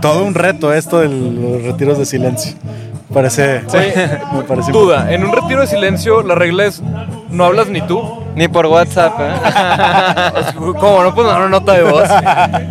Todo 0.00 0.24
un 0.24 0.34
reto 0.34 0.72
esto 0.72 1.00
de 1.00 1.08
los 1.08 1.62
retiros 1.62 1.98
de 1.98 2.06
silencio. 2.06 2.52
Parece. 3.12 3.62
Sí. 3.68 3.78
me 4.34 4.42
parece 4.44 4.70
Duda, 4.70 5.12
en 5.12 5.24
un 5.24 5.32
retiro 5.32 5.60
de 5.62 5.66
silencio 5.66 6.22
la 6.22 6.36
regla 6.36 6.66
es 6.66 6.80
no 7.30 7.44
hablas 7.44 7.68
ni 7.68 7.80
tú. 7.82 8.02
Ni 8.36 8.46
por 8.46 8.66
WhatsApp, 8.66 9.14
¿eh? 9.18 9.32
¿Cómo? 10.54 11.02
No 11.02 11.12
puedo 11.14 11.28
dar 11.28 11.40
una 11.40 11.48
nota 11.48 11.72
de 11.72 11.82
voz. 11.82 12.08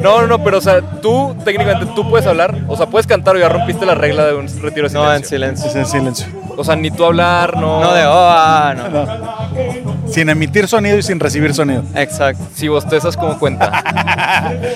No, 0.02 0.22
no, 0.22 0.28
no, 0.28 0.44
pero 0.44 0.60
o 0.60 0.62
sea, 0.62 0.80
tú 0.82 1.36
técnicamente 1.44 1.92
tú 1.94 2.10
puedes 2.10 2.26
hablar, 2.26 2.56
o 2.70 2.78
sea, 2.78 2.86
puedes 2.86 3.06
cantar 3.06 3.36
o 3.36 3.40
ya 3.40 3.50
rompiste 3.50 3.86
la 3.86 3.94
regla 3.94 4.26
de 4.26 4.36
un 4.36 4.48
retiro 4.62 4.84
de 4.88 4.90
silencio. 4.90 5.04
No, 5.04 5.14
en 5.14 5.26
silencio. 5.26 5.70
Es 5.70 5.76
en 5.76 5.86
silencio. 5.86 6.28
O 6.56 6.64
sea, 6.64 6.76
ni 6.78 6.92
tú 6.92 7.04
hablar, 7.06 7.58
no. 7.58 7.82
No 7.82 7.94
de, 7.94 8.06
oh, 8.06 8.30
ah, 8.30 8.74
no. 8.76 8.90
No. 8.90 10.00
Sin 10.08 10.30
emitir 10.30 10.68
sonido 10.68 10.98
y 10.98 11.04
sin 11.04 11.20
recibir 11.20 11.54
sonido. 11.54 11.84
Exacto. 11.96 12.44
Si 12.54 12.68
bostezas 12.68 13.16
como 13.18 13.38
cuenta. 13.38 13.84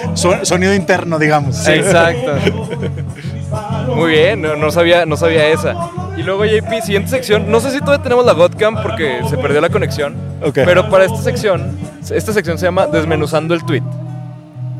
So- 0.14 0.44
sonido 0.46 0.74
interno, 0.74 1.18
digamos. 1.18 1.53
Exacto. 1.68 2.34
Muy 3.96 4.12
bien, 4.12 4.42
no, 4.42 4.56
no 4.56 4.72
sabía, 4.72 5.06
no 5.06 5.16
sabía 5.18 5.48
esa. 5.50 5.76
Y 6.18 6.24
luego 6.24 6.46
JP, 6.46 6.82
siguiente 6.84 7.10
sección. 7.10 7.52
No 7.52 7.60
sé 7.60 7.72
si 7.72 7.80
todavía 7.80 8.04
tenemos 8.04 8.26
la 8.26 8.34
Godcam 8.34 8.82
porque 8.82 9.20
se 9.30 9.38
perdió 9.38 9.62
la 9.62 9.70
conexión. 9.70 10.16
Ok. 10.44 10.56
Pero 10.66 10.90
para 10.90 11.06
esta 11.06 11.18
sección, 11.22 11.78
esta 12.10 12.34
sección 12.34 12.58
se 12.58 12.66
llama 12.66 12.88
Desmenuzando 12.88 13.54
el 13.54 13.64
tweet. 13.64 13.84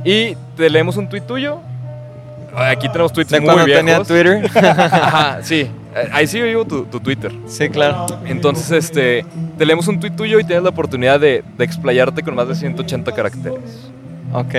Y 0.04 0.36
te 0.58 0.70
leemos 0.70 0.98
un 0.98 1.08
tweet 1.08 1.22
tuyo. 1.22 1.60
Aquí 2.56 2.88
tenemos 2.90 3.14
tweets 3.14 3.32
De 3.32 3.40
muy 3.40 3.46
cuando 3.48 3.66
viejos. 3.66 3.84
tenía 3.86 4.04
Twitter. 4.04 4.52
Ajá, 4.68 5.40
sí. 5.42 5.70
Ahí 6.12 6.26
sí 6.28 6.42
vivo 6.42 6.66
tu, 6.66 6.86
tu 6.86 7.00
Twitter. 7.00 7.32
Sí, 7.48 7.70
claro. 7.70 8.06
Entonces, 8.26 8.72
este, 8.72 9.26
te 9.58 9.66
leemos 9.66 9.88
un 9.88 10.00
tweet 10.00 10.12
tuyo 10.12 10.40
y 10.40 10.44
tienes 10.44 10.64
la 10.64 10.70
oportunidad 10.70 11.20
de, 11.20 11.44
de 11.58 11.64
explayarte 11.66 12.22
con 12.24 12.36
más 12.36 12.48
de 12.48 12.56
180 12.56 13.12
caracteres. 13.12 13.90
Ok. 14.34 14.56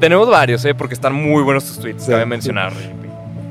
Tenemos 0.00 0.28
varios, 0.28 0.64
¿eh? 0.64 0.74
Porque 0.74 0.94
están 0.94 1.12
muy 1.14 1.42
buenos 1.42 1.64
tus 1.64 1.78
tweets, 1.78 2.04
Sí, 2.04 2.10
cabe 2.10 2.22
sí. 2.24 2.28
mencionar. 2.28 2.72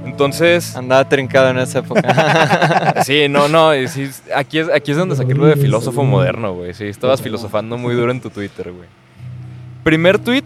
Entonces, 0.05 0.75
Andaba 0.75 1.07
trincado 1.07 1.49
en 1.49 1.59
esa 1.59 1.79
época. 1.79 3.01
sí, 3.03 3.27
no, 3.29 3.47
no, 3.49 3.75
y 3.75 3.87
sí, 3.87 4.09
aquí, 4.33 4.59
es, 4.59 4.69
aquí 4.69 4.91
es 4.91 4.97
donde 4.97 5.15
saqué 5.15 5.33
lo 5.33 5.45
de 5.45 5.57
filósofo 5.57 6.03
moderno, 6.03 6.53
güey. 6.53 6.73
Sí, 6.73 6.85
estabas 6.85 7.21
filosofando 7.21 7.77
muy 7.77 7.93
duro 7.93 8.11
en 8.11 8.21
tu 8.21 8.29
Twitter, 8.29 8.71
güey. 8.71 8.87
Primer 9.83 10.17
tweet, 10.19 10.43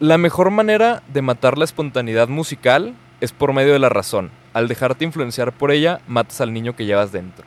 la 0.00 0.18
mejor 0.18 0.50
manera 0.50 1.02
de 1.12 1.22
matar 1.22 1.58
la 1.58 1.64
espontaneidad 1.64 2.28
musical 2.28 2.94
es 3.20 3.32
por 3.32 3.52
medio 3.52 3.72
de 3.74 3.78
la 3.78 3.88
razón. 3.90 4.30
Al 4.54 4.66
dejarte 4.68 5.04
influenciar 5.04 5.52
por 5.52 5.70
ella, 5.70 6.00
matas 6.08 6.40
al 6.40 6.52
niño 6.52 6.74
que 6.74 6.86
llevas 6.86 7.12
dentro. 7.12 7.44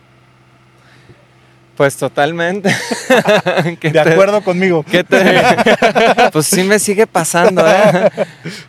Pues 1.80 1.96
totalmente. 1.96 2.76
¿Qué 3.80 3.90
De 3.90 4.02
te- 4.04 4.12
acuerdo 4.12 4.42
conmigo. 4.44 4.84
¿Qué 4.84 5.02
te- 5.06 5.42
pues 6.34 6.46
sí 6.46 6.62
me 6.64 6.78
sigue 6.78 7.08
pasando, 7.08 7.66
¿eh? 7.66 8.10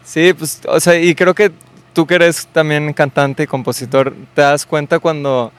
Sí, 0.05 0.33
pues, 0.33 0.61
o 0.69 0.79
sea, 0.79 0.97
y 0.97 1.13
creo 1.17 1.35
que 1.35 1.51
tú 1.93 2.07
que 2.07 2.15
eres 2.15 2.47
también 2.53 2.93
cantante 2.93 3.43
y 3.43 3.47
compositor, 3.49 4.15
te 4.33 4.43
das 4.43 4.65
cuenta 4.65 5.01
cuando, 5.01 5.51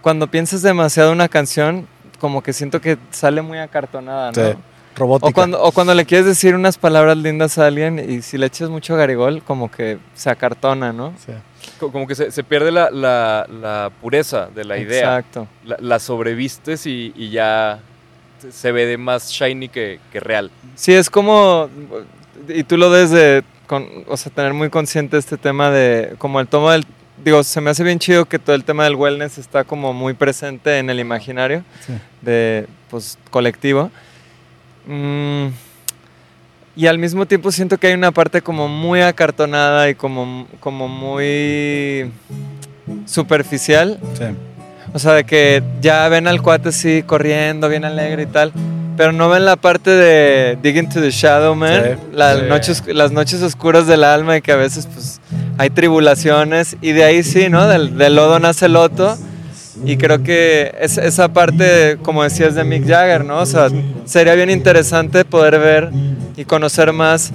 cuando 0.00 0.28
piensas 0.28 0.62
demasiado 0.62 1.12
una 1.12 1.28
canción, 1.28 1.86
como 2.18 2.42
que 2.42 2.54
siento 2.54 2.80
que 2.80 2.96
sale 3.10 3.42
muy 3.42 3.58
acartonada, 3.58 4.32
¿no? 4.32 4.42
Sí, 4.52 4.56
robótica. 4.96 5.28
O 5.28 5.32
cuando, 5.34 5.62
o 5.62 5.72
cuando 5.72 5.94
le 5.94 6.06
quieres 6.06 6.24
decir 6.24 6.54
unas 6.54 6.78
palabras 6.78 7.18
lindas 7.18 7.58
a 7.58 7.66
alguien 7.66 7.98
y 7.98 8.22
si 8.22 8.38
le 8.38 8.46
echas 8.46 8.70
mucho 8.70 8.96
garigol, 8.96 9.42
como 9.42 9.70
que 9.70 9.98
se 10.14 10.30
acartona, 10.30 10.90
¿no? 10.94 11.12
Sí. 11.26 11.32
Co- 11.78 11.90
Como 11.92 12.06
que 12.06 12.14
se, 12.14 12.30
se 12.30 12.42
pierde 12.44 12.70
la, 12.72 12.90
la- 12.90 13.46
la 13.48 13.90
pureza 14.00 14.48
de 14.54 14.64
la 14.64 14.78
idea. 14.78 15.18
Exacto. 15.18 15.48
La, 15.64 15.76
la 15.80 15.98
sobrevistes 15.98 16.86
y, 16.86 17.12
y 17.16 17.30
ya 17.30 17.80
se- 18.50 18.72
ve 18.72 18.86
de 18.86 18.96
más 18.98 19.30
shiny 19.30 19.68
que, 19.68 20.00
que 20.12 20.20
real. 20.20 20.50
Sí, 20.74 20.92
es 20.92 21.08
como, 21.10 21.68
y 22.48 22.62
tú 22.64 22.76
lo 22.76 22.90
debes 22.90 23.10
de, 23.10 23.42
con- 23.66 23.88
o 24.08 24.16
sea, 24.16 24.32
tener 24.32 24.52
muy 24.54 24.70
consciente 24.70 25.16
este 25.18 25.36
tema 25.36 25.70
de, 25.70 26.14
como 26.18 26.40
el 26.40 26.46
tomo 26.48 26.70
del, 26.70 26.84
digo, 27.24 27.42
se 27.44 27.60
me 27.60 27.70
hace 27.70 27.84
bien 27.84 27.98
chido 27.98 28.24
que 28.24 28.38
todo 28.38 28.56
el 28.56 28.64
tema 28.64 28.84
del 28.84 28.96
wellness 28.96 29.38
está 29.38 29.64
como 29.64 29.92
muy 29.92 30.14
presente 30.14 30.78
en 30.78 30.90
el 30.90 30.98
imaginario 31.00 31.62
Sí. 31.86 31.92
de, 32.20 32.66
pues, 32.90 33.16
colectivo. 33.30 33.90
Mm, 34.86 35.46
y 36.76 36.86
al 36.86 36.98
mismo 36.98 37.26
tiempo 37.26 37.52
siento 37.52 37.78
que 37.78 37.88
hay 37.88 37.94
una 37.94 38.12
parte 38.12 38.40
como 38.42 38.68
muy 38.68 39.00
acartonada 39.00 39.90
y 39.90 39.94
como, 39.94 40.46
como 40.60 40.88
muy 40.88 42.10
superficial 43.06 43.98
Sí. 44.16 44.24
o 44.92 44.98
sea, 44.98 45.12
de 45.12 45.24
que 45.24 45.62
ya 45.80 46.08
ven 46.08 46.26
al 46.28 46.42
cuate 46.42 46.70
así 46.70 47.02
corriendo, 47.02 47.68
bien 47.68 47.84
alegre 47.84 48.22
y 48.24 48.26
tal. 48.26 48.52
Pero 48.96 49.12
no 49.12 49.30
ven 49.30 49.46
la 49.46 49.56
parte 49.56 49.90
de 49.90 50.58
Dig 50.62 50.76
into 50.76 51.00
the 51.00 51.10
Shadow, 51.10 51.54
man. 51.54 51.82
Sí, 51.82 52.06
las, 52.12 52.38
sí. 52.38 52.44
Noches, 52.48 52.82
las 52.88 53.10
noches 53.10 53.40
oscuras 53.42 53.86
del 53.86 54.04
alma 54.04 54.36
y 54.36 54.42
que 54.42 54.52
a 54.52 54.56
veces 54.56 54.86
pues 54.86 55.18
hay 55.56 55.70
tribulaciones. 55.70 56.76
Y 56.82 56.92
de 56.92 57.02
ahí 57.04 57.22
sí, 57.22 57.48
¿no? 57.48 57.66
Del, 57.68 57.96
del 57.96 58.14
lodo 58.14 58.38
nace 58.38 58.66
el 58.66 58.74
loto. 58.74 59.16
Y 59.84 59.96
creo 59.96 60.22
que 60.22 60.72
es, 60.80 60.96
esa 60.98 61.28
parte, 61.32 61.98
como 62.02 62.22
decías, 62.22 62.54
de 62.54 62.62
Mick 62.64 62.86
Jagger, 62.86 63.24
¿no? 63.24 63.38
O 63.40 63.46
sea, 63.46 63.68
sería 64.04 64.34
bien 64.34 64.50
interesante 64.50 65.24
poder 65.24 65.58
ver 65.58 65.90
y 66.36 66.44
conocer 66.44 66.92
más 66.92 67.32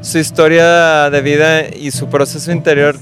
su 0.00 0.18
historia 0.18 1.10
de 1.10 1.20
vida 1.20 1.68
y 1.68 1.90
su 1.90 2.08
proceso 2.08 2.50
interior 2.52 2.96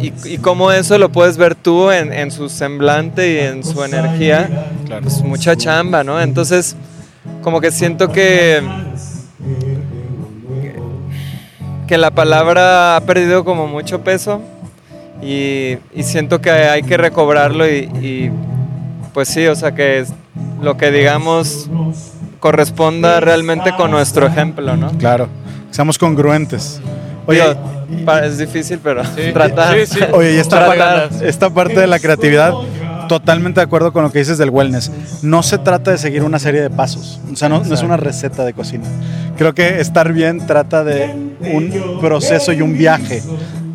y, 0.00 0.12
y 0.24 0.38
cómo 0.38 0.72
eso 0.72 0.96
lo 0.98 1.10
puedes 1.10 1.36
ver 1.36 1.54
tú 1.54 1.90
en, 1.90 2.12
en 2.12 2.30
su 2.30 2.48
semblante 2.48 3.32
y 3.34 3.38
en 3.38 3.62
su 3.64 3.84
energía, 3.84 4.48
Claro. 4.86 5.02
pues 5.02 5.20
mucha 5.22 5.54
chamba, 5.56 6.02
¿no? 6.02 6.20
Entonces, 6.20 6.74
como 7.42 7.60
que 7.60 7.70
siento 7.70 8.10
que 8.10 8.62
que 11.86 11.96
la 11.98 12.10
palabra 12.10 12.96
ha 12.96 13.00
perdido 13.02 13.44
como 13.44 13.66
mucho 13.66 14.02
peso 14.02 14.42
y, 15.22 15.76
y 15.94 16.02
siento 16.02 16.40
que 16.40 16.50
hay 16.50 16.82
que 16.82 16.96
recobrarlo 16.96 17.68
y, 17.68 17.78
y, 18.00 18.30
pues 19.12 19.28
sí, 19.28 19.46
o 19.46 19.54
sea 19.56 19.72
que 19.72 20.04
lo 20.62 20.76
que 20.76 20.90
digamos 20.90 21.68
corresponda 22.40 23.20
realmente 23.20 23.72
con 23.76 23.90
nuestro 23.90 24.26
ejemplo, 24.26 24.76
¿no? 24.76 24.90
Claro, 24.92 25.28
seamos 25.70 25.98
congruentes. 25.98 26.80
Oye, 27.26 27.42
es 28.24 28.38
difícil, 28.38 28.78
pero 28.82 29.04
Sí, 29.04 29.32
tratar. 29.32 29.74
sí, 29.74 29.86
sí. 29.86 30.00
Oye, 30.12 30.34
y 30.34 30.36
esta, 30.38 30.64
Tratar. 30.66 31.08
parte, 31.10 31.28
esta 31.28 31.50
parte 31.50 31.80
de 31.80 31.86
la 31.86 31.98
creatividad, 31.98 32.52
totalmente 33.08 33.60
de 33.60 33.64
acuerdo 33.64 33.92
con 33.92 34.02
lo 34.04 34.12
que 34.12 34.20
dices 34.20 34.38
del 34.38 34.50
wellness. 34.50 34.90
No 35.22 35.42
se 35.42 35.58
trata 35.58 35.90
de 35.90 35.98
seguir 35.98 36.22
una 36.22 36.38
serie 36.38 36.60
de 36.62 36.70
pasos, 36.70 37.20
o 37.30 37.36
sea, 37.36 37.48
no, 37.48 37.62
no 37.64 37.74
es 37.74 37.82
una 37.82 37.96
receta 37.96 38.44
de 38.44 38.52
cocina. 38.54 38.84
Creo 39.36 39.54
que 39.54 39.80
estar 39.80 40.12
bien 40.12 40.46
trata 40.46 40.84
de 40.84 41.14
un 41.40 41.98
proceso 42.00 42.52
y 42.52 42.62
un 42.62 42.76
viaje. 42.78 43.22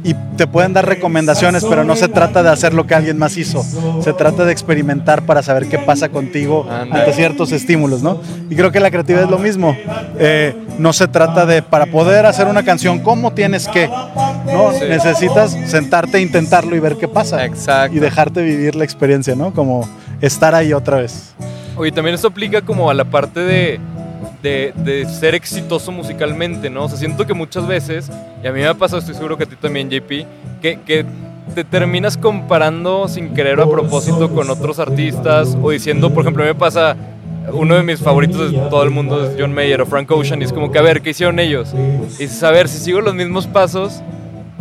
Y 0.05 0.13
te 0.35 0.47
pueden 0.47 0.73
dar 0.73 0.85
recomendaciones, 0.85 1.63
pero 1.63 1.85
no 1.85 1.95
se 1.95 2.09
trata 2.09 2.43
de 2.43 2.49
hacer 2.49 2.73
lo 2.73 2.85
que 2.85 2.93
alguien 2.93 3.17
más 3.17 3.37
hizo. 3.37 3.63
Se 4.01 4.11
trata 4.11 4.43
de 4.43 4.51
experimentar 4.51 5.25
para 5.25 5.41
saber 5.41 5.67
qué 5.69 5.79
pasa 5.79 6.09
contigo 6.09 6.67
ante 6.69 7.13
ciertos 7.13 7.51
estímulos, 7.53 8.03
¿no? 8.03 8.19
Y 8.49 8.55
creo 8.55 8.71
que 8.71 8.81
la 8.81 8.91
creatividad 8.91 9.23
es 9.25 9.29
lo 9.29 9.39
mismo. 9.39 9.77
Eh, 10.19 10.55
no 10.77 10.91
se 10.91 11.07
trata 11.07 11.45
de, 11.45 11.61
para 11.61 11.85
poder 11.85 12.25
hacer 12.25 12.47
una 12.47 12.63
canción, 12.63 12.99
¿cómo 12.99 13.31
tienes 13.31 13.67
que? 13.69 13.87
No, 13.87 14.71
Sí. 14.73 14.85
necesitas 14.89 15.55
sentarte 15.67 16.17
e 16.17 16.21
intentarlo 16.21 16.75
y 16.75 16.79
ver 16.79 16.97
qué 16.97 17.07
pasa. 17.07 17.45
Exacto. 17.45 17.95
Y 17.95 17.99
dejarte 17.99 18.41
vivir 18.41 18.75
la 18.75 18.83
experiencia, 18.83 19.35
¿no? 19.35 19.53
Como 19.53 19.87
estar 20.19 20.53
ahí 20.53 20.73
otra 20.73 20.97
vez. 20.97 21.33
Oye, 21.77 21.91
también 21.91 22.13
esto 22.15 22.27
aplica 22.27 22.61
como 22.61 22.89
a 22.89 22.93
la 22.93 23.05
parte 23.05 23.39
de, 23.39 23.79
de, 24.41 24.73
de 24.75 25.05
ser 25.05 25.35
exitoso 25.35 25.91
musicalmente, 25.91 26.69
¿no? 26.69 26.85
O 26.85 26.89
sea, 26.89 26.97
siento 26.97 27.25
que 27.25 27.33
muchas 27.33 27.67
veces, 27.67 28.11
y 28.43 28.47
a 28.47 28.51
mí 28.51 28.59
me 28.59 28.67
ha 28.67 28.73
pasado, 28.73 28.99
estoy 28.99 29.15
seguro 29.15 29.37
que 29.37 29.43
a 29.43 29.47
ti 29.47 29.55
también, 29.55 29.89
JP, 29.89 30.09
que, 30.61 30.79
que 30.85 31.05
te 31.53 31.63
terminas 31.63 32.17
comparando 32.17 33.07
sin 33.07 33.33
querer 33.33 33.59
a 33.59 33.69
propósito 33.69 34.29
con 34.33 34.49
otros 34.49 34.79
artistas 34.79 35.57
o 35.61 35.71
diciendo, 35.71 36.13
por 36.13 36.23
ejemplo, 36.23 36.43
a 36.43 36.47
mí 36.47 36.53
me 36.53 36.59
pasa, 36.59 36.95
uno 37.51 37.75
de 37.75 37.83
mis 37.83 37.99
favoritos 37.99 38.51
de 38.51 38.57
todo 38.69 38.83
el 38.83 38.89
mundo 38.89 39.25
es 39.25 39.35
John 39.37 39.53
Mayer 39.53 39.81
o 39.81 39.85
Frank 39.85 40.09
Ocean, 40.11 40.41
y 40.41 40.45
es 40.45 40.53
como 40.53 40.71
que, 40.71 40.79
a 40.79 40.81
ver, 40.81 41.01
¿qué 41.01 41.11
hicieron 41.11 41.39
ellos? 41.39 41.73
Y 42.19 42.27
ver, 42.51 42.67
si 42.67 42.77
sigo 42.77 43.01
los 43.01 43.13
mismos 43.13 43.47
pasos, 43.47 44.01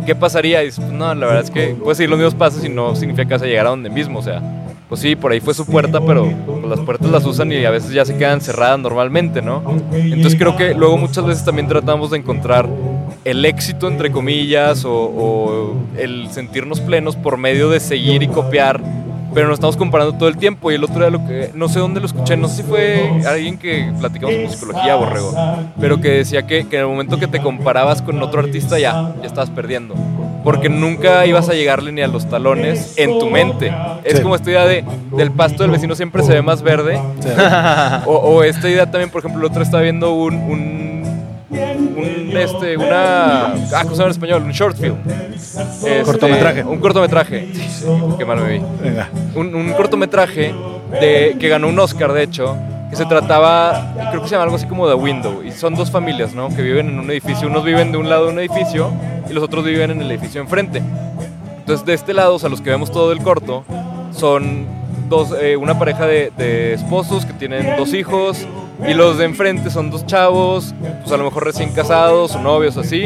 ¿qué 0.05 0.15
pasaría? 0.15 0.63
Y 0.63 0.69
no, 0.91 1.13
la 1.15 1.25
verdad 1.25 1.43
es 1.43 1.51
que 1.51 1.75
puedes 1.81 1.97
seguir 1.97 2.09
los 2.09 2.19
mismos 2.19 2.35
pasos 2.35 2.63
y 2.63 2.69
no 2.69 2.95
significa 2.95 3.25
que 3.25 3.33
vas 3.33 3.41
a 3.41 3.45
llegar 3.45 3.65
a 3.67 3.69
donde 3.69 3.89
mismo, 3.89 4.19
o 4.19 4.23
sea, 4.23 4.41
pues 4.93 5.01
sí, 5.01 5.15
por 5.15 5.31
ahí 5.31 5.39
fue 5.39 5.55
su 5.55 5.65
puerta, 5.65 6.01
pero 6.01 6.31
las 6.69 6.79
puertas 6.81 7.09
las 7.09 7.25
usan 7.25 7.51
y 7.51 7.65
a 7.65 7.71
veces 7.71 7.89
ya 7.89 8.05
se 8.05 8.15
quedan 8.15 8.41
cerradas 8.41 8.77
normalmente, 8.77 9.41
¿no? 9.41 9.63
Entonces 9.91 10.35
creo 10.37 10.55
que 10.55 10.75
luego 10.75 10.99
muchas 10.99 11.25
veces 11.25 11.43
también 11.43 11.67
tratamos 11.67 12.11
de 12.11 12.19
encontrar 12.19 12.69
el 13.25 13.43
éxito, 13.43 13.87
entre 13.87 14.11
comillas, 14.11 14.85
o, 14.85 14.93
o 14.93 15.75
el 15.97 16.29
sentirnos 16.29 16.79
plenos 16.79 17.15
por 17.15 17.37
medio 17.37 17.71
de 17.71 17.79
seguir 17.79 18.21
y 18.21 18.27
copiar, 18.27 18.81
pero 19.33 19.47
nos 19.47 19.55
estamos 19.55 19.77
comparando 19.77 20.15
todo 20.15 20.29
el 20.29 20.37
tiempo. 20.37 20.71
Y 20.71 20.75
el 20.75 20.83
otro 20.83 20.99
día, 20.99 21.09
lo 21.09 21.25
que, 21.25 21.49
no 21.55 21.69
sé 21.69 21.79
dónde 21.79 21.99
lo 21.99 22.05
escuché, 22.05 22.37
no 22.37 22.47
sé 22.47 22.57
si 22.57 22.61
fue 22.61 23.19
alguien 23.25 23.57
que 23.57 23.91
platicamos 23.99 24.35
con 24.35 24.51
psicología, 24.51 24.93
Borrego, 24.93 25.33
pero 25.79 25.99
que 26.01 26.09
decía 26.09 26.45
que, 26.45 26.67
que 26.67 26.75
en 26.75 26.81
el 26.83 26.87
momento 26.87 27.17
que 27.17 27.25
te 27.25 27.39
comparabas 27.39 28.03
con 28.03 28.21
otro 28.21 28.41
artista 28.41 28.77
ya, 28.77 29.15
ya 29.19 29.25
estabas 29.25 29.49
perdiendo. 29.49 29.95
Porque 30.43 30.67
nunca 30.69 31.25
ibas 31.25 31.47
a 31.49 31.53
llegarle 31.53 31.91
ni 31.91 32.01
a 32.01 32.07
los 32.07 32.27
talones 32.29 32.93
en 32.97 33.17
tu 33.19 33.29
mente. 33.29 33.73
Es 34.03 34.17
Sí. 34.17 34.23
como 34.23 34.35
esta 34.35 34.49
idea 34.49 34.65
de, 34.65 34.83
del 35.15 35.31
pasto 35.31 35.63
del 35.63 35.71
vecino 35.71 35.95
siempre 35.95 36.21
se 36.23 36.33
ve 36.33 36.41
más 36.41 36.61
verde. 36.61 36.99
O, 38.05 38.15
o 38.17 38.43
esta 38.43 38.69
idea 38.69 38.89
también, 38.89 39.09
por 39.09 39.19
ejemplo, 39.19 39.39
el 39.39 39.45
otro 39.49 39.63
estaba 39.63 39.81
viendo 39.83 40.13
un, 40.13 40.33
un, 40.35 41.03
un, 41.49 42.31
este, 42.37 42.75
una, 42.77 43.45
ah, 43.45 43.53
¿cómo 43.83 43.91
se 43.91 43.97
llama 43.97 44.05
en 44.05 44.11
español? 44.11 44.43
Un 44.43 44.51
short 44.51 44.77
film. 44.77 44.95
Este, 45.33 46.01
Cortometraje. 46.03 46.63
Un 46.63 46.79
cortometraje. 46.79 47.47
Qué 48.17 48.25
mal 48.25 48.39
me 48.41 48.57
vi. 48.57 48.61
Venga. 48.81 49.09
Un, 49.35 49.53
un 49.55 49.71
cortometraje 49.73 50.53
de, 50.99 51.37
que 51.39 51.47
ganó 51.49 51.67
un 51.69 51.79
Oscar, 51.79 52.11
de 52.13 52.23
hecho, 52.23 52.57
que 52.89 52.95
se 52.95 53.05
trataba, 53.05 53.93
creo 54.09 54.21
que 54.21 54.27
se 54.27 54.33
llama 54.33 54.43
algo 54.43 54.55
así 54.57 54.65
como 54.67 54.87
The 54.87 54.93
Window, 54.95 55.41
y 55.43 55.51
son 55.51 55.75
dos 55.75 55.89
familias, 55.89 56.33
¿no? 56.33 56.49
Que 56.49 56.61
viven 56.61 56.89
en 56.89 56.99
un 56.99 57.09
edificio, 57.11 57.47
unos 57.47 57.63
viven 57.63 57.91
de 57.91 57.97
un 57.97 58.09
lado 58.09 58.25
de 58.27 58.31
un 58.33 58.39
edificio 58.39 58.91
y 59.33 59.35
los 59.35 59.43
otros 59.43 59.65
viven 59.65 59.89
en 59.89 60.01
el 60.01 60.11
edificio 60.11 60.39
enfrente. 60.39 60.81
Entonces, 61.57 61.83
de 61.85 61.93
este 61.95 62.13
lado, 62.13 62.35
o 62.35 62.39
sea, 62.39 62.49
los 62.49 62.61
que 62.61 62.69
vemos 62.69 62.91
todo 62.91 63.11
el 63.11 63.19
corto, 63.19 63.63
son 64.11 64.67
dos, 65.09 65.33
eh, 65.41 65.57
una 65.57 65.79
pareja 65.79 66.05
de, 66.05 66.31
de 66.37 66.73
esposos 66.73 67.25
que 67.25 67.33
tienen 67.33 67.75
dos 67.75 67.93
hijos, 67.93 68.45
y 68.87 68.93
los 68.93 69.17
de 69.17 69.25
enfrente 69.25 69.71
son 69.71 69.89
dos 69.89 70.05
chavos, 70.05 70.75
pues 71.01 71.11
a 71.11 71.17
lo 71.17 71.23
mejor 71.23 71.45
recién 71.45 71.71
casados 71.71 72.35
o 72.35 72.41
novios 72.41 72.77
así, 72.77 73.05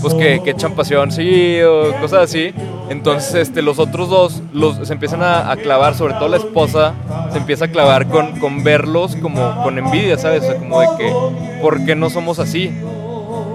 pues 0.00 0.14
que, 0.14 0.40
que 0.42 0.50
echan 0.50 0.72
pasión 0.72 1.10
seguido, 1.12 1.92
cosas 2.00 2.24
así. 2.24 2.54
Entonces, 2.88 3.34
este, 3.34 3.60
los 3.60 3.78
otros 3.78 4.08
dos 4.08 4.42
los, 4.52 4.86
se 4.86 4.92
empiezan 4.94 5.22
a, 5.22 5.50
a 5.50 5.56
clavar, 5.56 5.94
sobre 5.94 6.14
todo 6.14 6.28
la 6.28 6.38
esposa, 6.38 6.94
se 7.32 7.38
empieza 7.38 7.66
a 7.66 7.68
clavar 7.68 8.06
con, 8.08 8.38
con 8.38 8.64
verlos 8.64 9.14
como 9.16 9.62
con 9.62 9.78
envidia, 9.78 10.16
¿sabes? 10.16 10.42
O 10.42 10.46
sea, 10.46 10.56
como 10.56 10.80
de 10.80 10.88
que, 10.96 11.12
¿por 11.60 11.84
qué 11.84 11.94
no 11.94 12.08
somos 12.08 12.38
así? 12.38 12.72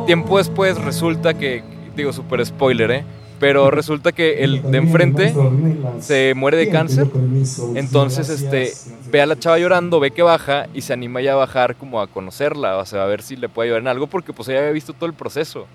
Tiempo 0.05 0.37
después 0.37 0.77
resulta 0.81 1.33
que, 1.33 1.63
digo, 1.95 2.13
súper 2.13 2.45
spoiler, 2.45 2.91
¿eh? 2.91 3.03
Pero 3.39 3.69
resulta 3.69 4.13
que 4.13 4.43
el 4.45 4.61
de 4.71 4.77
enfrente 4.77 5.33
se 5.99 6.33
muere 6.35 6.55
de 6.57 6.69
cáncer. 6.69 7.07
Entonces, 7.75 8.29
este, 8.29 8.73
ve 9.11 9.21
a 9.21 9.25
la 9.25 9.37
chava 9.37 9.59
llorando, 9.59 9.99
ve 9.99 10.11
que 10.11 10.21
baja 10.21 10.67
y 10.73 10.81
se 10.81 10.93
anima 10.93 11.21
ya 11.21 11.33
a 11.33 11.35
bajar 11.35 11.75
como 11.75 12.01
a 12.01 12.07
conocerla, 12.07 12.77
o 12.77 12.85
sea, 12.85 13.03
a 13.03 13.07
ver 13.07 13.21
si 13.21 13.35
le 13.35 13.49
puede 13.49 13.67
ayudar 13.69 13.81
en 13.81 13.87
algo, 13.89 14.07
porque 14.07 14.31
pues 14.33 14.47
ella 14.49 14.59
había 14.59 14.71
visto 14.71 14.93
todo 14.93 15.05
el 15.07 15.13
proceso. 15.13 15.67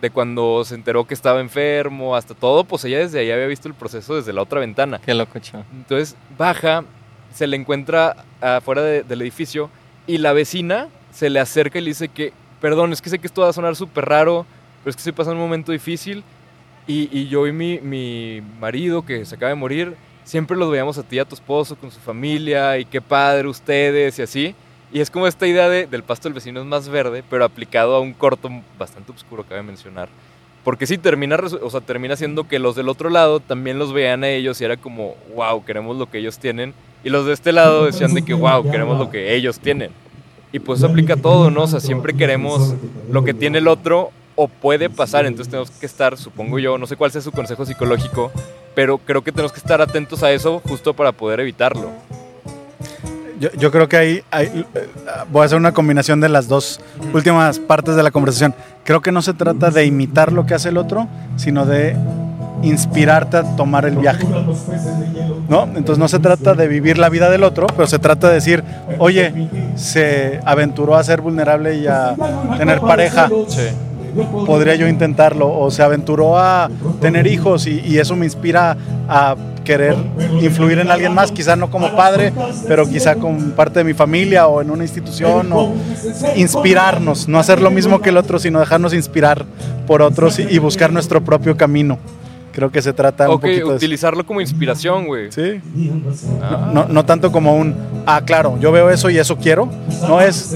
De 0.00 0.10
cuando 0.10 0.64
se 0.64 0.74
enteró 0.74 1.04
que 1.04 1.14
estaba 1.14 1.40
enfermo 1.40 2.16
hasta 2.16 2.34
todo, 2.34 2.64
pues 2.64 2.84
ella 2.84 2.98
desde 2.98 3.20
ahí 3.20 3.30
había 3.30 3.46
visto 3.46 3.68
el 3.68 3.74
proceso 3.74 4.16
desde 4.16 4.32
la 4.32 4.42
otra 4.42 4.58
ventana. 4.60 5.00
Qué 5.04 5.14
loco, 5.14 5.38
chaval. 5.38 5.64
Entonces 5.72 6.16
baja, 6.36 6.84
se 7.32 7.46
le 7.46 7.56
encuentra 7.56 8.16
afuera 8.40 8.82
de- 8.82 9.02
del 9.04 9.22
edificio 9.22 9.70
y 10.08 10.18
la 10.18 10.32
vecina 10.32 10.88
se 11.12 11.30
le 11.30 11.38
acerca 11.38 11.78
y 11.78 11.82
le 11.82 11.90
dice 11.90 12.08
que, 12.08 12.32
perdón, 12.60 12.92
es 12.92 13.00
que 13.00 13.10
sé 13.10 13.18
que 13.20 13.28
esto 13.28 13.42
va 13.42 13.48
a 13.50 13.52
sonar 13.52 13.76
súper 13.76 14.04
raro, 14.06 14.44
pero 14.82 14.90
es 14.90 14.96
que 14.96 15.00
estoy 15.00 15.12
pasando 15.12 15.36
un 15.40 15.48
momento 15.48 15.72
difícil 15.72 16.24
y, 16.86 17.08
y 17.16 17.28
yo 17.28 17.46
y 17.46 17.52
mi, 17.52 17.80
mi 17.80 18.42
marido 18.60 19.04
que 19.04 19.24
se 19.24 19.34
acaba 19.34 19.50
de 19.50 19.56
morir, 19.56 19.96
siempre 20.24 20.56
los 20.56 20.70
veíamos 20.70 20.98
a 20.98 21.02
ti 21.02 21.16
y 21.16 21.18
a 21.18 21.24
tu 21.24 21.34
esposo 21.34 21.76
con 21.76 21.90
su 21.90 22.00
familia 22.00 22.78
y 22.78 22.84
qué 22.84 23.00
padre 23.00 23.48
ustedes 23.48 24.18
y 24.18 24.22
así. 24.22 24.54
Y 24.92 25.00
es 25.00 25.10
como 25.10 25.26
esta 25.26 25.46
idea 25.46 25.68
de, 25.68 25.86
del 25.86 26.02
pasto 26.02 26.28
del 26.28 26.34
vecino 26.34 26.60
es 26.60 26.66
más 26.66 26.88
verde, 26.88 27.24
pero 27.28 27.44
aplicado 27.44 27.94
a 27.94 28.00
un 28.00 28.12
corto 28.12 28.50
bastante 28.78 29.12
oscuro, 29.12 29.44
cabe 29.44 29.62
mencionar. 29.62 30.08
Porque 30.64 30.86
sí, 30.86 30.98
termina, 30.98 31.36
o 31.62 31.70
sea, 31.70 31.80
termina 31.80 32.14
siendo 32.14 32.46
que 32.46 32.58
los 32.58 32.76
del 32.76 32.88
otro 32.88 33.08
lado 33.08 33.40
también 33.40 33.78
los 33.78 33.92
veían 33.92 34.22
a 34.22 34.28
ellos 34.28 34.60
y 34.60 34.64
era 34.64 34.76
como, 34.76 35.16
wow, 35.34 35.64
queremos 35.64 35.96
lo 35.96 36.10
que 36.10 36.18
ellos 36.18 36.38
tienen. 36.38 36.74
Y 37.02 37.10
los 37.10 37.26
de 37.26 37.32
este 37.32 37.52
lado 37.52 37.86
decían 37.86 38.14
de 38.14 38.22
que, 38.22 38.34
wow, 38.34 38.70
queremos 38.70 38.98
lo 38.98 39.10
que 39.10 39.34
ellos 39.34 39.58
tienen. 39.58 39.90
Y 40.52 40.58
pues 40.58 40.84
aplica 40.84 41.16
todo, 41.16 41.50
¿no? 41.50 41.62
O 41.62 41.66
sea, 41.66 41.80
siempre 41.80 42.14
queremos 42.14 42.74
lo 43.10 43.24
que 43.24 43.34
tiene 43.34 43.58
el 43.58 43.66
otro 43.66 44.12
o 44.34 44.48
puede 44.48 44.90
pasar. 44.90 45.26
Entonces 45.26 45.50
tenemos 45.50 45.70
que 45.70 45.86
estar, 45.86 46.16
supongo 46.16 46.58
yo, 46.58 46.78
no 46.78 46.86
sé 46.86 46.96
cuál 46.96 47.10
sea 47.10 47.20
su 47.20 47.32
consejo 47.32 47.64
psicológico, 47.66 48.30
pero 48.74 48.98
creo 48.98 49.22
que 49.22 49.32
tenemos 49.32 49.52
que 49.52 49.58
estar 49.60 49.80
atentos 49.80 50.22
a 50.22 50.30
eso 50.30 50.60
justo 50.66 50.94
para 50.94 51.12
poder 51.12 51.40
evitarlo. 51.40 51.90
Yo, 53.40 53.50
yo 53.58 53.72
creo 53.72 53.88
que 53.88 53.96
ahí, 53.96 54.22
ahí, 54.30 54.64
eh, 54.74 54.88
voy 55.32 55.42
a 55.42 55.46
hacer 55.46 55.58
una 55.58 55.72
combinación 55.72 56.20
de 56.20 56.28
las 56.28 56.46
dos 56.46 56.80
últimas 57.12 57.58
partes 57.58 57.96
de 57.96 58.02
la 58.04 58.12
conversación. 58.12 58.54
Creo 58.84 59.00
que 59.00 59.10
no 59.10 59.20
se 59.20 59.34
trata 59.34 59.70
de 59.70 59.84
imitar 59.84 60.32
lo 60.32 60.46
que 60.46 60.54
hace 60.54 60.68
el 60.68 60.76
otro, 60.76 61.08
sino 61.36 61.66
de 61.66 61.96
inspirarte 62.62 63.38
a 63.38 63.56
tomar 63.56 63.84
el 63.84 63.96
viaje. 63.96 64.26
¿No? 65.48 65.64
Entonces 65.64 65.98
no 65.98 66.08
se 66.08 66.20
trata 66.20 66.54
de 66.54 66.68
vivir 66.68 66.98
la 66.98 67.08
vida 67.08 67.30
del 67.30 67.42
otro, 67.42 67.66
pero 67.66 67.86
se 67.86 67.98
trata 67.98 68.28
de 68.28 68.34
decir, 68.34 68.62
oye, 68.98 69.48
se 69.74 70.40
aventuró 70.44 70.94
a 70.96 71.02
ser 71.02 71.20
vulnerable 71.20 71.74
y 71.74 71.86
a 71.86 72.14
tener 72.56 72.80
pareja, 72.80 73.28
Sí. 73.48 73.68
Podría 74.46 74.74
yo 74.74 74.88
intentarlo, 74.88 75.52
o 75.52 75.70
se 75.70 75.82
aventuró 75.82 76.38
a 76.38 76.70
tener 77.00 77.26
hijos 77.26 77.66
y, 77.66 77.98
eso 77.98 78.16
me 78.16 78.26
inspira 78.26 78.76
a 79.08 79.36
querer 79.64 79.94
influir 80.40 80.80
en 80.80 80.90
alguien 80.90 81.14
más, 81.14 81.30
quizá 81.30 81.54
no 81.54 81.70
como 81.70 81.94
padre, 81.94 82.32
pero 82.66 82.88
quizá 82.88 83.14
como 83.14 83.38
parte 83.50 83.78
de 83.78 83.84
mi 83.84 83.94
familia 83.94 84.48
o 84.48 84.60
en 84.60 84.70
una 84.70 84.82
institución, 84.82 85.52
o 85.52 85.72
inspirarnos, 86.34 87.28
no 87.28 87.38
hacer 87.38 87.60
lo 87.60 87.70
mismo 87.70 88.00
que 88.00 88.08
el 88.08 88.16
otro, 88.16 88.38
sino 88.40 88.58
dejarnos 88.58 88.92
inspirar 88.92 89.44
por 89.86 90.02
otros 90.02 90.38
y 90.38 90.58
buscar 90.58 90.92
nuestro 90.92 91.22
propio 91.22 91.56
camino. 91.56 91.98
Creo 92.52 92.70
que 92.70 92.82
se 92.82 92.92
trata 92.92 93.28
un 93.28 93.36
Ok, 93.36 93.40
poquito 93.42 93.70
de 93.70 93.76
utilizarlo 93.76 94.26
como 94.26 94.40
inspiración, 94.40 95.06
güey. 95.06 95.32
Sí, 95.32 95.60
Ah. 96.42 96.70
no, 96.72 96.86
no 96.86 97.04
tanto 97.04 97.32
como 97.32 97.56
un, 97.56 97.74
ah, 98.06 98.20
claro, 98.24 98.58
yo 98.60 98.70
veo 98.72 98.90
eso 98.90 99.08
y 99.08 99.18
eso 99.18 99.36
quiero. 99.38 99.68
No 100.06 100.20
es, 100.20 100.54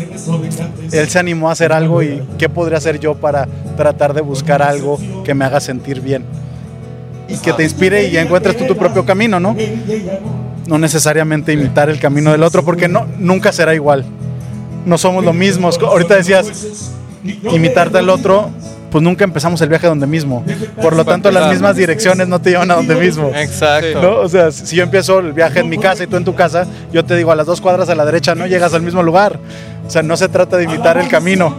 él 0.92 1.09
se 1.09 1.18
animó 1.18 1.49
a 1.49 1.53
hacer 1.53 1.72
algo 1.72 2.03
y 2.03 2.22
qué 2.38 2.49
podría 2.51 2.78
hacer 2.78 3.01
yo 3.01 3.14
para 3.14 3.49
tratar 3.76 4.12
de 4.12 4.20
buscar 4.20 4.61
algo 4.62 4.99
que 5.24 5.32
me 5.34 5.44
haga 5.47 5.59
sentir 5.61 6.01
bien. 6.03 6.24
Y 7.28 7.38
que 7.38 7.53
te 7.55 7.62
inspire 7.64 8.07
y 8.07 8.11
ya 8.12 8.20
encuentres 8.22 8.57
tú 8.57 8.66
tu 8.66 8.76
propio 8.76 9.05
camino, 9.05 9.40
¿no? 9.40 9.57
No 10.68 10.78
necesariamente 10.78 11.53
imitar 11.53 11.88
el 11.90 11.99
camino 11.99 12.30
del 12.30 12.42
otro 12.42 12.64
porque 12.64 12.88
no, 12.88 13.07
nunca 13.18 13.53
será 13.53 13.74
igual. 13.74 14.05
no 14.84 14.99
somos 14.99 15.24
lo 15.24 15.32
mismo. 15.32 15.68
Ahorita 15.88 16.14
decías, 16.14 16.92
imitarte 17.51 17.99
al 17.99 18.09
otro, 18.11 18.51
pues 18.97 19.05
nunca 19.05 19.24
empezamos 19.24 19.61
el 19.61 19.68
viaje 19.68 19.86
donde 19.86 20.07
mismo. 20.07 20.42
Por 20.80 20.97
lo 20.97 21.05
tanto, 21.05 21.30
las 21.30 21.53
mismas 21.53 21.76
direcciones 21.76 22.28
no 22.28 22.40
te 22.40 22.49
llevan 22.49 22.70
a 22.70 22.76
donde 22.76 22.94
mismo. 22.94 23.30
Exacto. 23.34 24.01
¿no? 24.01 24.20
O 24.20 24.28
sea, 24.30 24.51
si 24.51 24.74
yo 24.74 24.84
empiezo 24.84 25.18
el 25.18 25.34
viaje 25.34 25.61
en 25.61 25.68
mi 25.68 25.76
casa 25.76 26.05
y 26.05 26.07
tú 26.07 26.16
en 26.16 26.24
tu 26.24 26.34
casa, 26.34 26.66
yo 26.94 27.05
te 27.05 27.14
digo 27.14 27.30
a 27.30 27.36
las 27.36 27.44
dos 27.44 27.61
cuadras 27.61 27.90
a 27.90 27.94
la 27.94 28.07
derecha, 28.07 28.34
no 28.34 28.47
llegas 28.47 28.72
al 28.72 28.80
mismo 28.80 29.03
lugar. 29.03 29.38
O 29.86 29.90
sea, 29.90 30.03
no 30.03 30.16
se 30.16 30.30
trata 30.30 30.57
de 30.57 30.64
imitar 30.64 30.97
el 30.97 31.09
camino, 31.09 31.55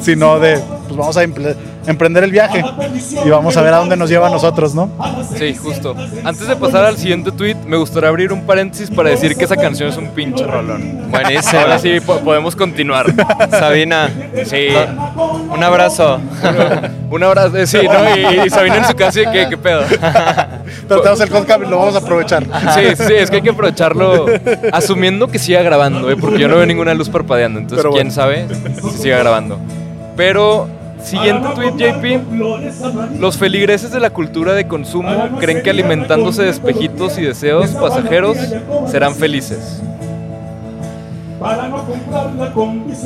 sino 0.00 0.38
de, 0.38 0.62
pues 0.96 1.16
vamos 1.16 1.16
a 1.16 1.90
emprender 1.90 2.24
el 2.24 2.30
viaje 2.30 2.64
y 3.24 3.28
vamos 3.28 3.56
a 3.56 3.62
ver 3.62 3.74
a 3.74 3.78
dónde 3.78 3.96
nos 3.96 4.08
lleva 4.08 4.28
a 4.28 4.30
nosotros, 4.30 4.74
¿no? 4.74 4.90
Sí, 5.36 5.54
justo. 5.54 5.94
Antes 6.24 6.48
de 6.48 6.56
pasar 6.56 6.84
al 6.84 6.96
siguiente 6.96 7.30
tweet, 7.32 7.56
me 7.66 7.76
gustaría 7.76 8.08
abrir 8.08 8.32
un 8.32 8.46
paréntesis 8.46 8.90
para 8.90 9.10
decir 9.10 9.36
que 9.36 9.44
esa 9.44 9.56
canción 9.56 9.90
es 9.90 9.96
un 9.96 10.08
pinche 10.08 10.44
rolón. 10.46 11.10
Buenísimo. 11.10 11.60
Ahora 11.60 11.78
sí, 11.78 12.00
podemos 12.00 12.56
continuar. 12.56 13.06
Sabina. 13.50 14.10
Sí. 14.46 14.68
Un 15.50 15.62
abrazo. 15.62 16.18
un 17.10 17.22
abrazo, 17.22 17.66
sí, 17.66 17.78
¿no? 17.84 18.44
Y, 18.44 18.50
Sabina 18.50 18.76
en 18.78 18.84
su 18.86 18.94
casa, 18.94 19.20
¿qué, 19.30 19.46
qué 19.50 19.56
pedo? 19.56 19.82
tenemos 20.88 21.20
el 21.20 21.28
podcast 21.28 21.62
y 21.62 21.66
lo 21.66 21.78
vamos 21.78 21.94
a 21.94 21.98
aprovechar. 21.98 22.44
Sí, 22.74 23.04
sí, 23.06 23.14
es 23.14 23.30
que 23.30 23.36
hay 23.36 23.42
que 23.42 23.50
aprovecharlo 23.50 24.26
asumiendo 24.72 25.28
que 25.28 25.38
siga 25.38 25.62
grabando, 25.62 26.10
¿eh? 26.10 26.16
porque 26.16 26.38
yo 26.38 26.48
no 26.48 26.56
veo 26.56 26.66
ninguna 26.66 26.94
luz 26.94 27.08
parpadeando, 27.08 27.58
entonces 27.58 27.86
quién 27.92 28.10
sabe 28.10 28.46
si 28.82 29.02
siga 29.02 29.18
grabando. 29.18 29.58
Pero 30.16 30.68
Siguiente 31.06 31.48
tweet, 31.54 31.72
JP. 31.76 33.20
Los 33.20 33.38
feligreses 33.38 33.92
de 33.92 34.00
la 34.00 34.10
cultura 34.10 34.54
de 34.54 34.66
consumo 34.66 35.38
creen 35.38 35.62
que 35.62 35.70
alimentándose 35.70 36.42
de 36.42 36.50
espejitos 36.50 37.16
y 37.18 37.22
deseos 37.22 37.70
pasajeros 37.70 38.36
serán 38.90 39.14
felices. 39.14 39.80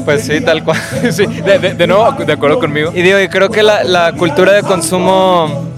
Pues 0.06 0.22
sí, 0.22 0.40
tal 0.40 0.64
cual. 0.64 0.78
sí, 1.10 1.26
de, 1.26 1.86
nuevo, 1.86 2.10
de 2.12 2.32
acuerdo 2.32 2.58
conmigo. 2.58 2.90
Y 2.94 3.02
digo, 3.02 3.20
y 3.20 3.28
creo 3.28 3.50
que 3.50 3.62
la, 3.62 3.84
la 3.84 4.12
cultura 4.12 4.52
de 4.52 4.62
consumo 4.62 5.68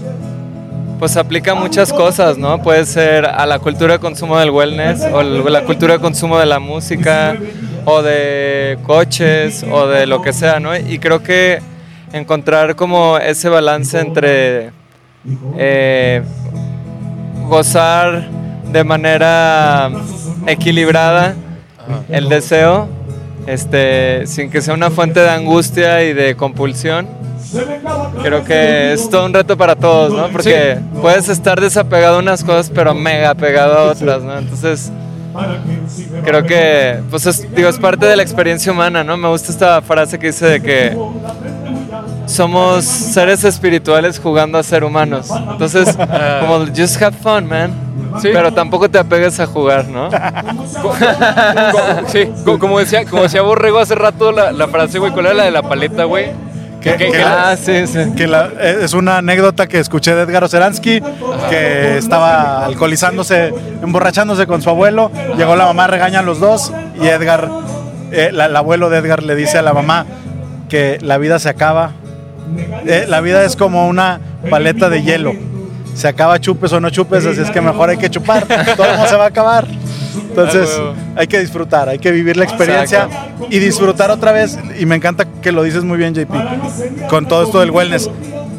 pues 0.99 1.17
aplica 1.17 1.53
muchas 1.55 1.91
cosas, 1.91 2.37
¿no? 2.37 2.61
Puede 2.61 2.85
ser 2.85 3.25
a 3.25 3.45
la 3.45 3.59
cultura 3.59 3.95
de 3.95 3.99
consumo 3.99 4.39
del 4.39 4.51
wellness 4.51 5.03
o 5.11 5.21
la 5.21 5.63
cultura 5.63 5.95
de 5.95 5.99
consumo 5.99 6.39
de 6.39 6.45
la 6.45 6.59
música 6.59 7.35
o 7.83 8.01
de 8.01 8.77
coches 8.83 9.65
o 9.69 9.87
de 9.87 10.05
lo 10.05 10.21
que 10.21 10.31
sea, 10.31 10.61
¿no? 10.61 10.73
Y 10.77 10.99
creo 10.99 11.21
que 11.21 11.61
encontrar 12.13 12.75
como 12.75 13.17
ese 13.17 13.49
balance 13.49 13.99
entre 13.99 14.71
eh, 15.57 16.21
gozar 17.49 18.29
de 18.71 18.83
manera 18.83 19.91
equilibrada 20.47 21.35
el 22.09 22.29
deseo, 22.29 22.87
este, 23.45 24.25
sin 24.27 24.49
que 24.49 24.61
sea 24.61 24.73
una 24.73 24.89
fuente 24.89 25.19
de 25.19 25.29
angustia 25.29 26.03
y 26.03 26.13
de 26.13 26.35
compulsión. 26.35 27.07
Creo 28.21 28.43
que 28.43 28.93
es 28.93 29.09
todo 29.09 29.25
un 29.25 29.33
reto 29.33 29.57
para 29.57 29.75
todos, 29.75 30.13
¿no? 30.13 30.29
Porque 30.29 30.79
puedes 31.01 31.29
estar 31.29 31.59
desapegado 31.59 32.15
a 32.15 32.19
unas 32.19 32.43
cosas, 32.43 32.71
pero 32.73 32.93
mega 32.95 33.31
apegado 33.31 33.77
a 33.77 33.83
otras, 33.91 34.23
¿no? 34.23 34.37
Entonces, 34.37 34.91
creo 36.23 36.43
que, 36.43 36.99
pues, 37.11 37.25
es, 37.27 37.53
digo, 37.55 37.69
es 37.69 37.77
parte 37.77 38.05
de 38.05 38.15
la 38.15 38.23
experiencia 38.23 38.71
humana, 38.71 39.03
¿no? 39.03 39.17
Me 39.17 39.27
gusta 39.27 39.51
esta 39.51 39.81
frase 39.81 40.17
que 40.17 40.27
dice 40.27 40.47
de 40.47 40.61
que 40.61 40.97
somos 42.25 42.85
seres 42.85 43.43
espirituales 43.43 44.19
jugando 44.19 44.57
a 44.57 44.63
ser 44.63 44.83
humanos. 44.83 45.29
Entonces, 45.51 45.95
ah. 45.99 46.39
como 46.41 46.65
just 46.67 47.01
have 47.01 47.15
fun, 47.17 47.47
man. 47.47 47.71
Pero 48.21 48.53
tampoco 48.53 48.89
te 48.89 48.99
apegues 48.99 49.39
a 49.39 49.47
jugar, 49.47 49.87
¿no? 49.87 50.09
sí, 52.07 52.29
como 52.59 52.79
decía, 52.79 53.05
como 53.05 53.23
decía 53.23 53.41
Borrego 53.41 53.79
hace 53.79 53.95
rato 53.95 54.31
la, 54.31 54.67
frase, 54.67 54.99
güey, 54.99 55.11
¿cuál 55.11 55.27
era 55.27 55.35
la 55.35 55.43
de 55.45 55.51
la 55.51 55.63
paleta, 55.63 56.03
güey? 56.03 56.31
Que, 56.79 56.95
que, 56.97 57.23
ah, 57.23 57.55
sí, 57.55 57.87
sí. 57.87 57.99
que 58.15 58.25
eh, 58.25 58.77
es 58.81 58.93
una 58.93 59.19
anécdota 59.19 59.67
que 59.67 59.79
escuché 59.79 60.13
de 60.13 60.23
Edgar 60.23 60.43
Oceransky, 60.43 61.01
que 61.49 61.97
estaba 61.97 62.65
alcoholizándose, 62.65 63.53
emborrachándose 63.81 64.45
con 64.47 64.61
su 64.61 64.69
abuelo, 64.69 65.09
llegó 65.37 65.55
la 65.55 65.65
mamá, 65.65 65.87
regaña 65.87 66.19
a 66.19 66.23
los 66.23 66.41
dos 66.41 66.73
y 67.01 67.07
Edgar, 67.07 67.49
eh, 68.11 68.31
el 68.31 68.55
abuelo 68.55 68.89
de 68.89 68.97
Edgar 68.97 69.23
le 69.23 69.35
dice 69.35 69.57
a 69.57 69.61
la 69.61 69.73
mamá 69.73 70.05
que 70.67 70.97
la 71.01 71.17
vida 71.17 71.39
se 71.39 71.47
acaba 71.47 71.93
eh, 72.85 73.05
la 73.07 73.21
vida 73.21 73.43
es 73.43 73.55
como 73.55 73.87
una 73.87 74.19
paleta 74.49 74.89
de 74.89 75.03
hielo. 75.03 75.33
Se 75.93 76.07
acaba 76.07 76.39
chupes 76.39 76.73
o 76.73 76.79
no 76.79 76.89
chupes, 76.89 77.25
así 77.25 77.41
es 77.41 77.51
que 77.51 77.61
mejor 77.61 77.89
hay 77.89 77.97
que 77.97 78.09
chupar. 78.09 78.45
Todo 78.75 78.97
no 78.97 79.07
se 79.07 79.15
va 79.15 79.25
a 79.25 79.27
acabar. 79.27 79.67
Entonces 80.15 80.69
hay 81.15 81.27
que 81.27 81.39
disfrutar, 81.39 81.89
hay 81.89 81.99
que 81.99 82.11
vivir 82.11 82.37
la 82.37 82.43
experiencia 82.43 83.07
y 83.49 83.59
disfrutar 83.59 84.09
otra 84.09 84.31
vez. 84.31 84.57
Y 84.79 84.85
me 84.85 84.95
encanta 84.95 85.25
que 85.25 85.51
lo 85.51 85.63
dices 85.63 85.83
muy 85.83 85.97
bien, 85.97 86.13
JP, 86.13 87.07
con 87.09 87.27
todo 87.27 87.43
esto 87.43 87.59
del 87.59 87.71
wellness. 87.71 88.09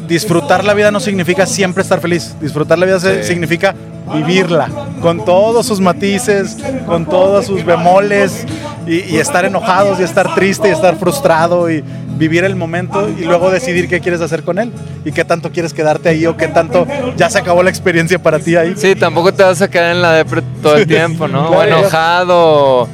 Disfrutar 0.07 0.63
la 0.63 0.73
vida 0.73 0.91
no 0.91 0.99
significa 0.99 1.45
siempre 1.45 1.83
estar 1.83 1.99
feliz. 1.99 2.35
Disfrutar 2.39 2.77
la 2.77 2.85
vida 2.85 2.99
significa 3.23 3.75
vivirla 4.13 4.69
con 5.01 5.25
todos 5.25 5.65
sus 5.65 5.79
matices, 5.79 6.57
con 6.85 7.05
todos 7.05 7.45
sus 7.45 7.65
bemoles 7.65 8.45
y, 8.87 9.17
estar 9.17 9.45
enojados 9.45 9.99
y 9.99 10.03
estar 10.03 10.35
triste 10.35 10.69
y 10.69 10.71
estar 10.71 10.95
frustrado 10.95 11.71
y 11.71 11.83
vivir 12.17 12.43
el 12.43 12.55
momento 12.55 13.09
y 13.09 13.23
luego 13.23 13.49
decidir 13.49 13.89
qué 13.89 13.99
quieres 13.99 14.21
hacer 14.21 14.43
con 14.43 14.59
él 14.59 14.71
y 15.03 15.11
qué 15.11 15.25
tanto 15.25 15.51
quieres 15.51 15.73
quedarte 15.73 16.09
ahí 16.09 16.25
o 16.25 16.37
qué 16.37 16.47
tanto 16.47 16.87
ya 17.17 17.29
se 17.29 17.39
acabó 17.39 17.63
la 17.63 17.69
experiencia 17.69 18.19
para 18.19 18.39
ti 18.39 18.55
ahí. 18.55 18.73
Sí, 18.77 18.95
tampoco 18.95 19.33
te 19.33 19.43
vas 19.43 19.61
a 19.61 19.69
quedar 19.69 19.91
en 19.95 20.01
la 20.01 20.13
depre 20.13 20.41
todo 20.61 20.77
el 20.77 20.87
tiempo, 20.87 21.27
¿no? 21.27 21.49
O 21.49 21.63
enojado 21.63 22.87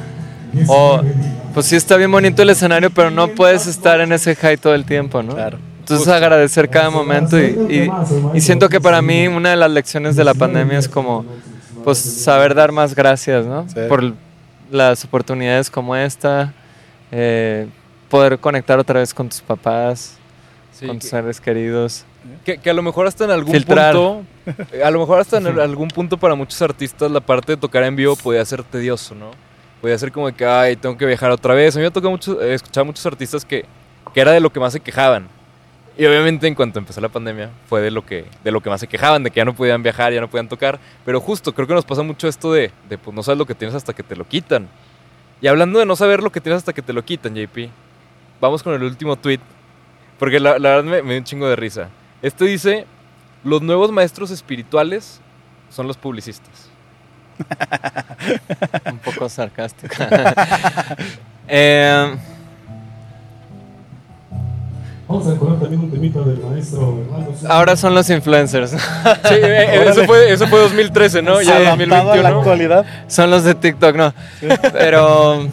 o, 0.66 1.00
pues 1.54 1.66
sí 1.66 1.76
está 1.76 1.96
bien 1.96 2.10
bonito 2.10 2.42
el 2.42 2.50
escenario, 2.50 2.90
pero 2.90 3.10
no 3.10 3.28
puedes 3.28 3.66
estar 3.66 4.00
en 4.00 4.12
ese 4.12 4.34
high 4.34 4.56
todo 4.56 4.74
el 4.74 4.84
tiempo, 4.84 5.22
¿no? 5.22 5.34
Claro. 5.34 5.58
Entonces 5.92 6.14
agradecer 6.14 6.68
cada 6.68 6.90
momento 6.90 7.38
y, 7.38 7.90
y, 8.34 8.40
siento 8.40 8.68
que 8.68 8.80
para 8.80 9.02
mí 9.02 9.28
una 9.28 9.50
de 9.50 9.56
las 9.56 9.70
lecciones 9.70 10.16
de 10.16 10.24
la 10.24 10.32
pandemia 10.32 10.78
es 10.78 10.88
como 10.88 11.24
pues 11.84 11.98
saber 11.98 12.54
dar 12.54 12.72
más 12.72 12.94
gracias, 12.94 13.44
¿no? 13.44 13.66
Por 13.88 14.14
las 14.70 15.04
oportunidades 15.04 15.70
como 15.70 15.94
esta, 15.94 16.54
eh, 17.10 17.68
poder 18.08 18.38
conectar 18.38 18.78
otra 18.78 19.00
vez 19.00 19.12
con 19.12 19.28
tus 19.28 19.40
papás, 19.40 20.16
con 20.86 20.98
tus 20.98 21.10
seres 21.10 21.40
queridos. 21.40 22.04
Que, 22.44 22.58
a 22.70 22.72
lo 22.72 22.82
mejor 22.82 23.06
hasta 23.06 23.24
en 23.24 23.32
algún 23.32 23.52
punto, 23.52 24.22
a 24.84 24.90
lo 24.90 24.98
mejor 25.00 25.20
hasta 25.20 25.38
en 25.38 25.58
algún 25.58 25.88
punto 25.88 26.16
para 26.16 26.34
muchos 26.34 26.62
artistas 26.62 27.10
la 27.10 27.20
parte 27.20 27.52
de 27.52 27.56
tocar 27.56 27.82
en 27.82 27.96
vivo 27.96 28.16
podía 28.16 28.44
ser 28.44 28.62
tedioso, 28.62 29.14
¿no? 29.14 29.30
Podía 29.80 29.98
ser 29.98 30.12
como 30.12 30.32
que, 30.32 30.46
ay, 30.46 30.76
tengo 30.76 30.96
que 30.96 31.04
viajar 31.04 31.32
otra 31.32 31.54
vez. 31.54 31.74
A 31.74 31.80
mí 31.80 31.84
me 31.84 31.90
tocó 31.90 32.08
mucho, 32.08 32.40
he 32.40 32.54
escuchado 32.54 32.82
a 32.82 32.84
muchos 32.84 33.04
artistas 33.04 33.44
que, 33.44 33.64
que 34.14 34.20
era 34.20 34.30
de 34.30 34.40
lo 34.40 34.52
que 34.52 34.60
más 34.60 34.72
se 34.72 34.80
quejaban. 34.80 35.28
Y 35.96 36.06
obviamente 36.06 36.46
en 36.46 36.54
cuanto 36.54 36.78
empezó 36.78 37.00
la 37.00 37.10
pandemia 37.10 37.50
fue 37.68 37.82
de 37.82 37.90
lo 37.90 38.04
que 38.04 38.24
de 38.42 38.50
lo 38.50 38.60
que 38.60 38.70
más 38.70 38.80
se 38.80 38.86
quejaban, 38.86 39.22
de 39.22 39.30
que 39.30 39.36
ya 39.36 39.44
no 39.44 39.54
podían 39.54 39.82
viajar, 39.82 40.12
ya 40.12 40.20
no 40.20 40.28
podían 40.28 40.48
tocar. 40.48 40.78
Pero 41.04 41.20
justo 41.20 41.54
creo 41.54 41.66
que 41.66 41.74
nos 41.74 41.84
pasa 41.84 42.02
mucho 42.02 42.28
esto 42.28 42.52
de, 42.52 42.70
de 42.88 42.98
pues 42.98 43.14
no 43.14 43.22
sabes 43.22 43.38
lo 43.38 43.46
que 43.46 43.54
tienes 43.54 43.74
hasta 43.74 43.92
que 43.92 44.02
te 44.02 44.16
lo 44.16 44.26
quitan. 44.26 44.68
Y 45.40 45.48
hablando 45.48 45.78
de 45.78 45.86
no 45.86 45.96
saber 45.96 46.22
lo 46.22 46.30
que 46.30 46.40
tienes 46.40 46.58
hasta 46.58 46.72
que 46.72 46.82
te 46.82 46.92
lo 46.92 47.04
quitan, 47.04 47.34
JP, 47.34 47.68
vamos 48.40 48.62
con 48.62 48.72
el 48.74 48.82
último 48.82 49.16
tweet. 49.16 49.40
Porque 50.18 50.38
la, 50.38 50.52
verdad 50.52 50.84
me, 50.84 51.02
me 51.02 51.10
dio 51.10 51.18
un 51.18 51.24
chingo 51.24 51.48
de 51.48 51.56
risa. 51.56 51.88
Este 52.22 52.44
dice, 52.44 52.86
los 53.42 53.60
nuevos 53.60 53.90
maestros 53.90 54.30
espirituales 54.30 55.20
son 55.68 55.88
los 55.88 55.96
publicistas. 55.96 56.70
un 58.90 58.98
poco 58.98 59.28
sarcástico. 59.28 59.94
eh, 61.48 62.14
Vamos 65.12 65.26
a 65.26 65.32
recordar 65.32 65.60
también 65.60 65.82
un 65.82 65.90
temita 65.90 66.20
del 66.20 66.38
maestro 66.38 67.04
Ahora 67.46 67.76
son 67.76 67.94
los 67.94 68.08
influencers. 68.08 68.70
sí, 68.70 68.76
eh, 69.34 69.36
eh, 69.42 69.84
eso, 69.86 70.04
fue, 70.04 70.32
eso 70.32 70.46
fue 70.46 70.58
2013, 70.60 71.20
¿no? 71.20 71.42
Ya 71.42 71.58
2021. 71.68 72.22
la 72.22 72.28
actualidad. 72.30 72.86
Son 73.08 73.30
los 73.30 73.44
de 73.44 73.54
TikTok, 73.54 73.94
¿no? 73.94 74.14
Pero, 74.72 75.48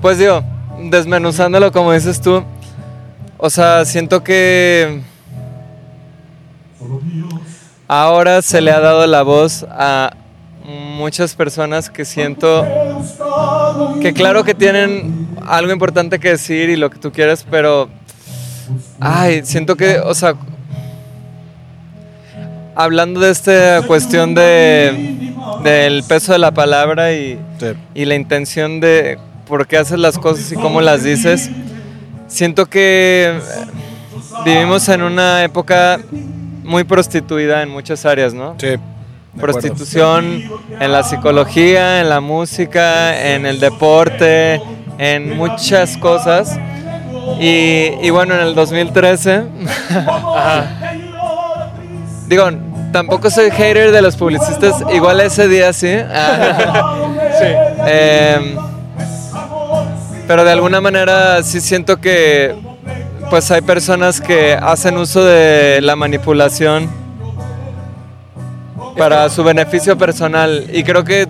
pues 0.00 0.16
digo, 0.16 0.42
desmenuzándolo 0.82 1.70
como 1.72 1.92
dices 1.92 2.22
tú, 2.22 2.42
o 3.36 3.50
sea, 3.50 3.84
siento 3.84 4.24
que 4.24 5.02
ahora 7.86 8.40
se 8.40 8.62
le 8.62 8.70
ha 8.70 8.80
dado 8.80 9.06
la 9.06 9.20
voz 9.20 9.66
a 9.68 10.16
muchas 10.64 11.34
personas 11.34 11.90
que 11.90 12.06
siento 12.06 12.66
que 14.00 14.14
claro 14.14 14.44
que 14.44 14.54
tienen 14.54 15.29
algo 15.46 15.72
importante 15.72 16.18
que 16.18 16.30
decir 16.30 16.68
y 16.70 16.76
lo 16.76 16.90
que 16.90 16.98
tú 16.98 17.12
quieres, 17.12 17.46
pero 17.50 17.88
ay, 19.00 19.42
siento 19.44 19.76
que, 19.76 19.98
o 19.98 20.14
sea, 20.14 20.34
hablando 22.74 23.20
de 23.20 23.30
esta 23.30 23.82
cuestión 23.86 24.34
de 24.34 25.30
del 25.62 26.04
peso 26.04 26.32
de 26.32 26.38
la 26.38 26.52
palabra 26.52 27.12
y, 27.12 27.38
y 27.94 28.04
la 28.04 28.14
intención 28.14 28.80
de 28.80 29.18
por 29.46 29.66
qué 29.66 29.76
haces 29.76 29.98
las 29.98 30.18
cosas 30.18 30.50
y 30.52 30.54
cómo 30.54 30.80
las 30.80 31.02
dices, 31.02 31.50
siento 32.28 32.66
que 32.66 33.38
vivimos 34.44 34.88
en 34.88 35.02
una 35.02 35.44
época 35.44 36.00
muy 36.64 36.84
prostituida 36.84 37.62
en 37.62 37.68
muchas 37.68 38.06
áreas, 38.06 38.32
¿no? 38.32 38.54
Sí. 38.58 38.76
Prostitución 39.38 40.42
en 40.80 40.92
la 40.92 41.02
psicología, 41.02 42.00
en 42.00 42.08
la 42.08 42.20
música, 42.20 43.34
en 43.34 43.46
el 43.46 43.60
deporte, 43.60 44.60
en 45.00 45.36
muchas 45.36 45.96
cosas. 45.96 46.56
Y, 47.40 48.10
bueno, 48.10 48.34
en 48.34 48.40
el 48.40 48.54
2013, 48.54 49.38
digo, 52.28 52.50
tampoco 52.92 53.30
soy 53.30 53.50
hater 53.50 53.92
de 53.92 54.02
los 54.02 54.16
publicistas, 54.16 54.84
igual 54.92 55.20
ese 55.20 55.48
día 55.48 55.72
sí. 55.78 55.88
Em, 57.86 58.56
pero 60.26 60.44
de 60.44 60.52
alguna 60.52 60.82
manera 60.82 61.42
sí 61.42 61.60
siento 61.60 61.98
que 61.98 62.54
pues 63.30 63.50
hay 63.50 63.62
personas 63.62 64.20
que 64.20 64.54
hacen 64.54 64.98
uso 64.98 65.24
de 65.24 65.80
la 65.80 65.96
manipulación 65.96 66.90
para 68.98 69.30
su 69.30 69.42
beneficio 69.44 69.96
personal 69.96 70.66
y 70.72 70.84
creo 70.84 71.04
que 71.04 71.26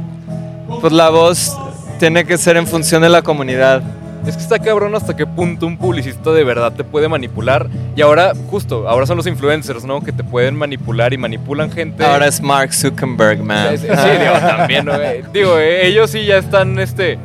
pues 0.81 0.93
la 0.93 1.11
voz 1.11 1.57
tiene 2.01 2.25
que 2.25 2.39
ser 2.39 2.57
en 2.57 2.67
función 2.67 3.03
de 3.03 3.11
la 3.11 3.21
comunidad. 3.21 3.83
Es 4.27 4.35
que 4.35 4.43
está 4.43 4.59
cabrón 4.59 4.95
hasta 4.95 5.15
qué 5.15 5.27
punto 5.27 5.67
un 5.67 5.77
publicista 5.77 6.31
de 6.31 6.45
verdad 6.45 6.73
te 6.73 6.83
puede 6.83 7.09
manipular. 7.09 7.69
Y 7.95 8.01
ahora, 8.01 8.33
justo, 8.51 8.89
ahora 8.89 9.05
son 9.07 9.19
los 9.19 9.27
influencers, 9.27 9.85
¿no? 9.85 10.01
Que 10.01 10.11
te 10.11 10.25
pueden 10.25 10.57
manipular 10.57 11.13
y 11.13 11.19
manipulan 11.19 11.71
gente. 11.71 12.03
Ahora 12.05 12.27
es 12.27 12.41
Mark 12.41 12.73
Zuckerberg, 12.73 13.43
man. 13.43 13.77
Sí, 13.79 13.87
sí, 13.87 14.11
digo, 14.19 14.33
también, 14.41 14.85
¿no? 14.87 14.95
Eh, 14.95 15.23
Digo, 15.33 15.59
eh, 15.59 15.87
ellos 15.87 16.11
sí 16.11 16.25
ya 16.25 16.39
están, 16.39 16.79
este... 16.79 17.19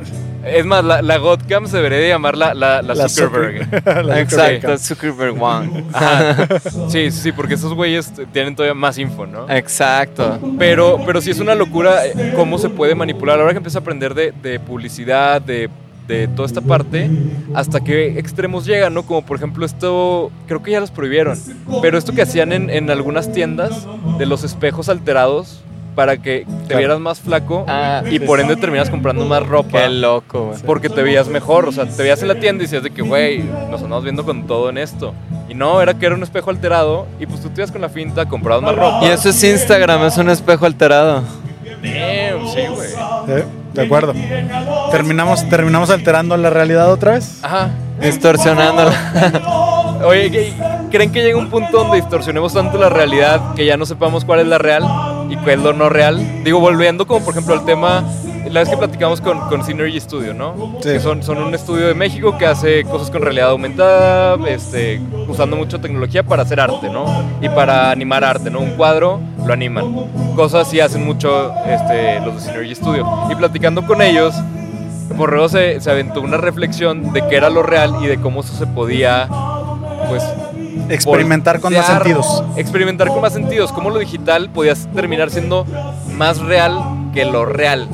Es 0.45 0.65
más, 0.65 0.83
la, 0.83 1.01
la 1.01 1.17
Godcam 1.17 1.67
se 1.67 1.77
debería 1.77 1.97
de 1.97 2.07
llamar 2.09 2.37
la, 2.37 2.53
la, 2.53 2.81
la 2.81 2.93
La 2.95 3.09
Zuckerberg. 3.09 3.69
Zucker- 3.69 4.17
Exacto, 4.19 4.77
Zuckerberg 4.77 5.41
One. 5.41 5.83
Ajá. 5.93 6.47
Sí, 6.89 7.11
sí, 7.11 7.31
porque 7.31 7.55
esos 7.55 7.73
güeyes 7.73 8.11
tienen 8.31 8.55
todavía 8.55 8.73
más 8.75 8.97
info, 8.97 9.25
¿no? 9.25 9.49
Exacto. 9.49 10.39
Pero, 10.59 10.99
pero 11.05 11.21
sí 11.21 11.31
es 11.31 11.39
una 11.39 11.55
locura 11.55 12.05
eh, 12.05 12.33
cómo 12.35 12.57
se 12.57 12.69
puede 12.69 12.95
manipular. 12.95 13.39
Ahora 13.39 13.51
que 13.51 13.57
empiezo 13.57 13.79
a 13.79 13.81
aprender 13.81 14.13
de, 14.13 14.31
de 14.31 14.59
publicidad, 14.59 15.41
de, 15.41 15.69
de 16.07 16.27
toda 16.27 16.45
esta 16.47 16.61
parte, 16.61 17.09
hasta 17.55 17.79
qué 17.79 18.19
extremos 18.19 18.65
llegan, 18.65 18.93
¿no? 18.93 19.03
Como 19.03 19.25
por 19.25 19.37
ejemplo 19.37 19.65
esto, 19.65 20.31
creo 20.47 20.61
que 20.61 20.71
ya 20.71 20.79
los 20.79 20.91
prohibieron, 20.91 21.39
pero 21.81 21.97
esto 21.97 22.13
que 22.13 22.21
hacían 22.21 22.51
en, 22.53 22.69
en 22.69 22.91
algunas 22.91 23.31
tiendas 23.33 23.87
de 24.19 24.25
los 24.27 24.43
espejos 24.43 24.89
alterados 24.89 25.61
para 25.95 26.17
que 26.17 26.45
te 26.45 26.65
Claro. 26.67 26.77
vieras 26.79 26.99
más 26.99 27.19
flaco 27.21 27.63
Ah, 27.67 28.03
y 28.09 28.19
por 28.19 28.39
ende 28.39 28.55
terminas 28.57 28.89
comprando 28.89 29.25
más 29.25 29.45
ropa. 29.47 29.79
Qué 29.81 29.89
loco, 29.89 30.47
güey. 30.47 30.59
Porque 30.65 30.89
te 30.89 31.01
veías 31.01 31.27
mejor, 31.27 31.67
o 31.67 31.71
sea, 31.71 31.85
te 31.85 32.03
veías 32.03 32.21
en 32.21 32.27
la 32.27 32.35
tienda 32.35 32.63
y 32.63 32.67
decías 32.67 32.83
de 32.83 32.91
que, 32.91 33.01
güey, 33.01 33.39
nos 33.71 33.81
andamos 33.81 34.03
viendo 34.03 34.25
con 34.25 34.45
todo 34.45 34.69
en 34.69 34.77
esto. 34.77 35.13
Y 35.49 35.53
no, 35.53 35.81
era 35.81 35.93
que 35.93 36.05
era 36.05 36.15
un 36.15 36.23
espejo 36.23 36.49
alterado 36.49 37.07
y 37.19 37.25
pues 37.25 37.41
tú 37.41 37.49
te 37.49 37.61
ibas 37.61 37.71
con 37.71 37.81
la 37.81 37.89
finta, 37.89 38.25
comprabas 38.27 38.63
más 38.63 38.75
ropa. 38.75 38.99
Y 39.03 39.05
eso 39.07 39.29
es 39.29 39.43
Instagram, 39.43 40.03
es 40.05 40.17
un 40.17 40.29
espejo 40.29 40.65
alterado. 40.65 41.23
Damn, 41.81 42.47
sí, 42.53 42.61
güey. 42.73 42.89
Eh, 43.39 43.45
De 43.73 43.81
acuerdo. 43.83 44.13
Terminamos, 44.91 45.47
terminamos 45.49 45.89
alterando 45.89 46.35
la 46.37 46.49
realidad 46.49 46.91
otra 46.91 47.11
vez. 47.13 47.39
Ajá. 47.43 47.69
Distorsionándola. 48.01 49.99
Oye, 50.05 50.31
¿qué- 50.31 50.53
¿creen 50.91 51.11
que 51.11 51.21
llega 51.21 51.37
un 51.37 51.49
punto 51.49 51.79
donde 51.79 51.97
distorsionemos 51.97 52.53
tanto 52.53 52.77
la 52.77 52.89
realidad 52.89 53.53
que 53.55 53.65
ya 53.65 53.77
no 53.77 53.85
sepamos 53.85 54.23
cuál 54.25 54.39
es 54.41 54.47
la 54.47 54.57
real 54.57 54.83
y 55.29 55.35
cuál 55.37 55.49
es 55.51 55.59
lo 55.59 55.73
no 55.73 55.89
real? 55.89 56.43
Digo, 56.43 56.59
volviendo 56.59 57.05
como 57.07 57.23
por 57.23 57.33
ejemplo 57.33 57.53
al 57.53 57.65
tema, 57.65 58.03
la 58.49 58.59
vez 58.59 58.69
que 58.69 58.77
platicamos 58.77 59.21
con, 59.21 59.39
con 59.49 59.63
Synergy 59.63 59.99
Studio, 59.99 60.33
¿no? 60.33 60.77
Sí. 60.81 60.89
Que 60.89 60.99
son, 60.99 61.23
son 61.23 61.39
un 61.39 61.53
estudio 61.53 61.87
de 61.87 61.93
México 61.93 62.37
que 62.37 62.45
hace 62.45 62.83
cosas 62.83 63.09
con 63.09 63.21
realidad 63.21 63.49
aumentada, 63.49 64.37
este, 64.47 65.01
usando 65.27 65.55
mucha 65.55 65.79
tecnología 65.79 66.23
para 66.23 66.43
hacer 66.43 66.59
arte, 66.59 66.89
¿no? 66.89 67.05
Y 67.41 67.49
para 67.49 67.91
animar 67.91 68.23
arte, 68.23 68.49
¿no? 68.49 68.59
Un 68.59 68.71
cuadro 68.71 69.19
lo 69.45 69.53
animan. 69.53 69.85
Cosas 70.35 70.67
así 70.67 70.79
hacen 70.79 71.05
mucho 71.05 71.53
este, 71.65 72.19
los 72.21 72.35
de 72.35 72.41
Synergy 72.41 72.75
Studio. 72.75 73.07
Y 73.29 73.35
platicando 73.35 73.85
con 73.85 74.01
ellos, 74.01 74.35
Borrego 75.15 75.49
se, 75.49 75.81
se 75.81 75.89
aventó 75.89 76.21
una 76.21 76.37
reflexión 76.37 77.13
de 77.13 77.27
qué 77.27 77.37
era 77.37 77.49
lo 77.49 77.63
real 77.63 77.95
y 78.01 78.07
de 78.07 78.17
cómo 78.19 78.41
eso 78.41 78.53
se 78.53 78.67
podía, 78.67 79.27
pues, 80.07 80.23
Experimentar 80.89 81.59
con 81.59 81.73
más 81.73 81.85
sentidos. 81.87 82.43
Experimentar 82.55 83.07
con 83.07 83.21
más 83.21 83.33
sentidos. 83.33 83.71
Cómo 83.71 83.89
lo 83.89 83.99
digital 83.99 84.49
podía 84.49 84.73
terminar 84.93 85.29
siendo 85.31 85.65
más 86.17 86.39
real 86.39 86.79
que 87.13 87.25
lo 87.25 87.45
real. 87.45 87.87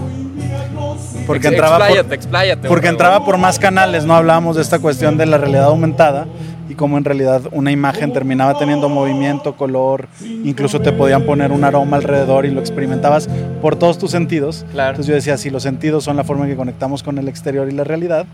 Porque 1.28 1.48
Ex- 1.48 1.54
entraba 1.54 1.78
por, 1.78 1.86
expláyate, 1.88 2.16
expláyate, 2.16 2.68
porque 2.68 2.88
entraba 2.88 3.24
por 3.24 3.38
más 3.38 3.60
canales, 3.60 4.06
no 4.06 4.16
hablábamos 4.16 4.56
de 4.56 4.64
esta 4.64 4.80
cuestión 4.80 5.18
de 5.18 5.26
la 5.28 5.38
realidad 5.38 5.66
aumentada 5.66 6.26
y 6.68 6.74
cómo 6.76 6.98
en 6.98 7.06
realidad 7.06 7.42
una 7.52 7.72
imagen 7.72 8.12
terminaba 8.12 8.58
teniendo 8.58 8.90
movimiento, 8.90 9.56
color, 9.56 10.08
incluso 10.44 10.80
te 10.82 10.92
podían 10.92 11.24
poner 11.24 11.52
un 11.52 11.64
aroma 11.64 11.98
alrededor 11.98 12.46
y 12.46 12.52
lo 12.52 12.60
experimentabas 12.60 13.30
por 13.62 13.76
todos 13.76 13.98
tus 13.98 14.12
sentidos. 14.12 14.66
Claro. 14.72 14.90
Entonces 14.92 15.08
yo 15.08 15.14
decía, 15.16 15.38
si 15.38 15.50
los 15.52 15.64
sentidos 15.64 16.04
son 16.04 16.18
la 16.18 16.24
forma 16.24 16.46
en 16.46 16.52
que 16.52 16.58
conectamos 16.58 17.04
con 17.04 17.18
el 17.18 17.28
exterior 17.28 17.70
y 17.70 17.72
la 17.72 17.84
realidad, 17.84 18.26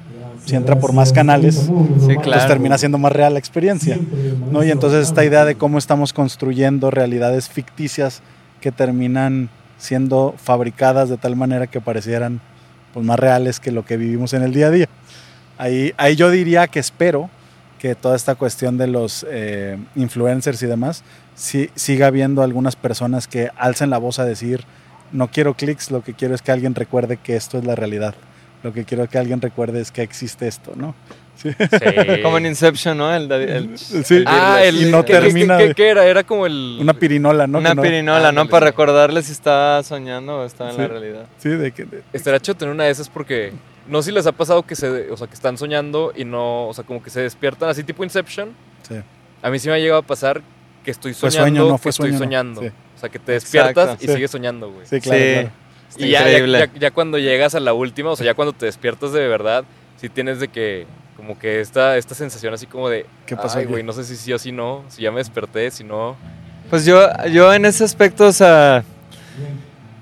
si 0.48 0.56
entra 0.56 0.80
por 0.80 0.94
más 0.94 1.12
canales, 1.12 1.56
Sí, 1.56 2.16
pues 2.24 2.48
termina 2.48 2.78
siendo 2.78 2.98
más 2.98 3.12
real 3.12 3.34
la 3.34 3.40
experiencia. 3.40 4.00
¿no? 4.50 4.64
Y 4.64 4.72
entonces 4.72 5.10
esta 5.10 5.26
idea 5.26 5.44
de 5.44 5.56
cómo 5.56 5.78
estamos 5.78 6.14
construyendo 6.14 6.90
realidades 6.90 7.50
ficticias 7.50 8.22
que 8.62 8.72
terminan 8.72 9.50
siendo 9.78 10.34
fabricadas 10.38 11.10
de 11.10 11.18
tal 11.18 11.36
manera 11.36 11.68
que 11.68 11.82
parecieran 11.82 12.40
pues, 12.94 13.06
más 13.06 13.20
reales 13.20 13.60
que 13.60 13.72
lo 13.72 13.84
que 13.84 13.98
vivimos 13.98 14.34
en 14.34 14.42
el 14.42 14.54
día 14.54 14.68
a 14.68 14.72
día. 14.72 14.88
Ahí, 15.58 15.94
ahí 15.98 16.16
yo 16.16 16.32
diría 16.32 16.68
que 16.68 16.80
espero 16.80 17.30
que 17.78 17.94
toda 17.94 18.16
esta 18.16 18.36
cuestión 18.36 18.78
de 18.78 18.88
los 18.88 19.26
eh, 19.30 19.78
influencers 19.96 20.64
y 20.64 20.66
demás 20.66 21.04
sí, 21.36 21.70
siga 21.76 22.08
habiendo 22.08 22.42
algunas 22.42 22.78
personas 22.78 23.28
que 23.28 23.50
alcen 23.58 23.90
la 23.90 23.98
voz 23.98 24.20
a 24.20 24.26
decir 24.26 24.64
no 25.12 25.28
quiero 25.30 25.56
clics, 25.56 25.92
lo 25.92 26.04
que 26.04 26.14
quiero 26.14 26.36
es 26.36 26.42
que 26.42 26.52
alguien 26.54 26.74
recuerde 26.74 27.18
que 27.18 27.36
esto 27.36 27.58
es 27.58 27.66
la 27.66 27.76
realidad. 27.76 28.16
Lo 28.64 28.74
que 28.74 28.84
quiero 28.86 29.08
que 29.08 29.18
alguien 29.18 29.40
recuerde 29.42 29.80
es 29.82 29.92
que 29.92 30.02
existe 30.02 30.48
esto, 30.48 30.74
¿no? 30.76 30.96
Sí. 31.36 31.52
Sí. 31.60 32.22
Como 32.24 32.40
en 32.40 32.48
Inception, 32.48 32.98
¿no? 32.98 33.14
El, 33.16 33.32
el- 33.32 33.78
Sí. 33.78 34.24
Ah, 34.26 34.60
el, 34.64 34.88
y 34.88 34.92
no 34.92 35.06
¿qué- 35.06 35.14
qué- 35.14 35.20
termina 35.20 35.58
qué- 35.58 35.68
de- 35.68 35.76
qué 35.76 35.88
era? 35.90 36.06
Era 36.08 36.24
como 36.24 36.48
el... 36.48 36.78
una 36.82 36.94
pirinola, 36.96 37.46
¿no? 37.46 37.60
una 37.60 37.70
Que 37.70 37.76
no- 37.76 37.82
pirinola, 37.84 38.20
¿no? 38.32 38.42
Ándale. 38.42 38.50
Para 38.50 38.66
recordarle 38.66 39.22
si 39.22 39.32
estaba 39.34 39.84
soñando 39.84 40.40
o 40.40 40.46
estaba 40.46 40.72
en 40.72 40.78
la 40.78 40.88
realidad. 40.88 41.26
Sí, 41.38 41.50
de 41.50 41.72
que 41.72 41.86
de- 41.86 42.02
Estará 42.12 42.40
chido 42.40 42.56
tener 42.56 42.74
una 42.74 42.86
de 42.86 42.90
esas 42.90 43.08
porque 43.10 43.54
no 43.88 44.02
sé 44.02 44.10
si 44.10 44.16
les 44.16 44.26
ha 44.26 44.32
pasado 44.32 44.64
que 44.66 44.76
se, 44.76 45.12
o 45.12 45.16
sea, 45.18 45.28
que 45.28 45.36
están 45.36 45.58
soñando 45.60 46.12
y 46.16 46.26
no, 46.26 46.68
o 46.68 46.74
sea, 46.74 46.84
como 46.84 47.04
que 47.04 47.12
se 47.12 47.22
despiertan 47.22 47.70
así 47.70 47.84
tipo 47.84 48.04
Inception. 48.04 48.50
sí. 48.88 48.96
A 49.44 49.52
mí 49.52 49.60
sí 49.60 49.68
me 49.68 49.76
ha 49.76 49.78
llegado 49.78 50.00
a 50.00 50.04
pasar 50.04 50.42
que 50.84 50.90
estoy 50.90 51.14
Fue 51.14 51.30
soñando, 51.30 51.60
sueño, 51.60 51.70
no 51.70 51.76
que 51.78 51.84
fue 51.84 51.90
estoy 51.92 52.04
sueño, 52.10 52.14
no. 52.20 52.26
soñando. 52.26 52.62
Sí. 52.62 52.68
O 52.96 53.00
sea, 53.00 53.10
que 53.10 53.20
te 53.20 53.34
despiertas 53.34 53.84
Exacto. 53.84 54.04
y 54.04 54.08
Sí. 54.08 54.14
sigues 54.16 54.32
soñando, 54.32 54.72
güey. 54.72 54.88
Sí, 54.88 55.00
claro, 55.00 55.20
Sí. 55.20 55.34
claro. 55.34 55.50
Está 55.90 56.06
Y 56.06 56.10
ya, 56.12 56.28
ya, 56.30 56.70
ya- 56.80 56.92
cuando 56.92 57.18
llegas 57.18 57.56
a 57.56 57.60
la 57.60 57.74
última, 57.74 58.12
o 58.12 58.16
sea, 58.16 58.26
ya 58.26 58.34
cuando 58.34 58.54
te 58.54 58.66
despiertas 58.66 59.12
de 59.14 59.28
verdad, 59.28 59.64
sí 60.00 60.10
tienes 60.10 60.40
de 60.40 60.48
que, 60.50 60.86
como 61.16 61.38
que 61.40 61.62
esta, 61.62 61.98
esta 61.98 62.14
sensación 62.16 62.54
así 62.54 62.66
como 62.68 62.90
de, 62.90 63.06
¿Qué 63.26 63.36
pasó 63.36 63.58
ay, 63.60 63.66
güey, 63.66 63.84
no 63.84 63.94
sé 63.94 64.04
si 64.04 64.16
sí 64.16 64.34
o 64.34 64.40
si 64.40 64.52
no, 64.52 64.84
si 64.90 65.02
ya 65.02 65.12
me 65.12 65.18
desperté, 65.20 65.72
si 65.72 65.84
no. 65.84 66.16
Pues 66.70 66.86
yo, 66.86 67.08
yo 67.32 67.54
en 67.54 67.66
ese 67.66 67.84
aspecto, 67.84 68.26
o 68.28 68.32
sea, 68.34 68.84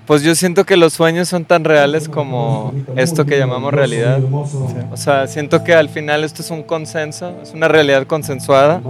pues 0.06 0.22
yo 0.22 0.34
siento 0.36 0.64
que 0.64 0.76
los 0.76 0.92
sueños 0.92 1.28
son 1.28 1.44
tan 1.44 1.64
reales 1.64 2.08
como 2.08 2.72
esto 2.96 3.24
que 3.24 3.38
llamamos 3.38 3.72
realidad. 3.74 4.20
O 4.92 4.96
sea, 4.96 5.26
siento 5.26 5.64
que 5.64 5.74
al 5.74 5.88
final 5.88 6.22
esto 6.22 6.42
es 6.42 6.50
un 6.50 6.62
consenso, 6.62 7.34
es 7.42 7.52
una 7.52 7.66
realidad 7.68 8.06
consensuada, 8.06 8.80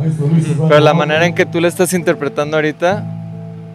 pero 0.69 0.81
la 0.81 0.93
manera 0.95 1.25
en 1.25 1.35
que 1.35 1.47
tú 1.47 1.61
la 1.61 1.69
estás 1.69 1.93
interpretando 1.95 2.57
ahorita 2.57 3.05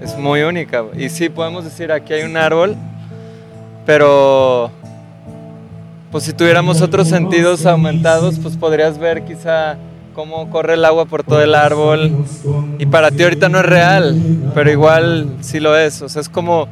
es 0.04 0.16
muy 0.18 0.42
única. 0.42 0.84
Y 0.96 1.10
sí, 1.10 1.30
podemos 1.30 1.64
decir, 1.64 1.92
aquí 1.92 2.14
hay 2.14 2.24
un 2.24 2.38
árbol, 2.38 2.76
pero 3.86 4.72
pues 6.12 6.26
si 6.26 6.34
tuviéramos 6.34 6.82
otros 6.82 7.08
sentidos 7.08 7.66
aumentados, 7.66 8.38
pues 8.40 8.58
podrías 8.58 8.98
ver 8.98 9.24
quizá 9.24 9.78
cómo 10.14 10.50
corre 10.50 10.74
el 10.74 10.84
agua 10.84 11.06
por 11.06 11.24
todo 11.24 11.42
el 11.42 11.56
árbol. 11.56 12.12
Y 12.80 12.86
para 12.86 13.12
ti 13.12 13.24
ahorita 13.24 13.48
no 13.50 13.60
es 13.60 13.66
real, 13.66 14.18
pero 14.54 14.70
igual 14.70 15.36
sí 15.42 15.60
lo 15.62 15.78
es. 15.78 16.02
O 16.02 16.10
sea, 16.10 16.22
es 16.22 16.28
como, 16.30 16.68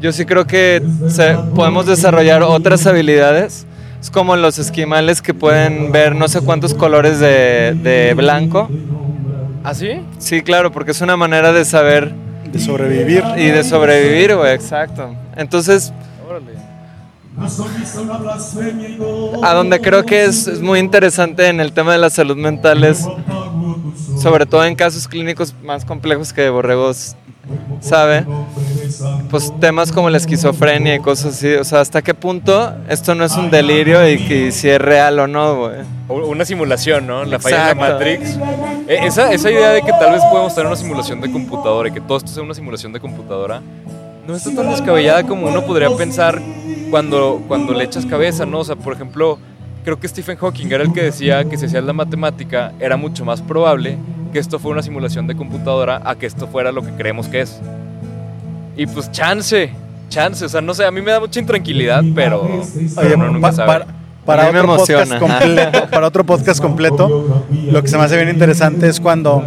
yo 0.00 0.12
sí 0.12 0.24
creo 0.24 0.46
que 0.46 0.80
se- 1.08 1.36
podemos 1.54 1.86
desarrollar 1.86 2.42
otras 2.44 2.86
habilidades. 2.86 3.66
Es 4.00 4.10
como 4.10 4.36
los 4.36 4.58
esquimales 4.58 5.20
que 5.22 5.34
pueden 5.34 5.90
ver 5.90 6.14
no 6.14 6.28
sé 6.28 6.40
cuántos 6.42 6.74
colores 6.74 7.18
de, 7.18 7.74
de 7.82 8.14
blanco. 8.14 8.68
¿Ah, 9.64 9.74
sí? 9.74 10.00
Sí, 10.18 10.42
claro, 10.42 10.70
porque 10.70 10.90
es 10.92 11.00
una 11.00 11.16
manera 11.16 11.52
de 11.52 11.64
saber 11.64 12.12
De 12.52 12.58
sobrevivir. 12.60 13.24
y 13.36 13.46
de 13.46 13.64
sobrevivir, 13.64 14.36
güey, 14.36 14.52
exacto. 14.54 15.14
Entonces, 15.36 15.90
Órale. 16.34 16.52
a 19.42 19.54
donde 19.54 19.80
creo 19.80 20.04
que 20.04 20.24
es, 20.24 20.48
es 20.48 20.60
muy 20.60 20.80
interesante 20.80 21.46
en 21.46 21.60
el 21.60 21.72
tema 21.72 21.92
de 21.92 21.98
la 21.98 22.10
salud 22.10 22.36
mental 22.36 22.82
es, 22.82 23.06
sobre 24.20 24.44
todo 24.46 24.64
en 24.64 24.74
casos 24.74 25.06
clínicos 25.06 25.54
más 25.62 25.84
complejos 25.84 26.32
que 26.32 26.48
Borregos 26.48 27.14
sabe, 27.80 28.26
pues 29.30 29.52
temas 29.60 29.92
como 29.92 30.10
la 30.10 30.16
esquizofrenia 30.16 30.96
y 30.96 30.98
cosas 30.98 31.36
así, 31.36 31.52
o 31.54 31.62
sea, 31.62 31.80
hasta 31.80 32.02
qué 32.02 32.14
punto 32.14 32.74
esto 32.88 33.14
no 33.14 33.24
es 33.24 33.36
un 33.36 33.50
delirio 33.50 34.08
y 34.08 34.18
que 34.26 34.50
si 34.50 34.68
es 34.68 34.80
real 34.80 35.20
o 35.20 35.26
no, 35.28 35.56
güey. 35.56 35.80
Una 36.08 36.44
simulación, 36.44 37.06
¿no? 37.06 37.24
La 37.24 37.38
falla 37.38 37.56
la 37.56 37.70
Exacto. 37.72 37.92
Matrix. 37.94 38.38
Eh, 38.88 38.98
esa, 39.02 39.32
esa 39.32 39.50
idea 39.50 39.70
de 39.70 39.82
que 39.82 39.92
tal 39.92 40.12
vez 40.12 40.22
podemos 40.24 40.54
tener 40.54 40.66
una 40.66 40.76
simulación 40.76 41.20
de 41.20 41.30
computadora 41.30 41.88
y 41.88 41.92
que 41.92 42.00
todo 42.00 42.18
esto 42.18 42.30
sea 42.30 42.42
una 42.42 42.54
simulación 42.54 42.92
de 42.92 43.00
computadora, 43.00 43.62
no 44.26 44.34
está 44.34 44.54
tan 44.54 44.70
descabellada 44.70 45.22
como 45.24 45.46
uno 45.48 45.62
podría 45.64 45.90
pensar 45.96 46.40
cuando, 46.90 47.42
cuando 47.48 47.72
le 47.74 47.84
echas 47.84 48.06
cabeza, 48.06 48.46
¿no? 48.46 48.60
O 48.60 48.64
sea, 48.64 48.76
por 48.76 48.92
ejemplo, 48.94 49.38
creo 49.84 49.98
que 50.00 50.08
Stephen 50.08 50.36
Hawking 50.36 50.68
era 50.72 50.82
el 50.84 50.92
que 50.92 51.02
decía 51.02 51.44
que 51.44 51.56
si 51.58 51.66
hacías 51.66 51.84
la 51.84 51.92
matemática 51.92 52.72
era 52.80 52.96
mucho 52.96 53.24
más 53.24 53.42
probable 53.42 53.98
que 54.32 54.38
esto 54.38 54.58
fuera 54.58 54.74
una 54.74 54.82
simulación 54.82 55.26
de 55.26 55.36
computadora 55.36 56.00
a 56.04 56.16
que 56.16 56.26
esto 56.26 56.46
fuera 56.48 56.72
lo 56.72 56.82
que 56.82 56.90
creemos 56.92 57.28
que 57.28 57.42
es. 57.42 57.60
Y 58.76 58.86
pues 58.86 59.10
chance, 59.12 59.70
chance, 60.08 60.44
o 60.44 60.48
sea, 60.48 60.60
no 60.60 60.74
sé, 60.74 60.84
a 60.84 60.90
mí 60.90 61.00
me 61.00 61.12
da 61.12 61.20
mucha 61.20 61.38
intranquilidad, 61.38 62.02
pero, 62.14 62.42
Oye, 62.42 63.14
uno 63.14 63.26
nunca 63.30 63.48
pa- 63.48 63.52
sabe. 63.52 63.66
para, 63.68 63.86
para 64.24 64.42
A 64.42 64.46
mí 64.46 64.52
me 64.54 64.60
otro 64.60 64.76
podcast 64.76 65.12
emociona. 65.12 65.20
completo, 65.20 65.86
para 65.90 66.06
otro 66.08 66.24
podcast 66.24 66.60
completo, 66.60 67.44
lo 67.70 67.82
que 67.82 67.88
se 67.88 67.96
me 67.96 68.02
hace 68.04 68.16
bien 68.16 68.28
interesante 68.30 68.88
es 68.88 68.98
cuando 69.00 69.44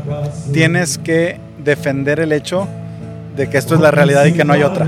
tienes 0.53 0.97
que 0.97 1.39
defender 1.61 2.19
el 2.21 2.31
hecho 2.31 2.67
de 3.37 3.49
que 3.49 3.57
esto 3.57 3.75
es 3.75 3.81
la 3.81 3.91
realidad 3.91 4.25
y 4.25 4.33
que 4.33 4.43
no 4.43 4.53
hay 4.53 4.63
otra. 4.63 4.87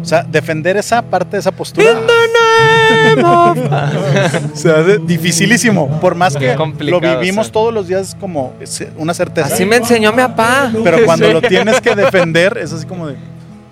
O 0.00 0.04
sea, 0.04 0.22
defender 0.22 0.76
esa 0.76 1.02
parte 1.02 1.36
de 1.36 1.40
esa 1.40 1.50
postura 1.50 1.90
se 4.54 4.70
hace 4.70 4.98
dificilísimo. 4.98 5.88
Por 6.00 6.14
más 6.14 6.36
que 6.36 6.56
lo 6.80 7.00
vivimos 7.00 7.50
todos 7.52 7.74
los 7.74 7.88
días 7.88 8.16
como 8.18 8.54
ce- 8.64 8.90
una 8.96 9.12
certeza. 9.14 9.48
Así 9.52 9.64
me 9.66 9.76
enseñó 9.76 10.12
mi 10.12 10.18
papá. 10.18 10.70
Pero 10.84 11.04
cuando 11.04 11.30
lo 11.32 11.42
tienes 11.42 11.80
que 11.80 11.94
defender, 11.94 12.56
es 12.58 12.72
así 12.72 12.86
como 12.86 13.08
de. 13.08 13.16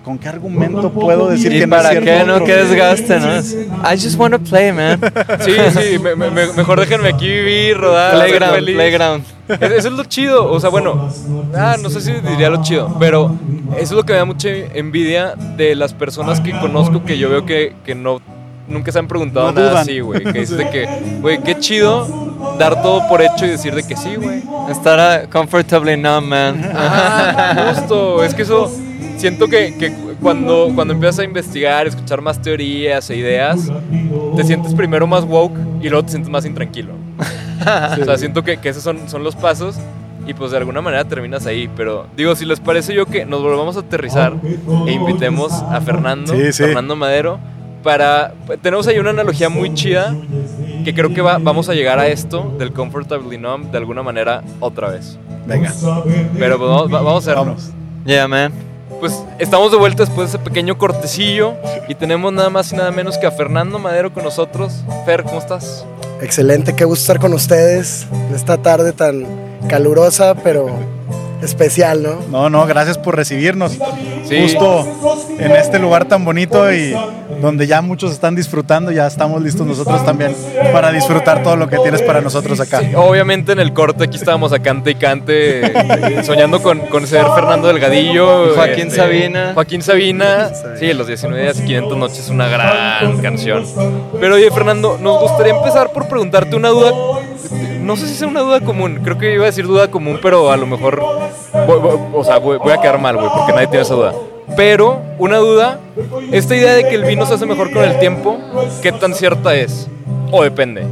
¿Con 0.06 0.18
qué 0.20 0.28
argumento 0.28 0.92
puedo 0.92 1.26
decir 1.30 1.52
¿Y 1.52 1.58
que 1.58 1.66
no 1.66 1.76
es 1.78 1.82
para 1.82 2.00
qué 2.00 2.22
no? 2.24 2.44
¿Qué 2.44 2.54
desgaste, 2.54 3.18
no? 3.18 3.38
I 3.92 3.96
just 4.00 4.16
wanna 4.16 4.38
play, 4.38 4.70
man. 4.70 5.00
Sí, 5.40 5.50
sí, 5.72 5.98
me- 5.98 6.14
me- 6.14 6.30
me- 6.30 6.52
mejor 6.52 6.78
déjenme 6.78 7.08
aquí 7.08 7.26
vivir, 7.28 7.76
rodar, 7.76 8.14
Playground, 8.14 8.54
feliz. 8.54 8.74
playground. 8.76 9.24
Es- 9.48 9.60
Eso 9.72 9.88
es 9.88 9.94
lo 9.94 10.04
chido, 10.04 10.48
o 10.48 10.60
sea, 10.60 10.70
bueno, 10.70 11.08
ah, 11.56 11.74
no 11.82 11.90
sé 11.90 12.00
si 12.00 12.12
diría 12.12 12.48
lo 12.50 12.62
chido, 12.62 12.96
pero 13.00 13.36
eso 13.72 13.82
es 13.82 13.90
lo 13.90 14.04
que 14.04 14.12
me 14.12 14.20
da 14.20 14.24
mucha 14.24 14.48
envidia 14.48 15.34
de 15.56 15.74
las 15.74 15.92
personas 15.92 16.40
que 16.40 16.52
conozco 16.52 17.04
que 17.04 17.18
yo 17.18 17.28
veo 17.28 17.44
que, 17.44 17.74
que 17.84 17.96
no, 17.96 18.20
nunca 18.68 18.92
se 18.92 19.00
han 19.00 19.08
preguntado 19.08 19.50
No 19.50 19.60
nada 19.60 19.80
así, 19.80 19.98
güey. 19.98 20.22
Que 20.22 20.40
es 20.40 20.56
de 20.56 20.70
que, 20.70 20.88
güey, 21.20 21.42
qué 21.42 21.58
chido 21.58 22.06
dar 22.60 22.80
todo 22.80 23.08
por 23.08 23.22
hecho 23.22 23.44
y 23.44 23.48
decir 23.48 23.74
de 23.74 23.82
que 23.84 23.96
sí, 23.96 24.14
güey. 24.14 24.40
Estar 24.70 25.28
comfortably 25.30 25.96
numb, 25.96 26.28
man. 26.28 26.70
Ah, 26.72 27.72
justo, 27.74 28.22
es 28.22 28.32
que 28.34 28.42
eso 28.42 28.70
siento 29.16 29.48
que, 29.48 29.74
que 29.78 29.92
cuando, 30.20 30.70
cuando 30.74 30.94
empiezas 30.94 31.20
a 31.20 31.24
investigar, 31.24 31.86
escuchar 31.86 32.20
más 32.20 32.40
teorías 32.40 33.08
e 33.10 33.16
ideas, 33.16 33.70
te 34.36 34.44
sientes 34.44 34.74
primero 34.74 35.06
más 35.06 35.24
woke 35.24 35.56
y 35.82 35.88
luego 35.88 36.04
te 36.04 36.10
sientes 36.12 36.30
más 36.30 36.44
intranquilo. 36.44 36.92
O 38.00 38.04
sea, 38.04 38.16
siento 38.18 38.44
que, 38.44 38.58
que 38.58 38.68
esos 38.68 38.82
son, 38.82 39.08
son 39.08 39.24
los 39.24 39.34
pasos 39.34 39.76
y 40.26 40.34
pues 40.34 40.52
de 40.52 40.58
alguna 40.58 40.80
manera 40.82 41.04
terminas 41.04 41.46
ahí. 41.46 41.68
Pero 41.76 42.06
digo, 42.16 42.36
si 42.36 42.44
les 42.44 42.60
parece 42.60 42.94
yo 42.94 43.06
que 43.06 43.24
nos 43.24 43.42
volvamos 43.42 43.76
a 43.76 43.80
aterrizar 43.80 44.34
e 44.86 44.92
invitemos 44.92 45.52
a 45.52 45.80
Fernando, 45.80 46.32
Sí, 46.32 46.52
sí. 46.52 46.62
Fernando 46.64 46.94
Madero, 46.94 47.40
para... 47.82 48.34
Tenemos 48.62 48.86
ahí 48.86 48.98
una 48.98 49.10
analogía 49.10 49.48
muy 49.48 49.74
chida 49.74 50.14
que 50.84 50.94
creo 50.94 51.12
que 51.12 51.22
va- 51.22 51.38
vamos 51.38 51.68
a 51.68 51.74
llegar 51.74 51.98
a 51.98 52.06
esto 52.06 52.54
del 52.58 52.72
Comfortably 52.72 53.38
Numb 53.38 53.70
de 53.72 53.78
alguna 53.78 54.02
manera 54.04 54.42
otra 54.60 54.90
vez. 54.90 55.18
Venga, 55.46 55.72
Pero 56.38 56.58
pues, 56.58 56.70
vamos, 56.70 56.92
va- 56.94 57.02
vamos 57.02 57.26
a 57.26 57.32
hacerlo. 57.32 57.56
Yeah, 58.04 58.28
man. 58.28 58.52
Pues 59.00 59.12
estamos 59.38 59.70
de 59.70 59.76
vuelta 59.76 60.04
después 60.04 60.32
de 60.32 60.38
ese 60.38 60.44
pequeño 60.44 60.78
cortecillo 60.78 61.54
y 61.88 61.94
tenemos 61.94 62.32
nada 62.32 62.50
más 62.50 62.72
y 62.72 62.76
nada 62.76 62.90
menos 62.90 63.18
que 63.18 63.26
a 63.26 63.30
Fernando 63.30 63.78
Madero 63.78 64.12
con 64.12 64.24
nosotros. 64.24 64.82
Fer, 65.04 65.22
¿cómo 65.22 65.38
estás? 65.38 65.84
Excelente, 66.20 66.74
qué 66.74 66.84
gusto 66.84 67.02
estar 67.02 67.20
con 67.20 67.34
ustedes 67.34 68.06
en 68.28 68.34
esta 68.34 68.56
tarde 68.56 68.92
tan 68.92 69.26
calurosa, 69.68 70.34
pero 70.34 70.70
especial, 71.42 72.02
¿no? 72.02 72.16
No, 72.30 72.50
no, 72.50 72.66
gracias 72.66 72.98
por 72.98 73.16
recibirnos. 73.16 73.72
Sí. 74.24 74.42
Justo 74.42 74.86
en 75.38 75.52
este 75.52 75.78
lugar 75.78 76.06
tan 76.06 76.24
bonito 76.24 76.72
y 76.72 76.94
donde 77.40 77.66
ya 77.66 77.82
muchos 77.82 78.12
están 78.12 78.34
disfrutando, 78.34 78.90
ya 78.90 79.06
estamos 79.06 79.42
listos 79.42 79.66
nosotros 79.66 80.04
también 80.04 80.34
para 80.72 80.90
disfrutar 80.92 81.42
todo 81.42 81.56
lo 81.56 81.68
que 81.68 81.78
tienes 81.78 82.02
para 82.02 82.20
nosotros 82.20 82.58
acá. 82.60 82.80
Sí, 82.80 82.94
obviamente 82.94 83.52
en 83.52 83.60
el 83.60 83.72
corte 83.72 84.04
aquí 84.04 84.16
estábamos 84.16 84.52
a 84.52 84.58
cante 84.60 84.92
y 84.92 84.94
cante, 84.94 86.22
soñando 86.24 86.62
con, 86.62 86.80
con 86.80 87.06
ser 87.06 87.24
Fernando 87.34 87.68
Delgadillo. 87.68 88.46
este, 88.46 88.56
Joaquín 88.56 88.90
Sabina. 88.90 89.50
Joaquín 89.54 89.82
Sabina. 89.82 90.50
Sí, 90.78 90.92
Los 90.94 91.06
19 91.06 91.42
días 91.42 91.60
y 91.60 91.64
500 91.64 91.96
noches 91.98 92.18
es 92.20 92.28
una 92.30 92.48
gran 92.48 93.18
canción. 93.18 93.64
Pero 94.18 94.36
oye, 94.36 94.50
Fernando, 94.50 94.98
nos 95.00 95.20
gustaría 95.20 95.54
empezar 95.54 95.92
por 95.92 96.08
preguntarte 96.08 96.56
una 96.56 96.68
duda. 96.70 96.92
No 97.86 97.96
sé 97.96 98.08
si 98.08 98.16
sea 98.16 98.26
una 98.26 98.40
duda 98.40 98.60
común, 98.60 98.98
creo 99.04 99.16
que 99.16 99.32
iba 99.32 99.44
a 99.44 99.46
decir 99.46 99.64
duda 99.64 99.88
común, 99.88 100.18
pero 100.20 100.50
a 100.50 100.56
lo 100.56 100.66
mejor, 100.66 101.00
voy- 101.68 102.00
o 102.12 102.24
sea, 102.24 102.38
voy, 102.38 102.58
a 102.72 102.80
quedar 102.80 103.00
mal, 103.00 103.16
güey, 103.16 103.28
porque 103.32 103.52
nadie 103.52 103.68
tiene 103.68 103.84
esa 103.84 103.94
duda. 103.94 104.12
Pero 104.56 105.00
una 105.20 105.36
duda, 105.36 105.78
esta 106.32 106.56
idea 106.56 106.72
de 106.72 106.88
que 106.88 106.96
el 106.96 107.04
vino 107.04 107.24
se 107.26 107.34
hace 107.34 107.46
mejor 107.46 107.72
con 107.72 107.84
el 107.84 107.96
tiempo, 108.00 108.38
¿qué 108.82 108.90
tan 108.90 109.14
cierta 109.14 109.54
es? 109.54 109.86
O 110.32 110.42
depende. 110.42 110.84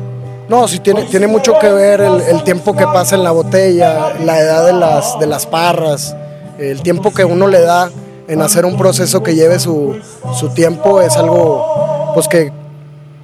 No, 0.49 0.69
sí 0.69 0.79
tiene, 0.79 1.03
tiene 1.03 1.27
mucho 1.27 1.59
que 1.59 1.69
ver 1.69 2.01
el, 2.01 2.45
tiempo 2.45 2.77
que 2.77 2.85
pasa 2.85 3.17
en 3.17 3.25
la 3.25 3.33
botella, 3.33 4.15
la 4.25 4.39
edad 4.39 4.65
de 4.65 4.75
las, 4.75 5.19
de 5.19 5.27
las 5.27 5.47
parras, 5.47 6.15
el 6.61 6.81
tiempo 6.83 7.13
que 7.13 7.25
uno 7.25 7.49
le 7.49 7.61
da 7.61 7.91
en 8.29 8.41
hacer 8.41 8.65
un 8.65 8.77
proceso 8.77 9.21
que 9.21 9.35
lleve 9.35 9.59
su, 9.59 9.97
su 10.39 10.51
tiempo 10.51 11.03
es 11.03 11.17
algo 11.17 12.13
pues 12.15 12.29
que 12.29 12.53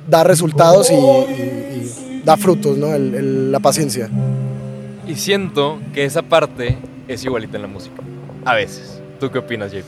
da 0.08 0.24
resultados 0.24 0.90
y 0.90 1.69
da 2.30 2.36
frutos, 2.36 2.76
¿no? 2.78 2.94
El- 2.94 3.14
el- 3.14 3.52
la 3.52 3.58
paciencia. 3.60 4.08
Y 5.06 5.16
siento 5.16 5.80
que 5.92 6.04
esa 6.04 6.22
parte 6.22 6.78
es 7.08 7.24
igualita 7.24 7.56
en 7.56 7.62
la 7.62 7.68
música. 7.68 7.96
A 8.44 8.54
veces. 8.54 9.00
¿Tú 9.18 9.30
qué 9.30 9.38
opinas, 9.38 9.72
JP? 9.72 9.84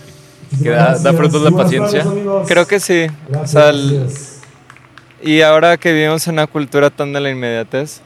¿Que 0.63 0.71
da, 0.71 0.99
da 0.99 1.13
frutos 1.13 1.41
la 1.43 1.51
paciencia? 1.53 2.05
Creo 2.47 2.67
que 2.67 2.81
sí. 2.81 3.07
O 3.41 3.47
sea, 3.47 3.71
el- 3.71 4.07
y 5.23 5.41
ahora 5.43 5.77
que 5.77 5.93
vivimos 5.93 6.27
en 6.27 6.35
una 6.35 6.47
cultura 6.49 6.91
tan 6.91 7.13
de 7.13 7.21
la 7.21 7.31
inmediatez, 7.31 8.01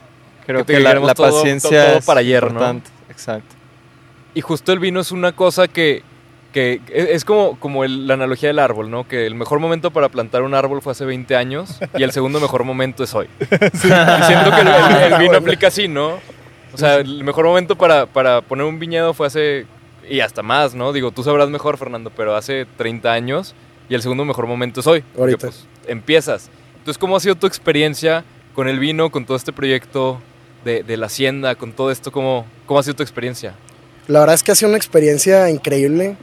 creo 0.45 0.63
Que 0.65 0.73
que, 0.75 0.79
la, 0.79 0.93
la 0.93 1.13
todo- 1.15 1.31
paciencia 1.31 1.85
todo 1.87 1.97
es 1.97 2.05
para 2.05 2.19
ayer, 2.19 2.43
¿no? 2.43 2.49
importante. 2.51 2.89
Exacto. 3.09 3.55
Y 4.35 4.41
justo 4.41 4.71
el 4.71 4.77
vino 4.79 4.99
es 4.99 5.11
una 5.11 5.31
cosa 5.31 5.67
que, 5.67 6.03
que 6.57 6.81
es 6.91 7.23
como, 7.23 7.59
como 7.59 7.83
el- 7.83 8.07
la 8.07 8.15
analogía 8.15 8.49
del 8.49 8.57
árbol, 8.57 8.89
¿no? 8.89 9.07
Que 9.07 9.27
el 9.27 9.35
mejor 9.35 9.59
momento 9.59 9.91
para 9.91 10.09
plantar 10.09 10.41
un 10.41 10.55
árbol 10.55 10.81
fue 10.81 10.91
hace 10.93 11.05
20 11.05 11.35
años 11.35 11.77
y 11.95 12.01
el 12.01 12.11
segundo 12.11 12.39
mejor 12.39 12.63
momento 12.63 13.03
es 13.03 13.13
hoy. 13.13 13.27
Y 13.39 14.23
siento 14.25 14.49
que 14.55 14.61
el, 14.61 14.67
el- 14.67 15.13
el 15.13 15.19
vino 15.19 15.37
aplica 15.37 15.67
así, 15.67 15.87
¿no? 15.87 16.19
O 16.73 16.77
sea, 16.77 16.95
el 16.95 17.23
mejor 17.23 17.45
momento 17.45 17.75
para, 17.75 18.07
para 18.07 18.41
poner 18.41 18.65
un 18.65 18.79
viñedo 18.79 19.13
fue 19.13 19.27
hace, 19.27 19.67
y 20.09 20.19
hasta 20.21 20.41
más, 20.41 20.73
¿no? 20.73 20.93
Digo, 20.93 21.11
tú 21.11 21.23
sabrás 21.23 21.47
mejor, 21.49 21.77
Fernando, 21.77 22.11
pero 22.15 22.35
hace 22.35 22.65
30 22.77 23.11
años 23.13 23.53
y 23.87 23.93
el 23.93 24.01
segundo 24.01 24.25
mejor 24.25 24.47
momento 24.47 24.79
es 24.79 24.87
hoy. 24.87 25.01
porque, 25.01 25.19
Ahorita. 25.33 25.47
pues, 25.49 25.65
empiezas. 25.87 26.49
Entonces, 26.79 26.97
¿cómo 26.97 27.15
ha 27.17 27.19
sido 27.19 27.35
tu 27.35 27.45
experiencia 27.45 28.23
con 28.55 28.67
el 28.67 28.79
vino, 28.79 29.11
con 29.11 29.25
todo 29.25 29.37
este 29.37 29.53
proyecto 29.53 30.19
de, 30.65 30.81
de 30.81 30.97
la 30.97 31.05
hacienda, 31.05 31.53
con 31.53 31.71
todo 31.71 31.91
esto? 31.91 32.11
¿Cómo, 32.11 32.47
¿Cómo 32.65 32.79
ha 32.79 32.83
sido 32.83 32.95
tu 32.95 33.03
experiencia? 33.03 33.53
La 34.07 34.21
verdad 34.21 34.33
es 34.35 34.41
que 34.43 34.51
ha 34.53 34.55
sido 34.55 34.69
una 34.69 34.77
experiencia 34.77 35.49
increíble. 35.51 36.15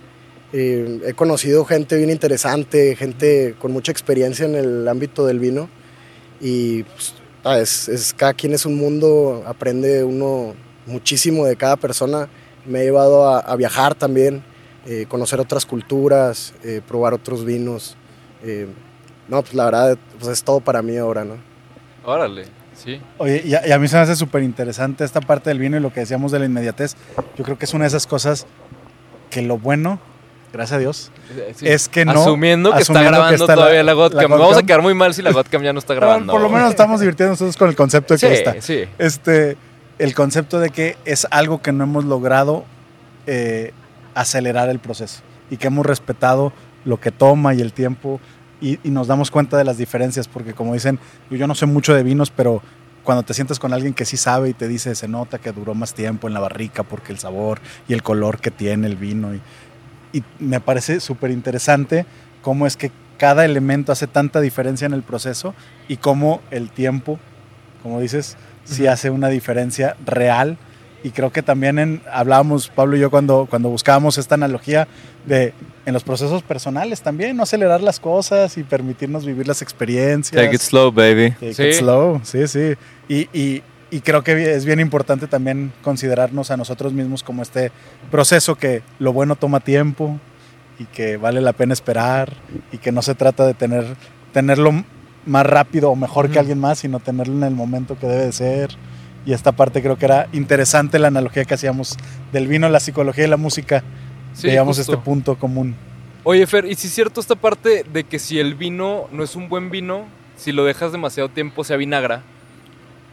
Eh, 0.56 1.00
he 1.04 1.14
conocido 1.14 1.64
gente 1.64 1.96
bien 1.96 2.10
interesante, 2.10 2.94
gente 2.94 3.56
con 3.58 3.72
mucha 3.72 3.90
experiencia 3.90 4.44
en 4.46 4.54
el 4.54 4.86
ámbito 4.86 5.26
del 5.26 5.40
vino. 5.40 5.68
Y 6.40 6.84
pues, 6.84 7.14
ah, 7.42 7.58
es, 7.58 7.88
es- 7.88 8.14
cada 8.14 8.34
quien 8.34 8.52
es 8.54 8.64
un 8.64 8.76
mundo, 8.76 9.42
aprende 9.48 10.04
uno 10.04 10.54
muchísimo 10.86 11.44
de 11.44 11.56
cada 11.56 11.76
persona. 11.76 12.28
Me 12.66 12.78
ha 12.80 12.82
llevado 12.84 13.28
a, 13.28 13.40
a 13.40 13.56
viajar 13.56 13.96
también, 13.96 14.44
eh, 14.86 15.06
conocer 15.08 15.40
otras 15.40 15.66
culturas, 15.66 16.54
eh, 16.62 16.80
probar 16.86 17.14
otros 17.14 17.44
vinos. 17.44 17.96
Eh, 18.44 18.68
no, 19.28 19.42
pues 19.42 19.54
la 19.54 19.64
verdad 19.64 19.98
pues, 20.20 20.30
es 20.30 20.44
todo 20.44 20.60
para 20.60 20.82
mí 20.82 20.96
ahora, 20.96 21.24
¿no? 21.24 21.34
Órale, 22.04 22.44
sí. 22.76 23.00
Oye, 23.18 23.42
y 23.44 23.54
a, 23.54 23.66
y 23.66 23.72
a 23.72 23.78
mí 23.80 23.88
se 23.88 23.96
me 23.96 24.02
hace 24.02 24.14
súper 24.14 24.44
interesante 24.44 25.02
esta 25.02 25.20
parte 25.20 25.50
del 25.50 25.58
vino 25.58 25.76
y 25.76 25.80
lo 25.80 25.92
que 25.92 25.98
decíamos 26.00 26.30
de 26.30 26.38
la 26.38 26.44
inmediatez. 26.44 26.94
Yo 27.36 27.42
creo 27.42 27.58
que 27.58 27.64
es 27.64 27.74
una 27.74 27.84
de 27.84 27.88
esas 27.88 28.06
cosas 28.06 28.46
que 29.30 29.42
lo 29.42 29.58
bueno, 29.58 29.98
gracias 30.54 30.76
a 30.76 30.78
Dios, 30.78 31.10
Sí. 31.56 31.68
es 31.68 31.88
que 31.88 32.04
no. 32.04 32.12
Asumiendo 32.12 32.72
que 32.72 32.78
asumiendo 32.82 33.08
está 33.10 33.16
grabando 33.18 33.44
está 33.44 33.54
todavía 33.54 33.82
la, 33.82 33.92
Godcam. 33.92 34.30
Vamos 34.30 34.56
a 34.56 34.62
quedar 34.62 34.80
muy 34.82 34.94
mal 34.94 35.12
si 35.12 35.20
la 35.22 35.30
Godcam 35.32 35.62
ya 35.62 35.72
no 35.72 35.78
está 35.78 35.94
grabando. 35.94 36.32
Por 36.32 36.40
lo 36.40 36.48
menos 36.48 36.70
estamos 36.70 37.00
divirtiendo 37.00 37.32
nosotros 37.32 37.56
con 37.56 37.68
el 37.68 37.76
concepto 37.76 38.14
de 38.14 38.20
que 38.20 38.26
Sí, 38.28 38.32
está. 38.32 38.54
sí. 38.60 38.84
Este, 38.98 39.56
el 39.98 40.14
concepto 40.14 40.58
de 40.60 40.70
que 40.70 40.96
es 41.04 41.26
algo 41.30 41.60
que 41.60 41.72
no 41.72 41.84
hemos 41.84 42.04
logrado 42.04 42.64
eh, 43.26 43.72
acelerar 44.14 44.68
el 44.68 44.78
proceso 44.78 45.20
y 45.50 45.56
que 45.56 45.66
hemos 45.66 45.84
respetado 45.84 46.52
lo 46.84 46.98
que 47.00 47.10
toma 47.10 47.54
y 47.54 47.60
el 47.60 47.72
tiempo 47.72 48.20
y, 48.60 48.78
y 48.82 48.90
nos 48.90 49.06
damos 49.08 49.30
cuenta 49.30 49.56
de 49.56 49.64
las 49.64 49.76
diferencias 49.78 50.28
porque 50.28 50.54
como 50.54 50.74
dicen, 50.74 50.98
yo, 51.30 51.36
yo 51.36 51.46
no 51.46 51.54
sé 51.54 51.66
mucho 51.66 51.94
de 51.94 52.02
vinos, 52.02 52.30
pero 52.30 52.62
cuando 53.02 53.22
te 53.22 53.34
sientas 53.34 53.58
con 53.58 53.72
alguien 53.74 53.92
que 53.92 54.06
sí 54.06 54.16
sabe 54.16 54.48
y 54.48 54.54
te 54.54 54.66
dice, 54.66 54.94
se 54.94 55.08
nota 55.08 55.38
que 55.38 55.52
duró 55.52 55.74
más 55.74 55.92
tiempo 55.92 56.26
en 56.26 56.32
la 56.34 56.40
barrica 56.40 56.82
porque 56.84 57.12
el 57.12 57.18
sabor 57.18 57.60
y 57.86 57.92
el 57.92 58.02
color 58.02 58.40
que 58.40 58.50
tiene 58.50 58.86
el 58.86 58.96
vino. 58.96 59.34
Y, 59.34 59.42
y 60.14 60.22
me 60.38 60.60
parece 60.60 61.00
súper 61.00 61.30
interesante 61.30 62.06
cómo 62.40 62.66
es 62.66 62.76
que 62.78 62.90
cada 63.18 63.44
elemento 63.44 63.92
hace 63.92 64.06
tanta 64.06 64.40
diferencia 64.40 64.86
en 64.86 64.92
el 64.94 65.02
proceso 65.02 65.54
y 65.88 65.98
cómo 65.98 66.40
el 66.50 66.70
tiempo, 66.70 67.18
como 67.82 68.00
dices, 68.00 68.36
sí 68.64 68.86
hace 68.86 69.10
una 69.10 69.28
diferencia 69.28 69.96
real 70.06 70.56
y 71.02 71.10
creo 71.10 71.30
que 71.30 71.42
también 71.42 71.78
en, 71.78 72.00
hablábamos, 72.10 72.68
Pablo 72.70 72.96
y 72.96 73.00
yo, 73.00 73.10
cuando, 73.10 73.46
cuando 73.50 73.68
buscábamos 73.68 74.16
esta 74.16 74.36
analogía 74.36 74.88
de 75.26 75.52
en 75.84 75.92
los 75.92 76.02
procesos 76.02 76.42
personales 76.42 77.02
también, 77.02 77.36
no 77.36 77.42
acelerar 77.42 77.82
las 77.82 78.00
cosas 78.00 78.56
y 78.56 78.62
permitirnos 78.62 79.26
vivir 79.26 79.46
las 79.46 79.60
experiencias. 79.60 80.42
Take 80.42 80.54
it 80.56 80.62
slow, 80.62 80.90
baby. 80.90 81.32
Take 81.32 81.52
Sí. 81.52 81.62
it 81.64 81.72
slow, 81.74 82.20
sí, 82.24 82.48
sí. 82.48 82.72
Y, 83.06 83.28
y- 83.38 83.62
y 83.94 84.00
creo 84.00 84.24
que 84.24 84.56
es 84.56 84.64
bien 84.64 84.80
importante 84.80 85.28
también 85.28 85.72
considerarnos 85.80 86.50
a 86.50 86.56
nosotros 86.56 86.92
mismos 86.92 87.22
como 87.22 87.42
este 87.42 87.70
proceso 88.10 88.56
que 88.56 88.82
lo 88.98 89.12
bueno 89.12 89.36
toma 89.36 89.60
tiempo 89.60 90.18
y 90.80 90.86
que 90.86 91.16
vale 91.16 91.40
la 91.40 91.52
pena 91.52 91.74
esperar 91.74 92.32
y 92.72 92.78
que 92.78 92.90
no 92.90 93.02
se 93.02 93.14
trata 93.14 93.46
de 93.46 93.54
tener, 93.54 93.84
tenerlo 94.32 94.72
más 95.26 95.46
rápido 95.46 95.92
o 95.92 95.94
mejor 95.94 96.28
que 96.28 96.40
alguien 96.40 96.58
más, 96.58 96.80
sino 96.80 96.98
tenerlo 96.98 97.36
en 97.36 97.44
el 97.44 97.54
momento 97.54 97.96
que 97.96 98.08
debe 98.08 98.24
de 98.24 98.32
ser. 98.32 98.70
Y 99.24 99.32
esta 99.32 99.52
parte 99.52 99.80
creo 99.80 99.96
que 99.96 100.06
era 100.06 100.26
interesante 100.32 100.98
la 100.98 101.06
analogía 101.06 101.44
que 101.44 101.54
hacíamos 101.54 101.96
del 102.32 102.48
vino, 102.48 102.68
la 102.68 102.80
psicología 102.80 103.26
y 103.26 103.28
la 103.28 103.36
música. 103.36 103.84
Sí, 104.32 104.50
justo. 104.58 104.80
este 104.80 104.96
punto 104.96 105.38
común. 105.38 105.76
Oye, 106.24 106.44
Fer, 106.48 106.64
¿y 106.64 106.74
si 106.74 106.88
es 106.88 106.94
cierto 106.94 107.20
esta 107.20 107.36
parte 107.36 107.84
de 107.92 108.02
que 108.02 108.18
si 108.18 108.40
el 108.40 108.56
vino 108.56 109.06
no 109.12 109.22
es 109.22 109.36
un 109.36 109.48
buen 109.48 109.70
vino, 109.70 110.06
si 110.36 110.50
lo 110.50 110.64
dejas 110.64 110.90
demasiado 110.90 111.28
tiempo 111.28 111.62
se 111.62 111.74
avinagra? 111.74 112.24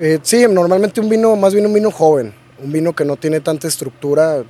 Eh, 0.02 0.20
sí, 0.24 0.46
normalmente 0.50 1.00
un 1.00 1.08
vino, 1.10 1.36
más 1.36 1.54
bien 1.54 1.66
un 1.66 1.74
vino 1.74 1.92
joven, 1.92 2.34
un 2.62 2.72
vino 2.72 2.94
que 2.94 3.06
no 3.06 3.16
tiene 3.16 3.40
tanta 3.40 3.68
estructura, 3.68 4.44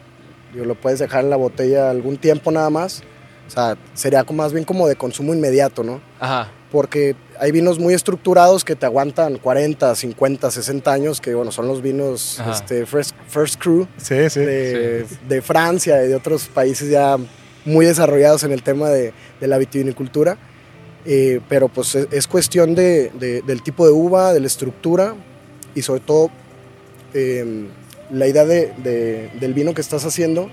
digo, 0.54 0.66
lo 0.66 0.76
puedes 0.76 0.97
dejar 0.99 1.24
en 1.26 1.30
la 1.30 1.36
botella 1.36 1.89
algún 1.89 2.18
tiempo 2.18 2.52
nada 2.52 2.70
más. 2.70 3.04
O 3.47 3.52
sea, 3.54 3.78
sería 3.93 4.24
más 4.32 4.54
bien 4.54 4.64
como 4.64 4.88
de 4.88 4.95
consumo 4.95 5.34
inmediato, 5.34 5.84
¿no? 5.84 6.02
Ajá. 6.22 6.49
Porque 6.72 7.18
hay 7.38 7.52
vinos 7.52 7.80
muy 7.80 7.93
estructurados 7.93 8.64
que 8.64 8.78
te 8.78 8.86
aguantan 8.86 9.38
40, 9.39 9.93
50, 9.93 10.52
60 10.52 10.89
años, 10.93 11.20
que 11.20 11.34
bueno, 11.36 11.52
son 11.52 11.68
los 11.68 11.82
vinos 11.82 12.39
Ajá. 12.39 12.52
este, 12.52 12.86
first, 12.86 13.14
first 13.28 13.62
Crew 13.62 13.88
Sí, 13.97 14.30
sí. 14.30 14.39
de, 14.39 15.06
de 15.28 15.41
Francia 15.41 16.02
y 16.06 16.08
de 16.08 16.16
otros 16.16 16.45
países 16.47 16.89
ya 16.89 17.18
muy 17.66 17.86
desarrollados 17.86 18.43
en 18.45 18.54
el 18.54 18.64
tema 18.64 18.89
de, 18.89 19.12
de 19.41 19.47
la 19.47 19.58
vitivinicultura. 19.58 20.38
Eh, 21.06 21.41
pero 21.49 21.68
pues 21.68 21.93
es, 21.95 22.08
es 22.12 22.28
cuestión 22.28 22.74
de, 22.74 23.10
de- 23.20 23.41
del 23.41 23.62
tipo 23.64 23.86
de 23.86 23.91
uva, 23.91 24.32
de 24.34 24.39
la 24.39 24.47
estructura 24.47 25.14
y 25.76 25.82
sobre 25.82 26.02
todo 26.02 26.30
eh, 27.14 27.66
la 28.10 28.28
idea 28.28 28.46
de- 28.46 28.74
de- 28.78 29.30
del 29.40 29.54
vino 29.54 29.74
que 29.74 29.82
estás 29.82 30.06
haciendo, 30.06 30.50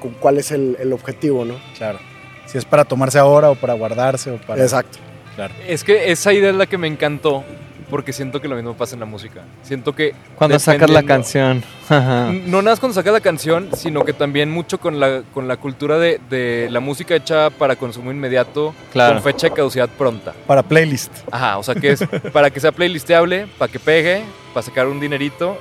con 0.00 0.12
cuál 0.12 0.38
es 0.38 0.50
el, 0.52 0.76
el 0.80 0.92
objetivo, 0.92 1.44
¿no? 1.44 1.56
Claro. 1.76 1.98
Si 2.46 2.56
es 2.58 2.64
para 2.64 2.84
tomarse 2.84 3.18
ahora 3.18 3.50
o 3.50 3.54
para 3.56 3.74
guardarse 3.74 4.30
o 4.30 4.36
para... 4.38 4.62
Exacto. 4.62 4.98
Claro. 5.34 5.54
Es 5.68 5.84
que 5.84 6.10
esa 6.10 6.32
idea 6.32 6.50
es 6.50 6.56
la 6.56 6.66
que 6.66 6.78
me 6.78 6.86
encantó, 6.88 7.44
porque 7.90 8.12
siento 8.12 8.40
que 8.40 8.48
lo 8.48 8.56
mismo 8.56 8.74
pasa 8.74 8.94
en 8.94 9.00
la 9.00 9.06
música. 9.06 9.42
Siento 9.62 9.94
que... 9.94 10.14
Cuando 10.36 10.58
sacas 10.58 10.90
la 10.90 11.02
canción. 11.02 11.62
Ajá. 11.88 12.30
No 12.32 12.58
nada 12.62 12.72
más 12.72 12.80
cuando 12.80 12.94
sacas 12.94 13.12
la 13.12 13.20
canción, 13.20 13.70
sino 13.74 14.04
que 14.04 14.12
también 14.12 14.50
mucho 14.50 14.78
con 14.78 15.00
la, 15.00 15.22
con 15.32 15.48
la 15.48 15.56
cultura 15.56 15.98
de, 15.98 16.20
de 16.28 16.68
la 16.70 16.80
música 16.80 17.14
hecha 17.16 17.50
para 17.50 17.76
consumo 17.76 18.10
inmediato, 18.10 18.74
Claro. 18.92 19.14
con 19.14 19.22
fecha 19.22 19.48
de 19.48 19.54
caducidad 19.54 19.88
pronta. 19.88 20.34
Para 20.46 20.62
playlist. 20.62 21.12
Ajá, 21.30 21.58
o 21.58 21.62
sea 21.62 21.74
que 21.74 21.92
es 21.92 22.00
para 22.32 22.50
que 22.50 22.60
sea 22.60 22.72
playlisteable, 22.72 23.46
para 23.58 23.70
que 23.72 23.78
pegue, 23.78 24.22
para 24.52 24.62
sacar 24.64 24.86
un 24.86 25.00
dinerito 25.00 25.58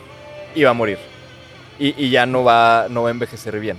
y 0.56 0.64
va 0.64 0.72
a 0.72 0.74
morir. 0.74 0.98
Y, 1.80 1.94
y 2.04 2.10
ya 2.10 2.26
no 2.26 2.44
va, 2.44 2.88
no 2.90 3.04
va 3.04 3.10
a 3.10 3.12
envejecer 3.12 3.60
bien. 3.60 3.78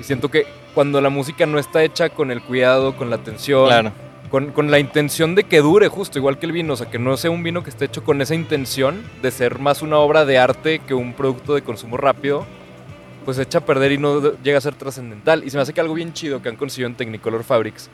Y 0.00 0.04
siento 0.04 0.28
que 0.30 0.46
cuando 0.74 1.00
la 1.00 1.08
música 1.08 1.46
no 1.46 1.58
está 1.58 1.82
hecha 1.82 2.08
con 2.10 2.30
el 2.30 2.42
cuidado, 2.42 2.96
con 2.96 3.10
la 3.10 3.16
atención, 3.16 3.66
Claro. 3.66 3.92
Con, 4.30 4.52
con 4.52 4.70
la 4.70 4.78
intención 4.78 5.34
de 5.34 5.44
que 5.44 5.58
dure 5.58 5.88
justo, 5.88 6.18
igual 6.18 6.38
que 6.38 6.46
el 6.46 6.52
vino, 6.52 6.74
o 6.74 6.76
sea, 6.76 6.90
que 6.90 6.98
no 6.98 7.16
sea 7.16 7.30
un 7.30 7.42
vino 7.42 7.62
que 7.62 7.70
esté 7.70 7.86
hecho 7.86 8.04
con 8.04 8.20
esa 8.20 8.34
intención 8.34 9.02
de 9.22 9.30
ser 9.30 9.58
más 9.58 9.82
una 9.82 9.98
obra 9.98 10.24
de 10.24 10.38
arte 10.38 10.80
que 10.80 10.94
un 10.94 11.14
producto 11.14 11.54
de 11.54 11.62
consumo 11.62 11.96
rápido, 11.96 12.46
pues 13.24 13.36
se 13.36 13.42
echa 13.42 13.58
a 13.58 13.66
perder 13.66 13.92
y 13.92 13.98
no 13.98 14.36
llega 14.42 14.58
a 14.58 14.62
ser 14.62 14.74
trascendental. 14.74 15.44
Y 15.44 15.50
se 15.50 15.56
me 15.56 15.62
hace 15.62 15.72
que 15.72 15.80
algo 15.80 15.94
bien 15.94 16.12
chido 16.12 16.40
que 16.40 16.48
han 16.48 16.56
conseguido 16.56 16.88
en 16.88 16.96
Technicolor 16.96 17.44
Fabrics 17.44 17.90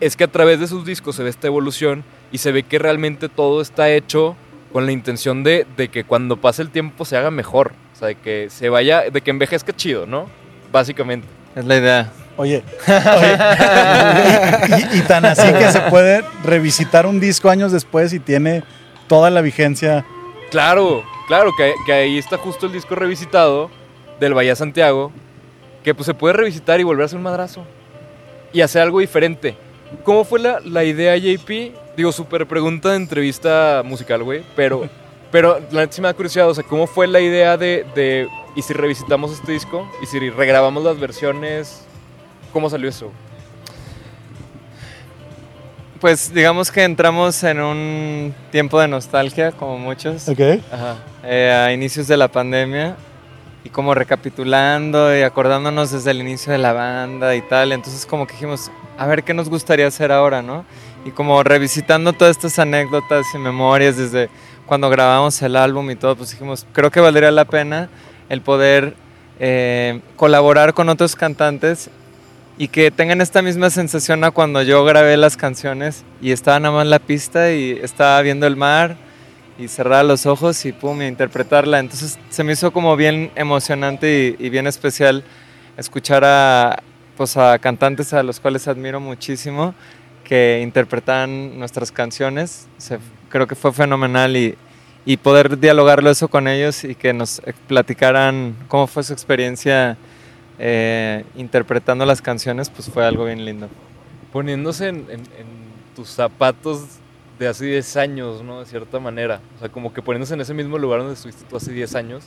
es 0.00 0.16
que 0.16 0.24
a 0.24 0.28
través 0.28 0.58
de 0.58 0.66
sus 0.66 0.84
discos 0.84 1.14
se 1.14 1.22
ve 1.22 1.30
esta 1.30 1.46
evolución 1.46 2.02
y 2.32 2.38
se 2.38 2.50
ve 2.50 2.64
que 2.64 2.80
realmente 2.80 3.28
todo 3.28 3.60
está 3.60 3.90
hecho 3.90 4.34
con 4.72 4.86
la 4.86 4.90
intención 4.90 5.44
de, 5.44 5.66
de 5.76 5.88
que 5.88 6.02
cuando 6.02 6.38
pase 6.38 6.62
el 6.62 6.70
tiempo 6.70 7.04
se 7.04 7.16
haga 7.16 7.30
mejor, 7.30 7.72
o 7.92 7.96
sea, 7.96 8.08
de 8.08 8.16
que 8.16 8.50
se 8.50 8.68
vaya, 8.68 9.02
de 9.10 9.20
que 9.20 9.30
envejezca 9.30 9.72
chido, 9.72 10.06
¿no? 10.06 10.26
Básicamente. 10.72 11.28
Es 11.54 11.64
la 11.64 11.76
idea. 11.76 12.12
Oye, 12.38 12.64
oye, 12.88 13.38
y, 14.94 14.98
y 14.98 15.00
tan 15.02 15.26
así 15.26 15.52
que 15.52 15.70
se 15.70 15.80
puede 15.82 16.24
revisitar 16.42 17.04
un 17.06 17.20
disco 17.20 17.50
años 17.50 17.72
después 17.72 18.14
y 18.14 18.20
tiene 18.20 18.64
toda 19.06 19.28
la 19.28 19.42
vigencia. 19.42 20.06
Claro, 20.50 21.04
claro, 21.28 21.50
que, 21.56 21.74
que 21.84 21.92
ahí 21.92 22.16
está 22.16 22.38
justo 22.38 22.66
el 22.66 22.72
disco 22.72 22.94
revisitado 22.94 23.70
del 24.18 24.32
Bahía 24.32 24.56
Santiago, 24.56 25.12
que 25.84 25.94
pues 25.94 26.06
se 26.06 26.14
puede 26.14 26.32
revisitar 26.32 26.80
y 26.80 26.84
volver 26.84 27.02
a 27.02 27.06
hacer 27.06 27.18
un 27.18 27.24
madrazo 27.24 27.66
y 28.50 28.62
hacer 28.62 28.80
algo 28.80 29.00
diferente. 29.00 29.54
¿Cómo 30.02 30.24
fue 30.24 30.40
la, 30.40 30.58
la 30.60 30.84
idea, 30.84 31.14
JP? 31.18 31.50
Digo, 31.96 32.12
súper 32.12 32.46
pregunta 32.46 32.90
de 32.90 32.96
entrevista 32.96 33.82
musical, 33.84 34.22
güey, 34.22 34.42
pero, 34.56 34.88
pero 35.32 35.58
la 35.72 35.80
neta 35.80 35.94
sí 35.94 36.00
me 36.00 36.06
da 36.08 36.14
curiosidad, 36.14 36.48
o 36.48 36.54
sea, 36.54 36.62
¿cómo 36.62 36.86
fue 36.86 37.08
la 37.08 37.20
idea 37.20 37.56
de, 37.56 37.84
de, 37.94 38.28
y 38.54 38.62
si 38.62 38.72
revisitamos 38.72 39.32
este 39.32 39.50
disco, 39.50 39.90
y 40.00 40.06
si 40.06 40.30
regrabamos 40.30 40.84
las 40.84 41.00
versiones, 41.00 41.84
¿cómo 42.52 42.70
salió 42.70 42.88
eso? 42.88 43.10
Pues 46.00 46.34
digamos 46.34 46.70
que 46.70 46.82
entramos 46.82 47.42
en 47.44 47.60
un 47.60 48.34
tiempo 48.50 48.80
de 48.80 48.88
nostalgia, 48.88 49.52
como 49.52 49.78
muchos, 49.78 50.28
Ok. 50.28 50.40
Ajá. 50.72 50.96
eh, 51.24 51.50
a 51.52 51.72
inicios 51.72 52.08
de 52.08 52.16
la 52.16 52.28
pandemia, 52.28 52.96
y 53.64 53.70
como 53.70 53.94
recapitulando 53.94 55.16
y 55.16 55.22
acordándonos 55.22 55.92
desde 55.92 56.10
el 56.10 56.20
inicio 56.20 56.50
de 56.52 56.58
la 56.58 56.72
banda 56.72 57.36
y 57.36 57.42
tal. 57.42 57.70
Entonces 57.70 58.06
como 58.06 58.26
que 58.26 58.32
dijimos, 58.32 58.72
a 58.98 59.06
ver 59.06 59.22
qué 59.22 59.34
nos 59.34 59.48
gustaría 59.48 59.86
hacer 59.86 60.10
ahora, 60.10 60.42
¿no? 60.42 60.64
Y 61.04 61.12
como 61.12 61.40
revisitando 61.44 62.12
todas 62.12 62.36
estas 62.36 62.58
anécdotas 62.58 63.24
y 63.34 63.38
memorias 63.38 63.96
desde 63.96 64.28
cuando 64.66 64.88
grabamos 64.90 65.40
el 65.42 65.56
álbum 65.56 65.90
y 65.90 65.96
todo, 65.96 66.16
pues 66.16 66.30
dijimos, 66.30 66.66
creo 66.72 66.90
que 66.90 67.00
valdría 67.00 67.30
la 67.30 67.44
pena 67.44 67.88
el 68.28 68.40
poder 68.40 68.94
eh, 69.40 70.00
colaborar 70.16 70.72
con 70.74 70.88
otros 70.88 71.16
cantantes 71.16 71.90
y 72.58 72.68
que 72.68 72.90
tengan 72.90 73.20
esta 73.20 73.42
misma 73.42 73.70
sensación 73.70 74.22
a 74.24 74.30
cuando 74.30 74.62
yo 74.62 74.84
grabé 74.84 75.16
las 75.16 75.36
canciones 75.36 76.04
y 76.20 76.30
estaba 76.32 76.60
nada 76.60 76.74
más 76.74 76.84
en 76.84 76.90
la 76.90 76.98
pista 76.98 77.52
y 77.52 77.72
estaba 77.82 78.20
viendo 78.22 78.46
el 78.46 78.56
mar 78.56 78.96
y 79.58 79.68
cerrar 79.68 80.04
los 80.04 80.26
ojos 80.26 80.64
y 80.64 80.72
pum, 80.72 81.02
y 81.02 81.06
interpretarla. 81.06 81.78
Entonces 81.78 82.18
se 82.30 82.44
me 82.44 82.52
hizo 82.52 82.72
como 82.72 82.96
bien 82.96 83.30
emocionante 83.34 84.36
y, 84.38 84.46
y 84.46 84.48
bien 84.50 84.66
especial 84.66 85.24
escuchar 85.76 86.24
a, 86.24 86.82
pues 87.16 87.36
a 87.36 87.58
cantantes 87.58 88.12
a 88.12 88.22
los 88.22 88.38
cuales 88.40 88.68
admiro 88.68 89.00
muchísimo 89.00 89.74
que 90.24 90.60
interpretan 90.62 91.58
nuestras 91.58 91.90
canciones. 91.90 92.66
Se- 92.78 92.98
creo 93.32 93.48
que 93.48 93.56
fue 93.56 93.72
fenomenal 93.72 94.36
y, 94.36 94.56
y 95.04 95.16
poder 95.16 95.58
dialogarlo 95.58 96.10
eso 96.10 96.28
con 96.28 96.46
ellos 96.46 96.84
y 96.84 96.94
que 96.94 97.12
nos 97.12 97.42
platicaran 97.66 98.54
cómo 98.68 98.86
fue 98.86 99.02
su 99.02 99.12
experiencia 99.12 99.96
eh, 100.60 101.24
interpretando 101.34 102.06
las 102.06 102.22
canciones, 102.22 102.70
pues 102.70 102.88
fue 102.88 103.04
algo 103.04 103.24
bien 103.24 103.44
lindo. 103.44 103.68
Poniéndose 104.32 104.88
en, 104.88 104.96
en- 105.10 105.20
en 105.20 105.62
tus 105.96 106.08
zapatos 106.08 106.84
de 107.38 107.48
hace 107.48 107.64
10 107.66 107.96
años, 107.96 108.42
¿no? 108.42 108.60
De 108.60 108.66
cierta 108.66 109.00
manera. 109.00 109.40
O 109.56 109.58
sea, 109.60 109.68
como 109.68 109.92
que 109.92 110.00
poniéndose 110.02 110.34
en 110.34 110.40
ese 110.42 110.54
mismo 110.54 110.78
lugar 110.78 111.00
donde 111.00 111.14
estuviste 111.14 111.44
tú 111.50 111.56
hace 111.56 111.72
10 111.72 111.94
años 111.96 112.24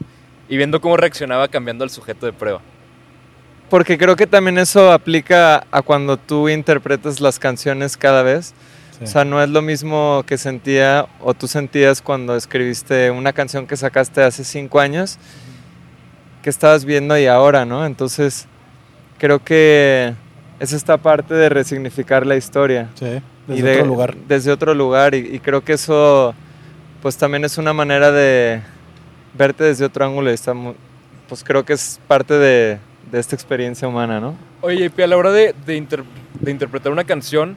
y 0.49 0.58
viendo 0.58 0.82
cómo 0.82 0.97
reaccionaba 0.97 1.47
cambiando 1.47 1.84
al 1.84 1.89
sujeto 1.89 2.26
de 2.26 2.34
prueba. 2.34 2.60
Porque 3.70 3.97
creo 3.97 4.16
que 4.16 4.28
también 4.28 4.58
eso 4.60 4.91
aplica 4.91 5.66
a 5.72 5.82
cuando 5.82 6.18
tú 6.18 6.49
interpretas 6.49 7.20
las 7.20 7.39
canciones 7.39 7.97
cada 7.97 8.22
vez. 8.22 8.53
Sí. 8.98 9.04
O 9.04 9.08
sea, 9.08 9.26
no 9.26 9.41
es 9.43 9.50
lo 9.50 9.62
mismo 9.62 10.24
que 10.26 10.38
sentía 10.38 11.06
o 11.22 11.34
tú 11.34 11.48
sentías 11.48 12.02
cuando 12.02 12.36
escribiste 12.36 13.12
una 13.12 13.34
canción 13.34 13.68
que 13.68 13.76
sacaste 13.76 14.24
hace 14.24 14.43
cinco 14.43 14.80
años 14.80 15.18
que 16.41 16.50
estabas 16.50 16.86
viendo 16.86 17.18
y 17.18 17.26
ahora, 17.26 17.66
¿no? 17.66 17.86
Entonces, 17.86 18.48
creo 19.18 19.43
que 19.43 20.14
es 20.60 20.72
esta 20.74 20.98
parte 20.98 21.34
de 21.34 21.50
resignificar 21.50 22.26
la 22.26 22.36
historia. 22.36 22.89
Sí, 22.96 23.22
y 23.48 23.62
desde 23.62 23.64
de- 23.64 23.74
otro 23.78 23.86
lugar. 23.88 24.16
Desde 24.28 24.52
otro 24.52 24.74
lugar. 24.74 25.16
Y, 25.16 25.36
y 25.36 25.39
creo 25.39 25.64
que 25.64 25.74
eso, 25.74 26.34
pues 27.02 27.18
también 27.18 27.43
es 27.46 27.58
una 27.58 27.74
manera 27.74 28.12
de 28.12 28.62
verte 29.38 29.64
desde 29.64 29.86
otro 29.86 30.06
ángulo. 30.06 30.30
Y 30.32 30.36
está 30.36 30.54
mu- 30.54 30.76
pues 31.28 31.43
creo 31.43 31.66
que 31.66 31.74
es 31.74 32.00
parte 32.08 32.36
de, 32.36 32.78
de 33.12 33.20
esta 33.20 33.36
experiencia 33.36 33.88
humana, 33.88 34.20
¿no? 34.20 34.36
Oye, 34.62 34.91
y 34.96 35.02
a 35.02 35.08
la 35.08 35.18
hora 35.18 35.32
de, 35.32 35.54
de 35.66 35.76
inter- 35.76 36.04
de 36.39 36.52
interpretar 36.52 36.91
una 36.91 37.04
canción, 37.04 37.56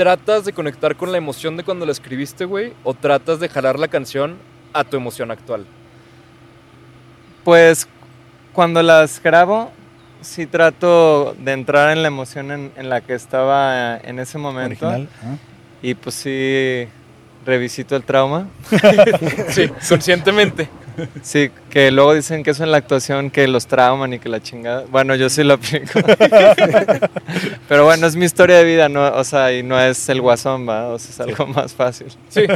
¿tratas 0.00 0.46
de 0.46 0.54
conectar 0.54 0.96
con 0.96 1.12
la 1.12 1.18
emoción 1.18 1.58
de 1.58 1.62
cuando 1.62 1.84
la 1.84 1.92
escribiste, 1.92 2.46
güey? 2.46 2.72
¿O 2.84 2.94
tratas 2.94 3.38
de 3.38 3.50
jalar 3.50 3.78
la 3.78 3.86
canción 3.86 4.38
a 4.72 4.82
tu 4.82 4.96
emoción 4.96 5.30
actual? 5.30 5.66
Pues 7.44 7.86
cuando 8.54 8.82
las 8.82 9.22
grabo, 9.22 9.70
sí 10.22 10.46
trato 10.46 11.36
de 11.38 11.52
entrar 11.52 11.94
en 11.94 12.00
la 12.00 12.08
emoción 12.08 12.50
en, 12.50 12.72
en 12.76 12.88
la 12.88 13.02
que 13.02 13.12
estaba 13.12 13.98
en 13.98 14.18
ese 14.20 14.38
momento. 14.38 14.88
Original. 14.88 15.08
Y 15.82 15.92
pues 15.92 16.14
sí 16.14 16.88
revisito 17.44 17.94
el 17.94 18.02
trauma. 18.02 18.48
Sí, 19.50 19.68
conscientemente. 19.86 20.70
Sí, 21.22 21.50
que 21.70 21.90
luego 21.90 22.14
dicen 22.14 22.42
que 22.42 22.50
eso 22.50 22.64
en 22.64 22.70
la 22.72 22.78
actuación, 22.78 23.30
que 23.30 23.46
los 23.48 23.66
trauman 23.66 24.12
y 24.12 24.18
que 24.18 24.28
la 24.28 24.40
chingada. 24.40 24.84
Bueno, 24.90 25.14
yo 25.14 25.28
sí 25.28 25.42
lo 25.44 25.54
aplico. 25.54 26.00
Pero 27.68 27.84
bueno, 27.84 28.06
es 28.06 28.16
mi 28.16 28.24
historia 28.24 28.56
de 28.58 28.64
vida, 28.64 28.88
¿no? 28.88 29.06
O 29.14 29.24
sea, 29.24 29.52
y 29.52 29.62
no 29.62 29.78
es 29.80 30.08
el 30.08 30.20
guasón, 30.20 30.68
¿va? 30.68 30.88
O 30.88 30.98
sea, 30.98 31.10
es 31.10 31.20
algo 31.20 31.46
más 31.46 31.72
fácil. 31.74 32.08
Sí. 32.28 32.42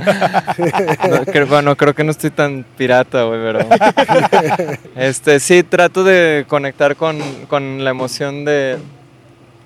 No, 1.09 1.25
que- 1.25 1.45
bueno, 1.45 1.77
creo 1.77 1.95
que 1.95 2.03
no 2.05 2.11
estoy 2.11 2.31
tan 2.31 2.65
pirata, 2.77 3.25
güey, 3.25 3.41
pero... 3.41 3.59
Este, 4.97 5.39
sí, 5.41 5.63
trato 5.63 6.03
de 6.05 6.45
conectar 6.49 6.97
con, 6.97 7.19
con 7.49 7.85
la 7.85 7.91
emoción 7.91 8.45
de... 8.45 8.79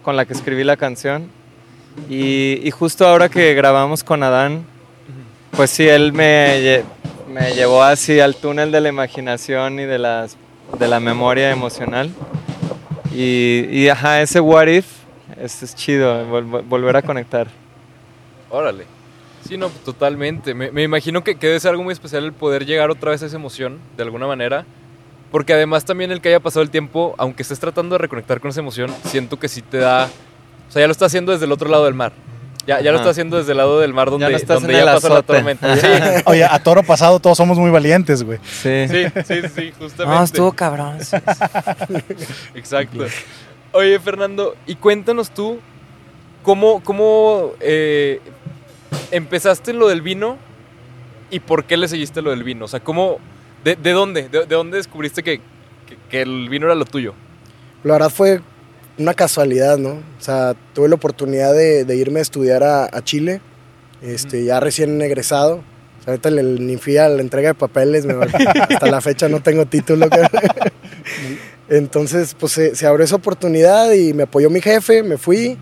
con 0.02 0.16
la 0.16 0.24
que 0.24 0.32
escribí 0.32 0.64
la 0.64 0.76
canción. 0.76 1.28
Y, 2.08 2.60
y 2.62 2.70
justo 2.70 3.06
ahora 3.06 3.28
que 3.28 3.54
grabamos 3.54 4.04
con 4.04 4.22
Adán, 4.22 4.64
pues 5.52 5.70
sí, 5.70 5.88
él 5.88 6.12
me, 6.12 6.82
me 7.28 7.52
llevó 7.54 7.82
así 7.82 8.20
al 8.20 8.36
túnel 8.36 8.72
de 8.72 8.80
la 8.80 8.88
imaginación 8.88 9.78
y 9.80 9.84
de, 9.84 9.98
las, 9.98 10.36
de 10.78 10.88
la 10.88 11.00
memoria 11.00 11.50
emocional. 11.50 12.10
Y, 13.14 13.66
y 13.70 13.88
ajá, 13.88 14.20
ese 14.22 14.40
what 14.40 14.66
if, 14.66 14.86
este 15.40 15.64
es 15.64 15.74
chido, 15.74 16.26
vol- 16.30 16.64
volver 16.68 16.96
a 16.96 17.02
conectar. 17.02 17.48
Órale. 18.50 18.84
Sí, 19.46 19.56
no, 19.56 19.68
totalmente. 19.84 20.54
Me, 20.54 20.70
me 20.70 20.82
imagino 20.82 21.22
que, 21.24 21.36
que 21.36 21.46
debe 21.46 21.60
ser 21.60 21.70
algo 21.70 21.82
muy 21.82 21.92
especial 21.92 22.24
el 22.24 22.32
poder 22.32 22.66
llegar 22.66 22.90
otra 22.90 23.12
vez 23.12 23.22
a 23.22 23.26
esa 23.26 23.36
emoción, 23.36 23.78
de 23.96 24.02
alguna 24.02 24.26
manera. 24.26 24.66
Porque 25.30 25.52
además 25.52 25.84
también 25.84 26.10
el 26.10 26.20
que 26.20 26.28
haya 26.30 26.40
pasado 26.40 26.62
el 26.62 26.70
tiempo, 26.70 27.14
aunque 27.18 27.42
estés 27.42 27.60
tratando 27.60 27.94
de 27.94 27.98
reconectar 27.98 28.40
con 28.40 28.50
esa 28.50 28.60
emoción, 28.60 28.94
siento 29.04 29.38
que 29.38 29.48
sí 29.48 29.62
te 29.62 29.78
da... 29.78 30.08
O 30.68 30.72
sea, 30.72 30.80
ya 30.80 30.86
lo 30.86 30.92
estás 30.92 31.06
haciendo 31.06 31.32
desde 31.32 31.46
el 31.46 31.52
otro 31.52 31.68
lado 31.68 31.84
del 31.84 31.94
mar. 31.94 32.12
Ya, 32.68 32.80
ya 32.82 32.92
lo 32.92 32.98
Ajá. 32.98 33.04
estás 33.04 33.10
haciendo 33.12 33.38
desde 33.38 33.52
el 33.52 33.56
lado 33.58 33.80
del 33.80 33.94
mar 33.94 34.10
donde 34.10 34.28
no 34.30 34.36
estás 34.36 34.60
donde 34.60 34.74
en 34.78 34.84
ya 34.84 34.90
el 34.90 34.94
pasó 34.96 35.08
la 35.08 35.22
tormenta. 35.22 35.74
Sí, 35.76 35.86
Oye, 36.26 36.44
a 36.44 36.62
toro 36.62 36.82
pasado 36.82 37.18
todos 37.18 37.36
somos 37.38 37.58
muy 37.58 37.70
valientes, 37.70 38.22
güey. 38.22 38.38
Sí. 38.44 38.86
sí, 38.88 39.04
sí, 39.26 39.40
sí, 39.54 39.72
justamente. 39.78 40.04
No, 40.18 40.22
estuvo 40.22 40.52
cabrón. 40.52 40.98
sí. 41.02 41.16
Exacto. 42.54 43.06
Oye, 43.72 43.98
Fernando, 44.00 44.54
y 44.66 44.74
cuéntanos 44.74 45.30
tú, 45.30 45.58
¿cómo, 46.42 46.82
cómo 46.84 47.52
eh, 47.60 48.20
empezaste 49.10 49.70
en 49.70 49.78
lo 49.78 49.88
del 49.88 50.02
vino 50.02 50.36
y 51.30 51.40
por 51.40 51.64
qué 51.64 51.76
le 51.76 51.88
seguiste 51.88 52.22
lo 52.22 52.30
del 52.30 52.44
vino? 52.44 52.66
O 52.66 52.68
sea, 52.68 52.80
¿cómo, 52.80 53.18
de, 53.64 53.76
de 53.76 53.92
dónde? 53.92 54.28
De, 54.28 54.40
de 54.46 54.54
dónde 54.54 54.76
descubriste 54.76 55.22
que, 55.22 55.38
que- 55.86 55.96
que 56.10 56.22
el 56.22 56.48
vino 56.50 56.66
era 56.66 56.74
lo 56.74 56.84
tuyo? 56.84 57.14
La 57.84 57.94
verdad 57.94 58.10
fue 58.10 58.40
una 58.98 59.14
casualidad, 59.14 59.78
¿no? 59.78 59.90
O 59.90 60.20
sea, 60.20 60.54
tuve 60.74 60.88
la 60.88 60.96
oportunidad 60.96 61.54
de, 61.54 61.84
de 61.84 61.96
irme 61.96 62.18
a 62.18 62.22
estudiar 62.22 62.62
a, 62.64 62.84
a 62.86 63.02
Chile, 63.04 63.40
este, 64.02 64.44
ya 64.44 64.60
recién 64.60 65.00
egresado. 65.02 65.56
O 66.00 66.02
sea, 66.04 66.12
ahorita 66.12 66.30
le- 66.30 66.42
ni 66.42 66.76
fui 66.76 66.96
a 66.96 67.08
la 67.08 67.20
entrega 67.22 67.48
de 67.50 67.54
papeles, 67.54 68.04
me- 68.06 68.14
hasta 68.14 68.86
la 68.86 69.00
fecha 69.00 69.28
no 69.28 69.40
tengo 69.42 69.66
título. 69.66 70.06
Entonces, 71.68 72.34
pues 72.38 72.52
se, 72.52 72.74
se 72.74 72.86
abrió 72.86 73.04
esa 73.04 73.16
oportunidad 73.16 73.92
y 73.92 74.14
me 74.14 74.22
apoyó 74.24 74.48
mi 74.50 74.60
jefe, 74.60 75.02
me 75.02 75.18
fui, 75.18 75.58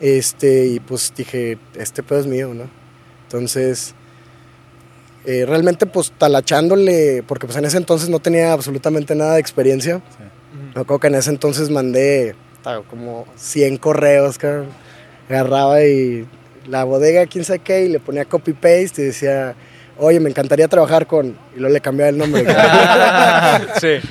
este, 0.00 0.66
y 0.66 0.80
pues 0.80 1.12
dije, 1.16 1.58
este 1.78 2.02
pedo 2.02 2.20
es 2.20 2.26
mío, 2.26 2.52
¿no? 2.52 2.64
Entonces, 3.24 3.94
eh, 5.24 5.44
realmente 5.46 5.86
pues 5.86 6.12
talachándole, 6.16 7.24
porque 7.26 7.46
pues 7.46 7.56
en 7.58 7.64
ese 7.64 7.78
entonces 7.78 8.08
no 8.10 8.18
tenía 8.20 8.52
absolutamente 8.52 9.14
nada 9.14 9.34
de 9.34 9.40
experiencia. 9.40 10.02
Me 10.74 10.80
acuerdo 10.82 11.00
que 11.00 11.06
en 11.08 11.14
ese 11.14 11.30
entonces 11.30 11.70
mandé 11.70 12.34
como 12.88 13.26
100 13.36 13.76
correos, 13.78 14.38
cabrón. 14.38 14.66
Agarraba 15.28 15.82
y 15.84 16.26
la 16.68 16.84
bodega, 16.84 17.26
quién 17.26 17.44
sabe 17.44 17.60
qué, 17.60 17.84
y 17.84 17.88
le 17.88 18.00
ponía 18.00 18.24
copy-paste 18.24 19.02
y 19.02 19.04
decía, 19.06 19.54
oye, 19.98 20.20
me 20.20 20.30
encantaría 20.30 20.68
trabajar 20.68 21.06
con... 21.06 21.36
Y 21.56 21.60
luego 21.60 21.72
le 21.72 21.80
cambiaba 21.80 22.10
el 22.10 22.18
nombre. 22.18 22.44
cabrón. 22.44 23.68
sí. 23.80 24.08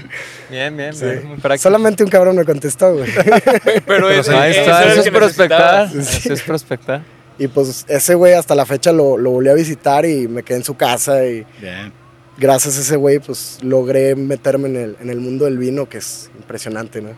Bien, 0.49 0.75
bien, 0.75 0.93
Sí. 0.93 1.05
bien, 1.05 1.27
muy. 1.41 1.57
Solamente 1.57 2.03
un 2.03 2.09
cabrón 2.09 2.35
me 2.35 2.45
contestó, 2.45 2.93
güey. 2.93 3.09
Pero, 3.85 4.09
eso 4.09 4.43
es 4.43 5.03
que 5.03 5.11
prospectar. 5.11 5.89
Eso 5.95 6.33
es 6.33 6.41
prospectar. 6.41 7.01
Y 7.37 7.47
pues 7.47 7.85
ese 7.89 8.15
güey 8.15 8.33
hasta 8.33 8.55
la 8.55 8.65
fecha 8.65 8.91
lo, 8.93 9.17
lo 9.17 9.31
volví 9.31 9.49
a 9.49 9.53
visitar 9.53 10.05
y 10.05 10.27
me 10.27 10.43
quedé 10.43 10.57
en 10.59 10.63
su 10.63 10.77
casa 10.77 11.25
y 11.25 11.45
Bien. 11.59 11.91
gracias 12.37 12.77
a 12.77 12.81
ese 12.81 12.95
güey 12.95 13.19
pues 13.19 13.57
logré 13.61 14.15
meterme 14.15 14.69
en 14.69 14.75
el, 14.77 14.97
en 15.01 15.09
el 15.09 15.19
mundo 15.19 15.43
del 15.43 15.57
vino 15.57 15.89
que 15.89 15.97
es 15.97 16.29
impresionante, 16.37 17.01
¿no? 17.01 17.09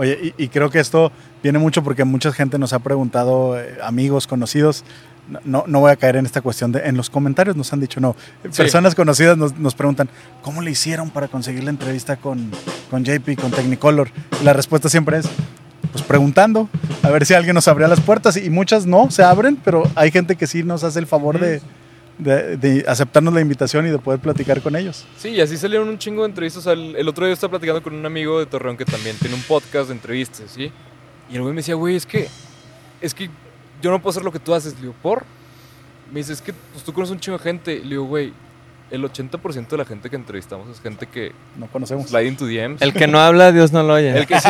Oye, 0.00 0.34
y, 0.38 0.44
y 0.44 0.48
creo 0.48 0.70
que 0.70 0.80
esto 0.80 1.12
viene 1.42 1.58
mucho 1.58 1.82
porque 1.84 2.04
mucha 2.04 2.32
gente 2.32 2.58
nos 2.58 2.72
ha 2.72 2.78
preguntado, 2.78 3.60
eh, 3.60 3.76
amigos, 3.82 4.26
conocidos, 4.26 4.82
no- 5.44 5.64
no, 5.66 5.80
voy 5.80 5.90
a 5.90 5.96
caer 5.96 6.16
en 6.16 6.24
esta 6.24 6.40
cuestión 6.40 6.72
de, 6.72 6.80
en 6.88 6.96
los 6.96 7.10
comentarios 7.10 7.54
nos 7.54 7.70
han 7.74 7.80
dicho, 7.80 8.00
no, 8.00 8.16
personas 8.56 8.94
conocidas 8.94 9.36
nos, 9.36 9.58
nos 9.58 9.74
preguntan, 9.74 10.08
¿cómo 10.42 10.62
le 10.62 10.70
hicieron 10.70 11.10
para 11.10 11.28
conseguir 11.28 11.64
la 11.64 11.70
entrevista 11.70 12.16
con, 12.16 12.50
con 12.90 13.04
JP, 13.04 13.38
con 13.38 13.50
Technicolor? 13.50 14.08
Y 14.40 14.44
la 14.44 14.54
respuesta 14.54 14.88
siempre 14.88 15.18
es, 15.18 15.26
pues 15.92 16.02
preguntando, 16.02 16.68
a 17.02 17.10
ver 17.10 17.26
si 17.26 17.34
alguien 17.34 17.54
nos 17.54 17.68
abría 17.68 17.86
las 17.86 18.00
puertas. 18.00 18.36
Y 18.38 18.48
muchas 18.48 18.86
no 18.86 19.10
se 19.10 19.22
abren, 19.22 19.56
pero 19.62 19.82
hay 19.96 20.10
gente 20.10 20.34
que 20.36 20.46
sí 20.46 20.62
nos 20.62 20.82
hace 20.82 20.98
el 20.98 21.06
favor 21.06 21.38
de, 21.38 21.60
de- 22.20 22.56
de 22.56 22.84
aceptarnos 22.88 23.32
la 23.34 23.40
invitación 23.40 23.86
y 23.86 23.90
de 23.90 23.98
poder 23.98 24.20
platicar 24.20 24.60
con 24.62 24.76
ellos. 24.76 25.06
Sí, 25.18 25.30
y 25.30 25.40
así 25.40 25.56
salieron 25.56 25.88
un 25.88 25.98
chingo 25.98 26.22
de 26.22 26.28
entrevistas. 26.28 26.66
El, 26.66 27.08
otro 27.08 27.24
día 27.26 27.34
estaba 27.34 27.50
platicando 27.52 27.82
con 27.82 27.94
un 27.94 28.04
amigo 28.06 28.38
de 28.38 28.46
Torreón 28.46 28.76
que 28.76 28.84
también 28.84 29.16
tiene 29.16 29.34
un 29.34 29.42
podcast 29.42 29.88
de 29.88 29.94
entrevistas, 29.94 30.50
¿sí? 30.50 30.70
Y 31.30 31.34
el 31.36 31.42
güey 31.42 31.54
me 31.54 31.58
decía, 31.60 31.74
güey, 31.74 31.96
es 31.96 32.06
que, 32.06 32.28
es 33.00 33.14
que 33.14 33.30
yo 33.82 33.90
no 33.90 34.00
puedo 34.00 34.10
hacer 34.10 34.24
lo 34.24 34.32
que 34.32 34.38
tú 34.38 34.52
haces. 34.54 34.74
Le 34.74 34.80
digo, 34.82 34.94
¿por? 35.02 35.24
Me 36.12 36.20
dice, 36.20 36.32
es 36.32 36.42
que 36.42 36.52
pues, 36.52 36.84
tú 36.84 36.92
conoces 36.92 37.12
un 37.12 37.20
chingo 37.20 37.38
de 37.38 37.44
gente. 37.44 37.78
Le 37.78 37.90
digo, 37.90 38.04
güey, 38.04 38.32
el 38.90 39.04
80% 39.04 39.68
de 39.68 39.76
la 39.76 39.84
gente 39.84 40.10
que 40.10 40.16
entrevistamos 40.16 40.68
es 40.68 40.80
gente 40.80 41.06
que 41.06 41.32
No 41.56 41.66
conocemos. 41.68 42.08
slide 42.08 42.26
into 42.26 42.46
DMs. 42.46 42.82
El 42.82 42.92
que 42.92 43.06
no 43.06 43.20
habla, 43.20 43.52
Dios 43.52 43.72
no 43.72 43.82
lo 43.82 43.94
oye. 43.94 44.10
El 44.18 44.26
que 44.26 44.40
sí, 44.40 44.48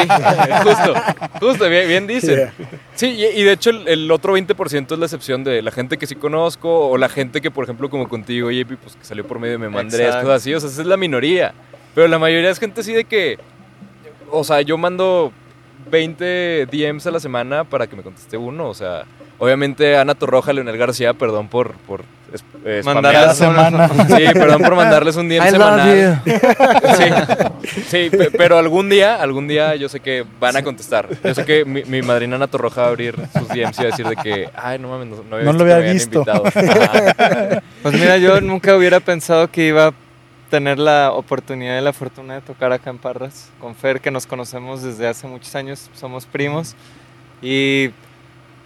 justo, 0.63 0.95
justo, 1.41 1.69
bien. 1.69 2.09
Yeah. 2.09 2.53
Sí, 2.95 3.07
y, 3.09 3.25
y 3.41 3.43
de 3.43 3.53
hecho 3.53 3.71
el, 3.71 3.87
el 3.89 4.11
otro 4.11 4.37
20% 4.37 4.93
es 4.93 4.99
la 4.99 5.05
excepción 5.07 5.45
de 5.45 5.63
la 5.63 5.71
gente 5.71 5.99
que 5.99 6.07
sí 6.07 6.15
conozco 6.15 6.89
o 6.89 6.97
la 6.97 7.09
gente 7.09 7.41
que, 7.41 7.51
por 7.51 7.65
ejemplo, 7.65 7.91
como 7.91 8.09
contigo, 8.09 8.51
JP, 8.51 8.75
pues 8.83 8.97
que 8.97 9.05
salió 9.05 9.27
por 9.27 9.39
medio 9.39 9.53
de 9.53 9.59
Me 9.59 9.69
Mandrés, 9.69 10.15
cosas 10.17 10.29
así. 10.43 10.55
O 10.55 10.61
sea, 10.61 10.69
esa 10.71 10.81
es 10.83 10.87
la 10.87 10.97
minoría. 10.97 11.53
Pero 11.95 12.09
la 12.09 12.19
mayoría 12.19 12.51
es 12.51 12.59
gente 12.59 12.81
así 12.81 12.93
de 12.93 13.05
que, 13.05 13.39
o 14.31 14.45
sea, 14.45 14.61
yo 14.63 14.79
mando 14.79 15.33
20 15.91 16.67
DMs 16.71 17.07
a 17.07 17.11
la 17.11 17.21
semana 17.21 17.65
para 17.65 17.87
que 17.87 17.97
me 17.97 18.03
conteste 18.03 18.37
uno. 18.37 18.69
O 18.69 18.75
sea, 18.75 19.05
obviamente 19.41 19.97
Ana 19.97 20.15
Torroja, 20.15 20.53
Leonel 20.53 20.77
García, 20.79 21.13
perdón 21.15 21.49
por... 21.49 21.73
por 21.89 22.05
eh, 22.65 22.83
Mandar 22.85 23.35
semana. 23.35 23.89
Sí, 24.07 24.25
perdón 24.33 24.63
por 24.63 24.77
mandarles 24.77 25.17
un 25.17 25.29
DM 25.29 25.35
I 25.49 25.51
love 25.51 25.51
semanal. 25.51 26.23
you. 26.25 26.33
Sí, 26.97 27.81
sí, 27.89 28.11
pe- 28.17 28.31
pero 28.31 28.57
algún 28.59 28.89
día, 28.89 29.17
algún 29.21 29.49
día 29.49 29.75
yo 29.75 29.89
sé 29.89 29.99
que 29.99 30.25
van 30.39 30.57
a 30.57 30.63
contestar. 30.63 31.09
Yo 31.25 31.35
sé 31.35 31.45
que 31.45 31.65
mi, 31.65 31.83
mi 31.85 32.03
madrina 32.03 32.37
Ana 32.37 32.47
Torroja 32.47 32.83
va 32.83 32.87
a 32.87 32.91
abrir 32.91 33.17
sus 33.37 33.49
DMs 33.49 33.79
y 33.79 33.83
va 33.83 33.89
a 33.89 33.91
decir 33.91 34.07
de 34.07 34.17
que, 34.17 34.49
ay, 34.55 34.79
no 34.79 34.89
mames, 34.89 35.09
no, 35.09 35.25
no 35.29 35.37
había 35.37 35.47
No 35.51 35.59
lo 35.59 35.65
que 35.65 35.73
había 35.73 35.77
me 35.77 35.81
habían 35.91 35.95
visto". 35.95 36.19
invitado". 36.21 36.45
Ajá. 37.19 37.63
Pues 37.83 37.95
mira, 37.99 38.17
yo 38.19 38.41
nunca 38.41 38.77
hubiera 38.77 39.01
pensado 39.01 39.51
que 39.51 39.67
iba 39.67 39.87
a 39.89 39.93
tener 40.51 40.79
la 40.79 41.11
oportunidad 41.13 41.79
y 41.79 41.83
la 41.83 41.93
fortuna 41.93 42.35
de 42.35 42.41
tocar 42.43 42.73
acá 42.73 42.91
en 42.91 42.99
Parras 42.99 43.49
con 43.61 43.75
Fer, 43.75 44.01
que 44.01 44.11
nos 44.11 44.27
conocemos 44.27 44.83
desde 44.83 45.09
hace 45.09 45.27
muchos 45.27 45.55
años, 45.55 45.91
somos 45.95 46.27
primos. 46.27 46.75
Y 47.43 47.91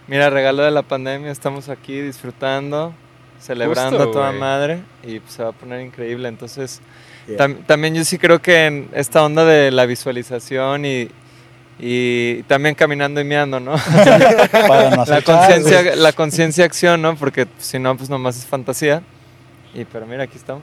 mira, 0.07 0.29
regalo 0.29 0.63
de 0.63 0.71
la 0.71 0.81
pandemia, 0.83 1.31
estamos 1.31 1.69
aquí 1.69 1.99
disfrutando, 2.01 2.93
celebrando 3.39 3.97
Justo, 3.97 4.09
a 4.09 4.13
toda 4.13 4.27
güey. 4.29 4.39
madre 4.39 4.79
y 5.03 5.19
pues, 5.19 5.33
se 5.33 5.43
va 5.43 5.49
a 5.49 5.53
poner 5.53 5.81
increíble. 5.81 6.27
Entonces, 6.27 6.81
Yeah. 7.27 7.37
tam- 7.39 7.65
también 7.65 7.95
yo 7.95 8.03
sí 8.05 8.19
creo 8.19 8.39
que 8.39 8.67
en 8.67 8.87
esta 8.93 9.23
onda 9.25 9.45
de 9.45 9.71
la 9.71 9.87
visualización 9.87 10.85
y, 10.85 11.09
y 11.79 12.43
también 12.43 12.75
caminando 12.75 13.19
y 13.19 13.23
meando, 13.23 13.59
¿no? 13.59 13.71
Para 14.67 14.91
no 14.95 15.05
la 15.05 15.21
conciencia 15.23 15.95
la 15.95 16.13
conciencia 16.13 16.65
acción 16.65 17.01
no 17.01 17.15
porque 17.15 17.47
si 17.57 17.79
no 17.79 17.97
pues 17.97 18.11
nomás 18.11 18.37
es 18.37 18.45
fantasía 18.45 19.01
y 19.73 19.85
pero 19.85 20.05
mira 20.05 20.23
aquí 20.23 20.37
estamos 20.37 20.61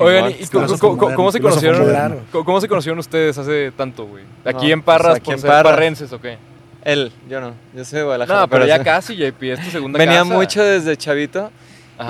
Oigan. 0.00 0.32
¿y 0.38 0.46
cómo, 0.48 0.66
cómo- 0.98 1.14
cómo- 1.14 1.32
se 1.32 1.40
conocieron? 1.40 2.20
¿Cómo, 2.30 2.60
se 2.60 2.68
conocieron 2.68 2.98
ustedes 2.98 3.38
hace 3.38 3.72
tanto, 3.72 4.04
güey? 4.06 4.24
¿Aquí 4.44 4.66
No, 4.66 4.72
en 4.74 4.82
Parras, 4.82 5.06
pues 5.12 5.16
aquí 5.20 5.24
por 5.26 5.34
en 5.34 5.40
ser 5.40 5.50
Parras. 5.50 5.72
parrenses 5.72 6.12
o 6.12 6.20
qué? 6.20 6.36
Él 6.84 7.12
yo 7.28 7.40
no 7.40 7.54
yo 7.74 7.84
soy 7.84 7.98
de 8.00 8.04
Guadalajara 8.04 8.40
No, 8.40 8.48
pero 8.48 8.66
ya 8.66 8.78
sí. 8.78 8.84
casi, 8.84 9.16
JP, 9.16 9.42
es 9.42 9.64
tu 9.64 9.70
segunda 9.70 9.98
venía 9.98 10.20
casa. 10.22 10.34
mucho 10.34 10.62
desde 10.62 10.96
chavito 10.96 11.50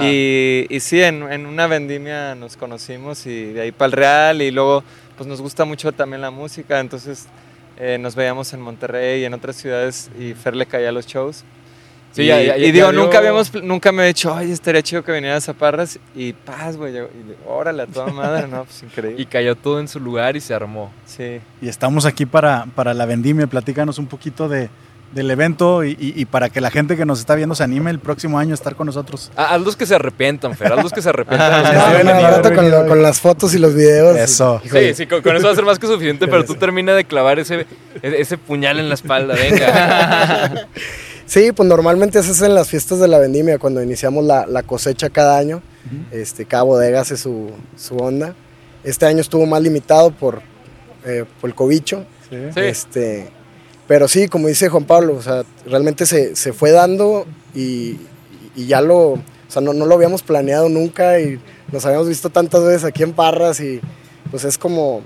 y, 0.00 0.66
y 0.70 0.80
sí 0.80 1.02
en, 1.02 1.30
en 1.30 1.46
una 1.46 1.66
vendimia 1.66 2.34
nos 2.34 2.56
conocimos 2.56 3.26
y 3.26 3.52
de 3.52 3.60
ahí 3.62 3.72
para 3.72 3.86
el 3.86 3.92
Real 3.92 4.42
y 4.42 4.50
luego 4.50 4.82
pues 5.16 5.26
nos 5.28 5.40
gusta 5.40 5.64
mucho 5.64 5.92
también 5.92 6.22
la 6.22 6.30
música 6.30 6.80
entonces 6.80 7.26
eh, 7.78 7.98
nos 8.00 8.14
veíamos 8.14 8.52
en 8.54 8.60
Monterrey 8.60 9.20
y 9.22 9.24
en 9.24 9.34
otras 9.34 9.56
ciudades 9.56 10.10
y 10.18 10.32
Fer 10.34 10.56
le 10.56 10.66
caía 10.66 10.88
a 10.88 10.92
los 10.92 11.06
shows 11.06 11.44
Sí, 12.14 12.22
y, 12.22 12.26
ya- 12.26 12.40
ya- 12.40 12.56
y 12.56 12.66
ya 12.66 12.72
digo, 12.72 12.92
nunca 12.92 13.18
habíamos, 13.18 13.52
nunca 13.62 13.90
me 13.90 14.04
he 14.04 14.06
dicho, 14.06 14.32
ay, 14.34 14.52
estaría 14.52 14.80
chido 14.82 15.02
que 15.02 15.10
vinieras 15.12 15.48
a 15.48 15.52
Parras 15.52 15.98
y 16.14 16.32
paz, 16.32 16.76
güey. 16.76 16.96
y 16.96 17.00
órale, 17.46 17.82
a 17.82 17.86
toda 17.86 18.06
madre, 18.12 18.46
no, 18.46 18.64
pues 18.64 18.82
increíble. 18.84 19.20
Y 19.20 19.26
cayó 19.26 19.56
todo 19.56 19.80
en 19.80 19.88
su 19.88 19.98
lugar 19.98 20.36
y 20.36 20.40
se 20.40 20.54
armó. 20.54 20.92
Sí. 21.06 21.40
Y 21.60 21.68
estamos 21.68 22.06
aquí 22.06 22.24
para, 22.24 22.66
para 22.76 22.94
la 22.94 23.04
vendimia. 23.04 23.46
Platícanos 23.48 23.98
un 23.98 24.06
poquito 24.06 24.48
de, 24.48 24.68
del 25.12 25.30
evento 25.30 25.82
y, 25.82 25.90
y- 25.98 26.12
y 26.20 26.24
para 26.24 26.50
que 26.50 26.60
la 26.60 26.70
gente 26.70 26.96
que 26.96 27.04
nos 27.04 27.18
está 27.18 27.34
viendo 27.34 27.54
se 27.56 27.64
anime 27.64 27.90
el 27.90 27.98
próximo 27.98 28.38
año 28.38 28.52
a 28.52 28.54
estar 28.54 28.76
con 28.76 28.86
nosotros. 28.86 29.32
Ah, 29.36 29.54
Hazlos 29.54 29.74
que 29.76 29.84
se 29.86 29.96
arrepientan, 29.96 30.56
Fer. 30.56 30.72
Que 30.94 31.02
se 31.02 31.08
arrepientan. 31.08 31.64
de 31.64 31.72
los 31.74 31.84
que 31.84 31.92
bueno, 31.94 32.10
han 32.10 32.16
al 32.16 32.22
venido. 32.22 32.30
rato 32.42 32.54
con, 32.54 32.70
lo- 32.70 32.86
con 32.86 33.02
las 33.02 33.20
fotos 33.20 33.54
y 33.54 33.58
los 33.58 33.74
videos. 33.74 34.16
Eso. 34.16 34.60
Sí, 34.70 34.94
sí, 34.94 35.06
con, 35.06 35.20
con 35.20 35.34
eso 35.36 35.46
va 35.46 35.52
a 35.52 35.56
ser 35.56 35.64
más 35.64 35.80
que 35.80 35.88
suficiente, 35.88 36.28
pero 36.28 36.44
tú 36.44 36.54
termina 36.54 36.94
de 36.94 37.04
clavar 37.04 37.40
ese, 37.40 37.66
e- 38.02 38.14
ese 38.20 38.38
puñal 38.38 38.78
en 38.78 38.88
la 38.88 38.94
espalda, 38.94 39.34
venga. 39.34 40.68
Sí, 41.34 41.50
pues 41.50 41.68
normalmente 41.68 42.22
se 42.22 42.30
hacen 42.30 42.54
las 42.54 42.68
fiestas 42.68 43.00
de 43.00 43.08
la 43.08 43.18
vendimia 43.18 43.58
cuando 43.58 43.82
iniciamos 43.82 44.24
la, 44.24 44.46
la 44.46 44.62
cosecha 44.62 45.10
cada 45.10 45.36
año. 45.36 45.62
este, 46.12 46.44
cada 46.44 46.62
bodega 46.62 47.00
hace 47.00 47.16
su, 47.16 47.50
su 47.76 47.96
onda. 47.96 48.36
Este 48.84 49.04
año 49.04 49.20
estuvo 49.20 49.44
más 49.44 49.60
limitado 49.60 50.12
por, 50.12 50.42
eh, 51.04 51.24
por 51.40 51.50
el 51.50 51.56
cobicho. 51.56 52.04
Sí. 52.30 52.36
Este, 52.54 53.30
pero 53.88 54.06
sí, 54.06 54.28
como 54.28 54.46
dice 54.46 54.68
Juan 54.68 54.84
Pablo, 54.84 55.16
o 55.16 55.22
sea, 55.22 55.42
realmente 55.66 56.06
se, 56.06 56.36
se 56.36 56.52
fue 56.52 56.70
dando 56.70 57.26
y, 57.52 57.98
y 58.54 58.66
ya 58.68 58.80
lo, 58.80 59.14
o 59.14 59.22
sea, 59.48 59.60
no, 59.60 59.72
no 59.72 59.86
lo 59.86 59.96
habíamos 59.96 60.22
planeado 60.22 60.68
nunca 60.68 61.18
y 61.18 61.40
nos 61.72 61.84
habíamos 61.84 62.06
visto 62.06 62.30
tantas 62.30 62.62
veces 62.62 62.84
aquí 62.84 63.02
en 63.02 63.12
Parras 63.12 63.58
y 63.58 63.80
pues 64.30 64.44
es 64.44 64.56
como, 64.56 65.02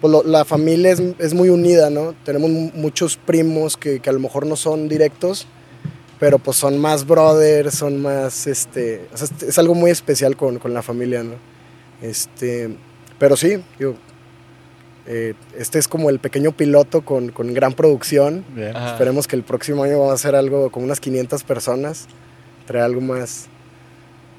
pues 0.00 0.10
lo- 0.12 0.22
la 0.24 0.44
familia 0.44 0.90
es, 0.92 1.02
es 1.18 1.34
muy 1.34 1.48
unida, 1.48 1.90
¿no? 1.90 2.14
Tenemos 2.24 2.50
mu- 2.50 2.70
muchos 2.74 3.16
primos 3.16 3.76
que, 3.76 4.00
que 4.00 4.10
a 4.10 4.12
lo 4.12 4.20
mejor 4.20 4.46
no 4.46 4.56
son 4.56 4.88
directos, 4.88 5.46
pero 6.20 6.38
pues 6.38 6.56
son 6.56 6.78
más 6.78 7.06
brothers, 7.06 7.74
son 7.74 8.00
más, 8.00 8.46
este, 8.46 9.06
o 9.12 9.16
sea, 9.16 9.28
es, 9.46 9.58
algo 9.58 9.74
muy 9.74 9.90
especial 9.90 10.36
con, 10.36 10.58
con 10.58 10.72
la 10.74 10.82
familia, 10.82 11.22
¿no? 11.22 11.34
Este, 12.02 12.76
pero 13.18 13.36
sí, 13.36 13.58
digo, 13.78 13.94
eh, 15.06 15.34
este 15.56 15.78
es 15.78 15.88
como 15.88 16.10
el 16.10 16.18
pequeño 16.18 16.52
piloto 16.52 17.02
con, 17.04 17.30
con 17.30 17.54
gran 17.54 17.72
producción. 17.74 18.44
Bien. 18.54 18.74
Esperemos 18.76 19.26
que 19.28 19.36
el 19.36 19.42
próximo 19.44 19.82
año 19.84 19.98
vamos 19.98 20.10
a 20.12 20.14
hacer 20.14 20.34
algo 20.34 20.70
como 20.70 20.84
unas 20.84 21.00
500 21.00 21.44
personas, 21.44 22.06
traer 22.66 22.84
algo 22.84 23.00
más. 23.00 23.46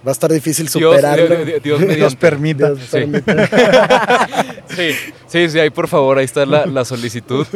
Va 0.06 0.10
a 0.10 0.14
estar 0.14 0.32
difícil 0.32 0.68
Dios, 0.68 0.96
superarlo. 0.96 1.44
Dios, 1.46 1.64
Dios, 1.64 1.96
Dios 1.96 2.16
permita. 2.20 2.72
Dios 2.72 2.88
Sí. 2.90 2.98
permita. 3.06 4.28
Sí, 4.70 4.92
sí, 5.28 5.50
sí, 5.50 5.60
ahí 5.60 5.70
por 5.72 5.88
favor, 5.88 6.18
ahí 6.20 6.26
está 6.26 6.46
la, 6.46 6.66
la 6.68 6.86
solicitud. 6.86 7.48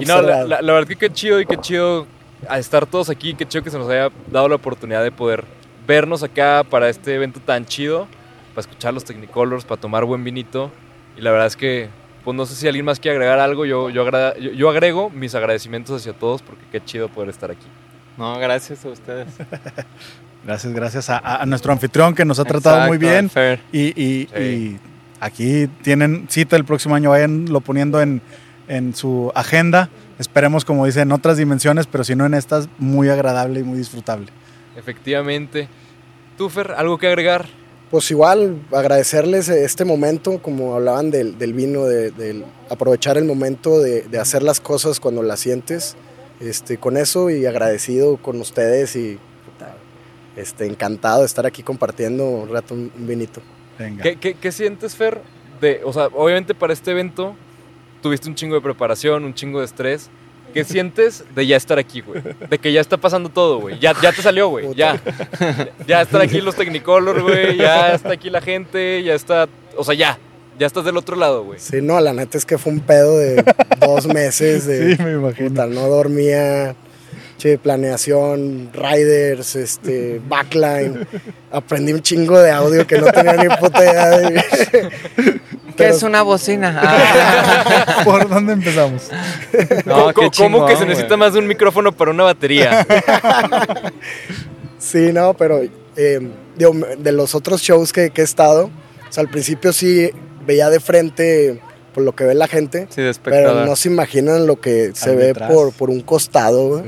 Y 0.00 0.04
no, 0.06 0.22
la, 0.22 0.44
la- 0.44 0.62
la 0.62 0.72
verdad 0.72 0.88
que 0.88 0.96
qué 0.96 1.12
chido 1.12 1.38
y 1.40 1.44
qué 1.44 1.56
chido 1.58 2.06
a 2.48 2.58
estar 2.58 2.86
todos 2.86 3.10
aquí, 3.10 3.34
qué 3.34 3.46
chido 3.46 3.62
que 3.62 3.68
se 3.70 3.76
nos 3.78 3.88
haya 3.90 4.10
dado 4.30 4.48
la 4.48 4.54
oportunidad 4.54 5.02
de 5.02 5.10
poder 5.12 5.44
vernos 5.86 6.22
acá 6.22 6.64
para 6.68 6.88
este 6.88 7.14
evento 7.14 7.40
tan 7.40 7.66
chido, 7.66 8.06
para 8.54 8.60
escuchar 8.62 8.94
los 8.94 9.04
Technicolors, 9.04 9.64
para 9.64 9.80
tomar 9.80 10.04
buen 10.06 10.24
vinito. 10.24 10.70
Y 11.16 11.20
la 11.20 11.30
verdad 11.32 11.48
es 11.48 11.56
que, 11.56 11.88
pues 12.24 12.34
no 12.34 12.46
sé 12.46 12.54
si 12.54 12.66
alguien 12.66 12.86
más 12.86 12.98
quiere 13.00 13.16
agregar 13.16 13.38
algo, 13.38 13.66
yo, 13.66 13.90
yo, 13.90 14.08
yo, 14.38 14.50
yo 14.52 14.70
agrego 14.70 15.10
mis 15.10 15.34
agradecimientos 15.34 16.00
hacia 16.00 16.14
todos 16.14 16.40
porque 16.40 16.62
qué 16.72 16.82
chido 16.82 17.08
poder 17.08 17.28
estar 17.28 17.50
aquí. 17.50 17.66
No, 18.16 18.38
gracias 18.38 18.82
a 18.84 18.88
ustedes. 18.88 19.26
Gracias, 20.44 20.72
gracias 20.72 21.08
a, 21.10 21.44
nuestro 21.46 21.72
anfitrión 21.72 22.14
que 22.14 22.24
nos 22.24 22.38
ha 22.40 22.44
tratado 22.44 22.86
muy 22.88 22.98
bien. 22.98 23.30
Y, 23.72 23.80
y- 24.02 24.26
Sí. 24.34 24.42
y 24.42 24.78
aquí 25.20 25.68
tienen 25.82 26.26
cita 26.28 26.56
el 26.56 26.64
próximo 26.64 26.94
año, 26.96 27.10
vayanlo 27.10 27.60
poniendo 27.60 28.00
en, 28.00 28.20
en 28.68 28.94
su 28.94 29.30
agenda. 29.34 29.88
Esperemos, 30.18 30.64
como 30.64 30.84
dicen, 30.86 31.02
en 31.02 31.12
otras 31.12 31.36
dimensiones, 31.36 31.86
pero 31.86 32.02
si 32.04 32.14
no 32.16 32.26
en 32.26 32.34
estas, 32.34 32.68
muy 32.78 33.08
agradable 33.08 33.60
y 33.60 33.62
muy 33.62 33.78
disfrutable. 33.78 34.26
Efectivamente. 34.76 35.68
¿Tú, 36.36 36.48
Fer, 36.48 36.72
algo 36.76 36.98
que 36.98 37.06
agregar? 37.06 37.46
Pues 37.90 38.10
igual, 38.10 38.62
agradecerles 38.72 39.48
este 39.50 39.84
momento, 39.84 40.40
como 40.42 40.74
hablaban 40.74 41.10
del, 41.10 41.38
del 41.38 41.52
vino, 41.52 41.84
de, 41.84 42.10
del 42.10 42.44
aprovechar 42.70 43.18
el 43.18 43.26
momento 43.26 43.80
de, 43.80 44.02
de 44.02 44.18
hacer 44.18 44.42
las 44.42 44.60
cosas 44.60 44.98
cuando 44.98 45.22
las 45.22 45.40
sientes. 45.40 45.94
Este, 46.40 46.78
con 46.78 46.96
eso 46.96 47.30
y 47.30 47.46
agradecido 47.46 48.16
con 48.16 48.40
ustedes 48.40 48.96
y 48.96 49.18
este, 50.36 50.66
encantado 50.66 51.20
de 51.20 51.26
estar 51.26 51.46
aquí 51.46 51.62
compartiendo 51.62 52.24
un 52.24 52.48
rato 52.48 52.74
un, 52.74 52.90
un 52.96 53.06
vinito. 53.06 53.40
Venga. 53.78 54.02
¿Qué, 54.02 54.16
qué, 54.16 54.34
qué 54.34 54.52
sientes, 54.52 54.96
Fer? 54.96 55.20
De, 55.60 55.80
o 55.84 55.92
sea, 55.92 56.06
obviamente 56.06 56.54
para 56.54 56.72
este 56.72 56.90
evento 56.90 57.34
tuviste 58.00 58.28
un 58.28 58.34
chingo 58.34 58.54
de 58.56 58.60
preparación, 58.60 59.24
un 59.24 59.34
chingo 59.34 59.60
de 59.60 59.66
estrés. 59.66 60.10
¿Qué 60.52 60.64
sientes 60.64 61.24
de 61.34 61.46
ya 61.46 61.56
estar 61.56 61.78
aquí, 61.78 62.00
güey? 62.02 62.22
De 62.50 62.58
que 62.58 62.72
ya 62.72 62.80
está 62.80 62.96
pasando 62.96 63.28
todo, 63.28 63.60
güey. 63.60 63.78
Ya, 63.78 63.94
ya 64.02 64.12
te 64.12 64.22
salió, 64.22 64.48
güey. 64.48 64.74
Ya. 64.74 65.00
Ya 65.86 66.02
están 66.02 66.20
aquí 66.20 66.40
los 66.40 66.54
Technicolor, 66.56 67.22
güey. 67.22 67.56
Ya 67.56 67.94
está 67.94 68.12
aquí 68.12 68.28
la 68.28 68.40
gente. 68.40 69.02
Ya 69.02 69.14
está. 69.14 69.48
O 69.76 69.84
sea, 69.84 69.94
ya. 69.94 70.18
Ya 70.58 70.66
estás 70.66 70.84
del 70.84 70.98
otro 70.98 71.16
lado, 71.16 71.44
güey. 71.44 71.58
Sí, 71.58 71.80
no, 71.80 71.98
la 71.98 72.12
neta 72.12 72.36
es 72.36 72.44
que 72.44 72.58
fue 72.58 72.72
un 72.72 72.80
pedo 72.80 73.16
de 73.18 73.42
dos 73.80 74.06
meses 74.06 74.66
de 74.66 74.96
Sí, 74.96 75.02
me 75.02 75.12
imagino. 75.12 75.48
puta, 75.48 75.66
no 75.66 75.88
dormía, 75.88 76.76
che, 77.42 77.58
planeación, 77.58 78.70
riders, 78.72 79.56
este, 79.56 80.20
backline. 80.28 81.04
Aprendí 81.50 81.92
un 81.92 82.00
chingo 82.00 82.38
de 82.38 82.52
audio 82.52 82.86
que 82.86 82.98
no 82.98 83.06
tenía 83.10 83.32
ni 83.34 83.48
puta 83.56 83.82
idea 83.82 84.08
de. 84.10 84.34
¿Qué 85.16 85.40
Pero- 85.76 85.94
es 85.96 86.02
una 86.04 86.22
bocina? 86.22 86.78
Ah. 86.80 88.02
¿Por 88.04 88.28
dónde 88.28 88.52
empezamos? 88.52 89.08
No, 89.86 90.12
¿Cómo, 90.12 90.30
qué 90.30 90.36
cómo 90.36 90.66
que 90.66 90.76
se 90.76 90.86
necesita 90.86 91.16
más 91.16 91.32
de 91.32 91.40
un 91.40 91.48
micrófono 91.48 91.90
para 91.92 92.12
una 92.12 92.24
batería? 92.24 92.86
Sí, 94.78 95.12
no, 95.12 95.34
pero 95.34 95.62
eh, 95.96 96.20
digo, 96.56 96.72
de 96.98 97.12
los 97.12 97.36
otros 97.36 97.60
shows 97.62 97.92
que, 97.92 98.10
que 98.10 98.22
he 98.22 98.24
estado, 98.24 98.64
o 98.66 99.12
sea, 99.12 99.22
al 99.22 99.28
principio 99.28 99.72
sí 99.72 100.10
veía 100.44 100.70
de 100.70 100.80
frente 100.80 101.60
por 101.94 102.02
lo 102.02 102.16
que 102.16 102.24
ve 102.24 102.34
la 102.34 102.48
gente, 102.48 102.88
Sí, 102.90 103.00
de 103.00 103.14
pero 103.22 103.64
no 103.64 103.76
se 103.76 103.88
imaginan 103.90 104.46
lo 104.48 104.60
que 104.60 104.90
se 104.94 105.14
ve 105.14 105.34
por, 105.36 105.72
por 105.72 105.88
un 105.88 106.00
costado. 106.00 106.68
güey. 106.70 106.82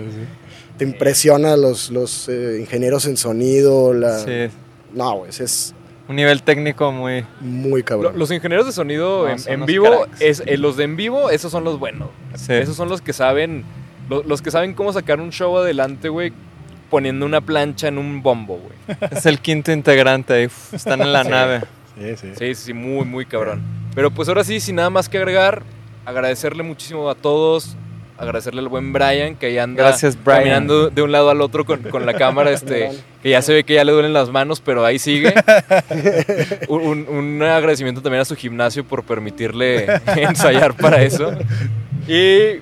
Te 0.79 0.85
impresiona 0.85 1.57
los, 1.57 1.91
los 1.91 2.29
eh, 2.29 2.59
ingenieros 2.61 3.07
en 3.07 3.17
sonido, 3.17 3.93
la... 3.95 4.19
Sí, 4.19 4.49
No, 4.93 5.19
güey, 5.19 5.31
ese 5.31 5.45
es 5.45 5.75
un 6.09 6.17
nivel 6.17 6.43
técnico 6.43 6.91
muy... 6.93 7.25
muy 7.41 7.83
cabrón. 7.83 8.19
Los 8.19 8.31
ingenieros 8.31 8.67
de 8.67 8.73
sonido 8.73 9.27
No, 9.29 9.31
en, 9.35 9.39
en 9.61 9.67
vivo, 9.67 10.03
cracks. 10.05 10.21
es, 10.21 10.43
eh, 10.47 10.57
los 10.59 10.77
de 10.77 10.85
en 10.85 10.97
vivo, 10.97 11.31
esos 11.31 11.51
son 11.53 11.65
los 11.65 11.79
buenos. 11.79 12.09
Sí. 12.35 12.53
Esos 12.55 12.77
son 12.77 12.89
los 12.89 13.01
que 13.01 13.13
saben, 13.13 13.65
lo- 14.11 14.23
los 14.25 14.43
que 14.43 14.51
saben 14.51 14.75
cómo 14.75 14.93
sacar 14.93 15.21
un 15.21 15.31
show 15.31 15.57
adelante, 15.59 16.09
güey, 16.09 16.33
poniendo 16.91 17.25
una 17.25 17.41
plancha 17.41 17.89
en 17.89 17.99
un 17.99 18.23
bombo, 18.23 18.59
güey. 18.59 18.99
Es 19.13 19.27
el 19.27 19.39
quinto 19.41 19.71
integrante 19.73 20.35
ahí. 20.35 20.47
uf, 20.47 20.75
Están 20.75 21.01
en 21.01 21.13
la 21.13 21.23
Sí. 21.25 21.31
nave. 21.31 21.61
Sí. 21.97 22.17
Sí, 22.17 22.35
sí, 22.37 22.55
sí, 22.57 22.73
muy, 22.73 23.05
muy 23.05 23.25
cabrón. 23.27 23.63
Pero 23.95 24.11
pues 24.11 24.29
ahora 24.29 24.43
sí, 24.43 24.59
sin 24.59 24.75
nada 24.77 24.91
más 24.91 25.09
que 25.09 25.19
agregar, 25.19 25.63
agradecerle 26.05 26.65
muchísimo 26.65 27.09
a 27.09 27.15
todos, 27.15 27.77
agradecerle 28.25 28.61
al 28.61 28.69
buen 28.69 28.93
Brian, 28.93 29.37
que 29.37 29.47
ahí 29.47 29.59
anda 29.59 29.83
Gracias, 29.85 30.17
Brian. 30.23 30.39
caminando 30.41 30.91
de 30.91 31.03
un 31.03 31.13
lado 31.13 31.31
al 31.31 31.41
otro 31.41 31.65
con, 31.65 31.83
con 31.83 32.05
la 32.07 32.15
cámara, 32.15 32.51
este, 32.53 32.91
que 33.23 33.31
ya 33.31 33.41
se 33.43 33.53
ve 33.55 33.65
que 33.65 33.75
ya 33.75 33.85
le 33.85 33.93
duelen 33.93 34.13
las 34.13 34.31
manos, 34.31 34.61
pero 34.61 34.85
ahí 34.85 34.99
sigue. 34.99 35.33
un, 36.69 36.81
un- 36.83 37.09
un 37.09 37.43
agradecimiento 37.43 38.03
también 38.03 38.23
a 38.23 38.25
su 38.25 38.37
gimnasio 38.37 38.85
por 38.85 39.05
permitirle 39.05 39.87
ensayar 40.17 40.75
para 40.75 41.03
eso. 41.03 41.33
Y 42.09 42.61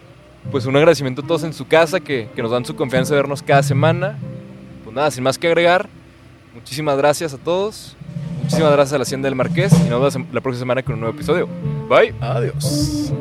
pues 0.50 0.66
un 0.66 0.76
agradecimiento 0.76 1.22
a 1.22 1.26
todos 1.26 1.44
en 1.44 1.52
su 1.52 1.66
casa 1.66 2.00
que, 2.00 2.28
que 2.34 2.42
nos 2.42 2.50
dan 2.50 2.64
su 2.64 2.74
confianza 2.76 3.14
de 3.14 3.20
vernos 3.22 3.42
cada 3.42 3.62
semana. 3.62 4.18
Pues 4.84 4.94
nada, 4.94 5.10
sin 5.10 5.22
más 5.24 5.38
que 5.38 5.46
agregar, 5.46 5.88
muchísimas 6.54 6.96
gracias 6.96 7.32
a 7.34 7.38
todos. 7.38 7.96
Muchísimas 8.42 8.72
gracias 8.72 8.92
a 8.94 8.98
la 8.98 9.02
Hacienda 9.02 9.26
del 9.28 9.36
Marqués 9.36 9.72
y 9.72 9.88
nos 9.88 10.14
vemos 10.14 10.32
la 10.34 10.40
próxima 10.40 10.58
semana 10.64 10.82
con 10.82 10.94
un 10.94 11.00
nuevo 11.00 11.14
episodio. 11.14 11.48
Bye. 11.88 12.12
Adiós. 12.20 13.12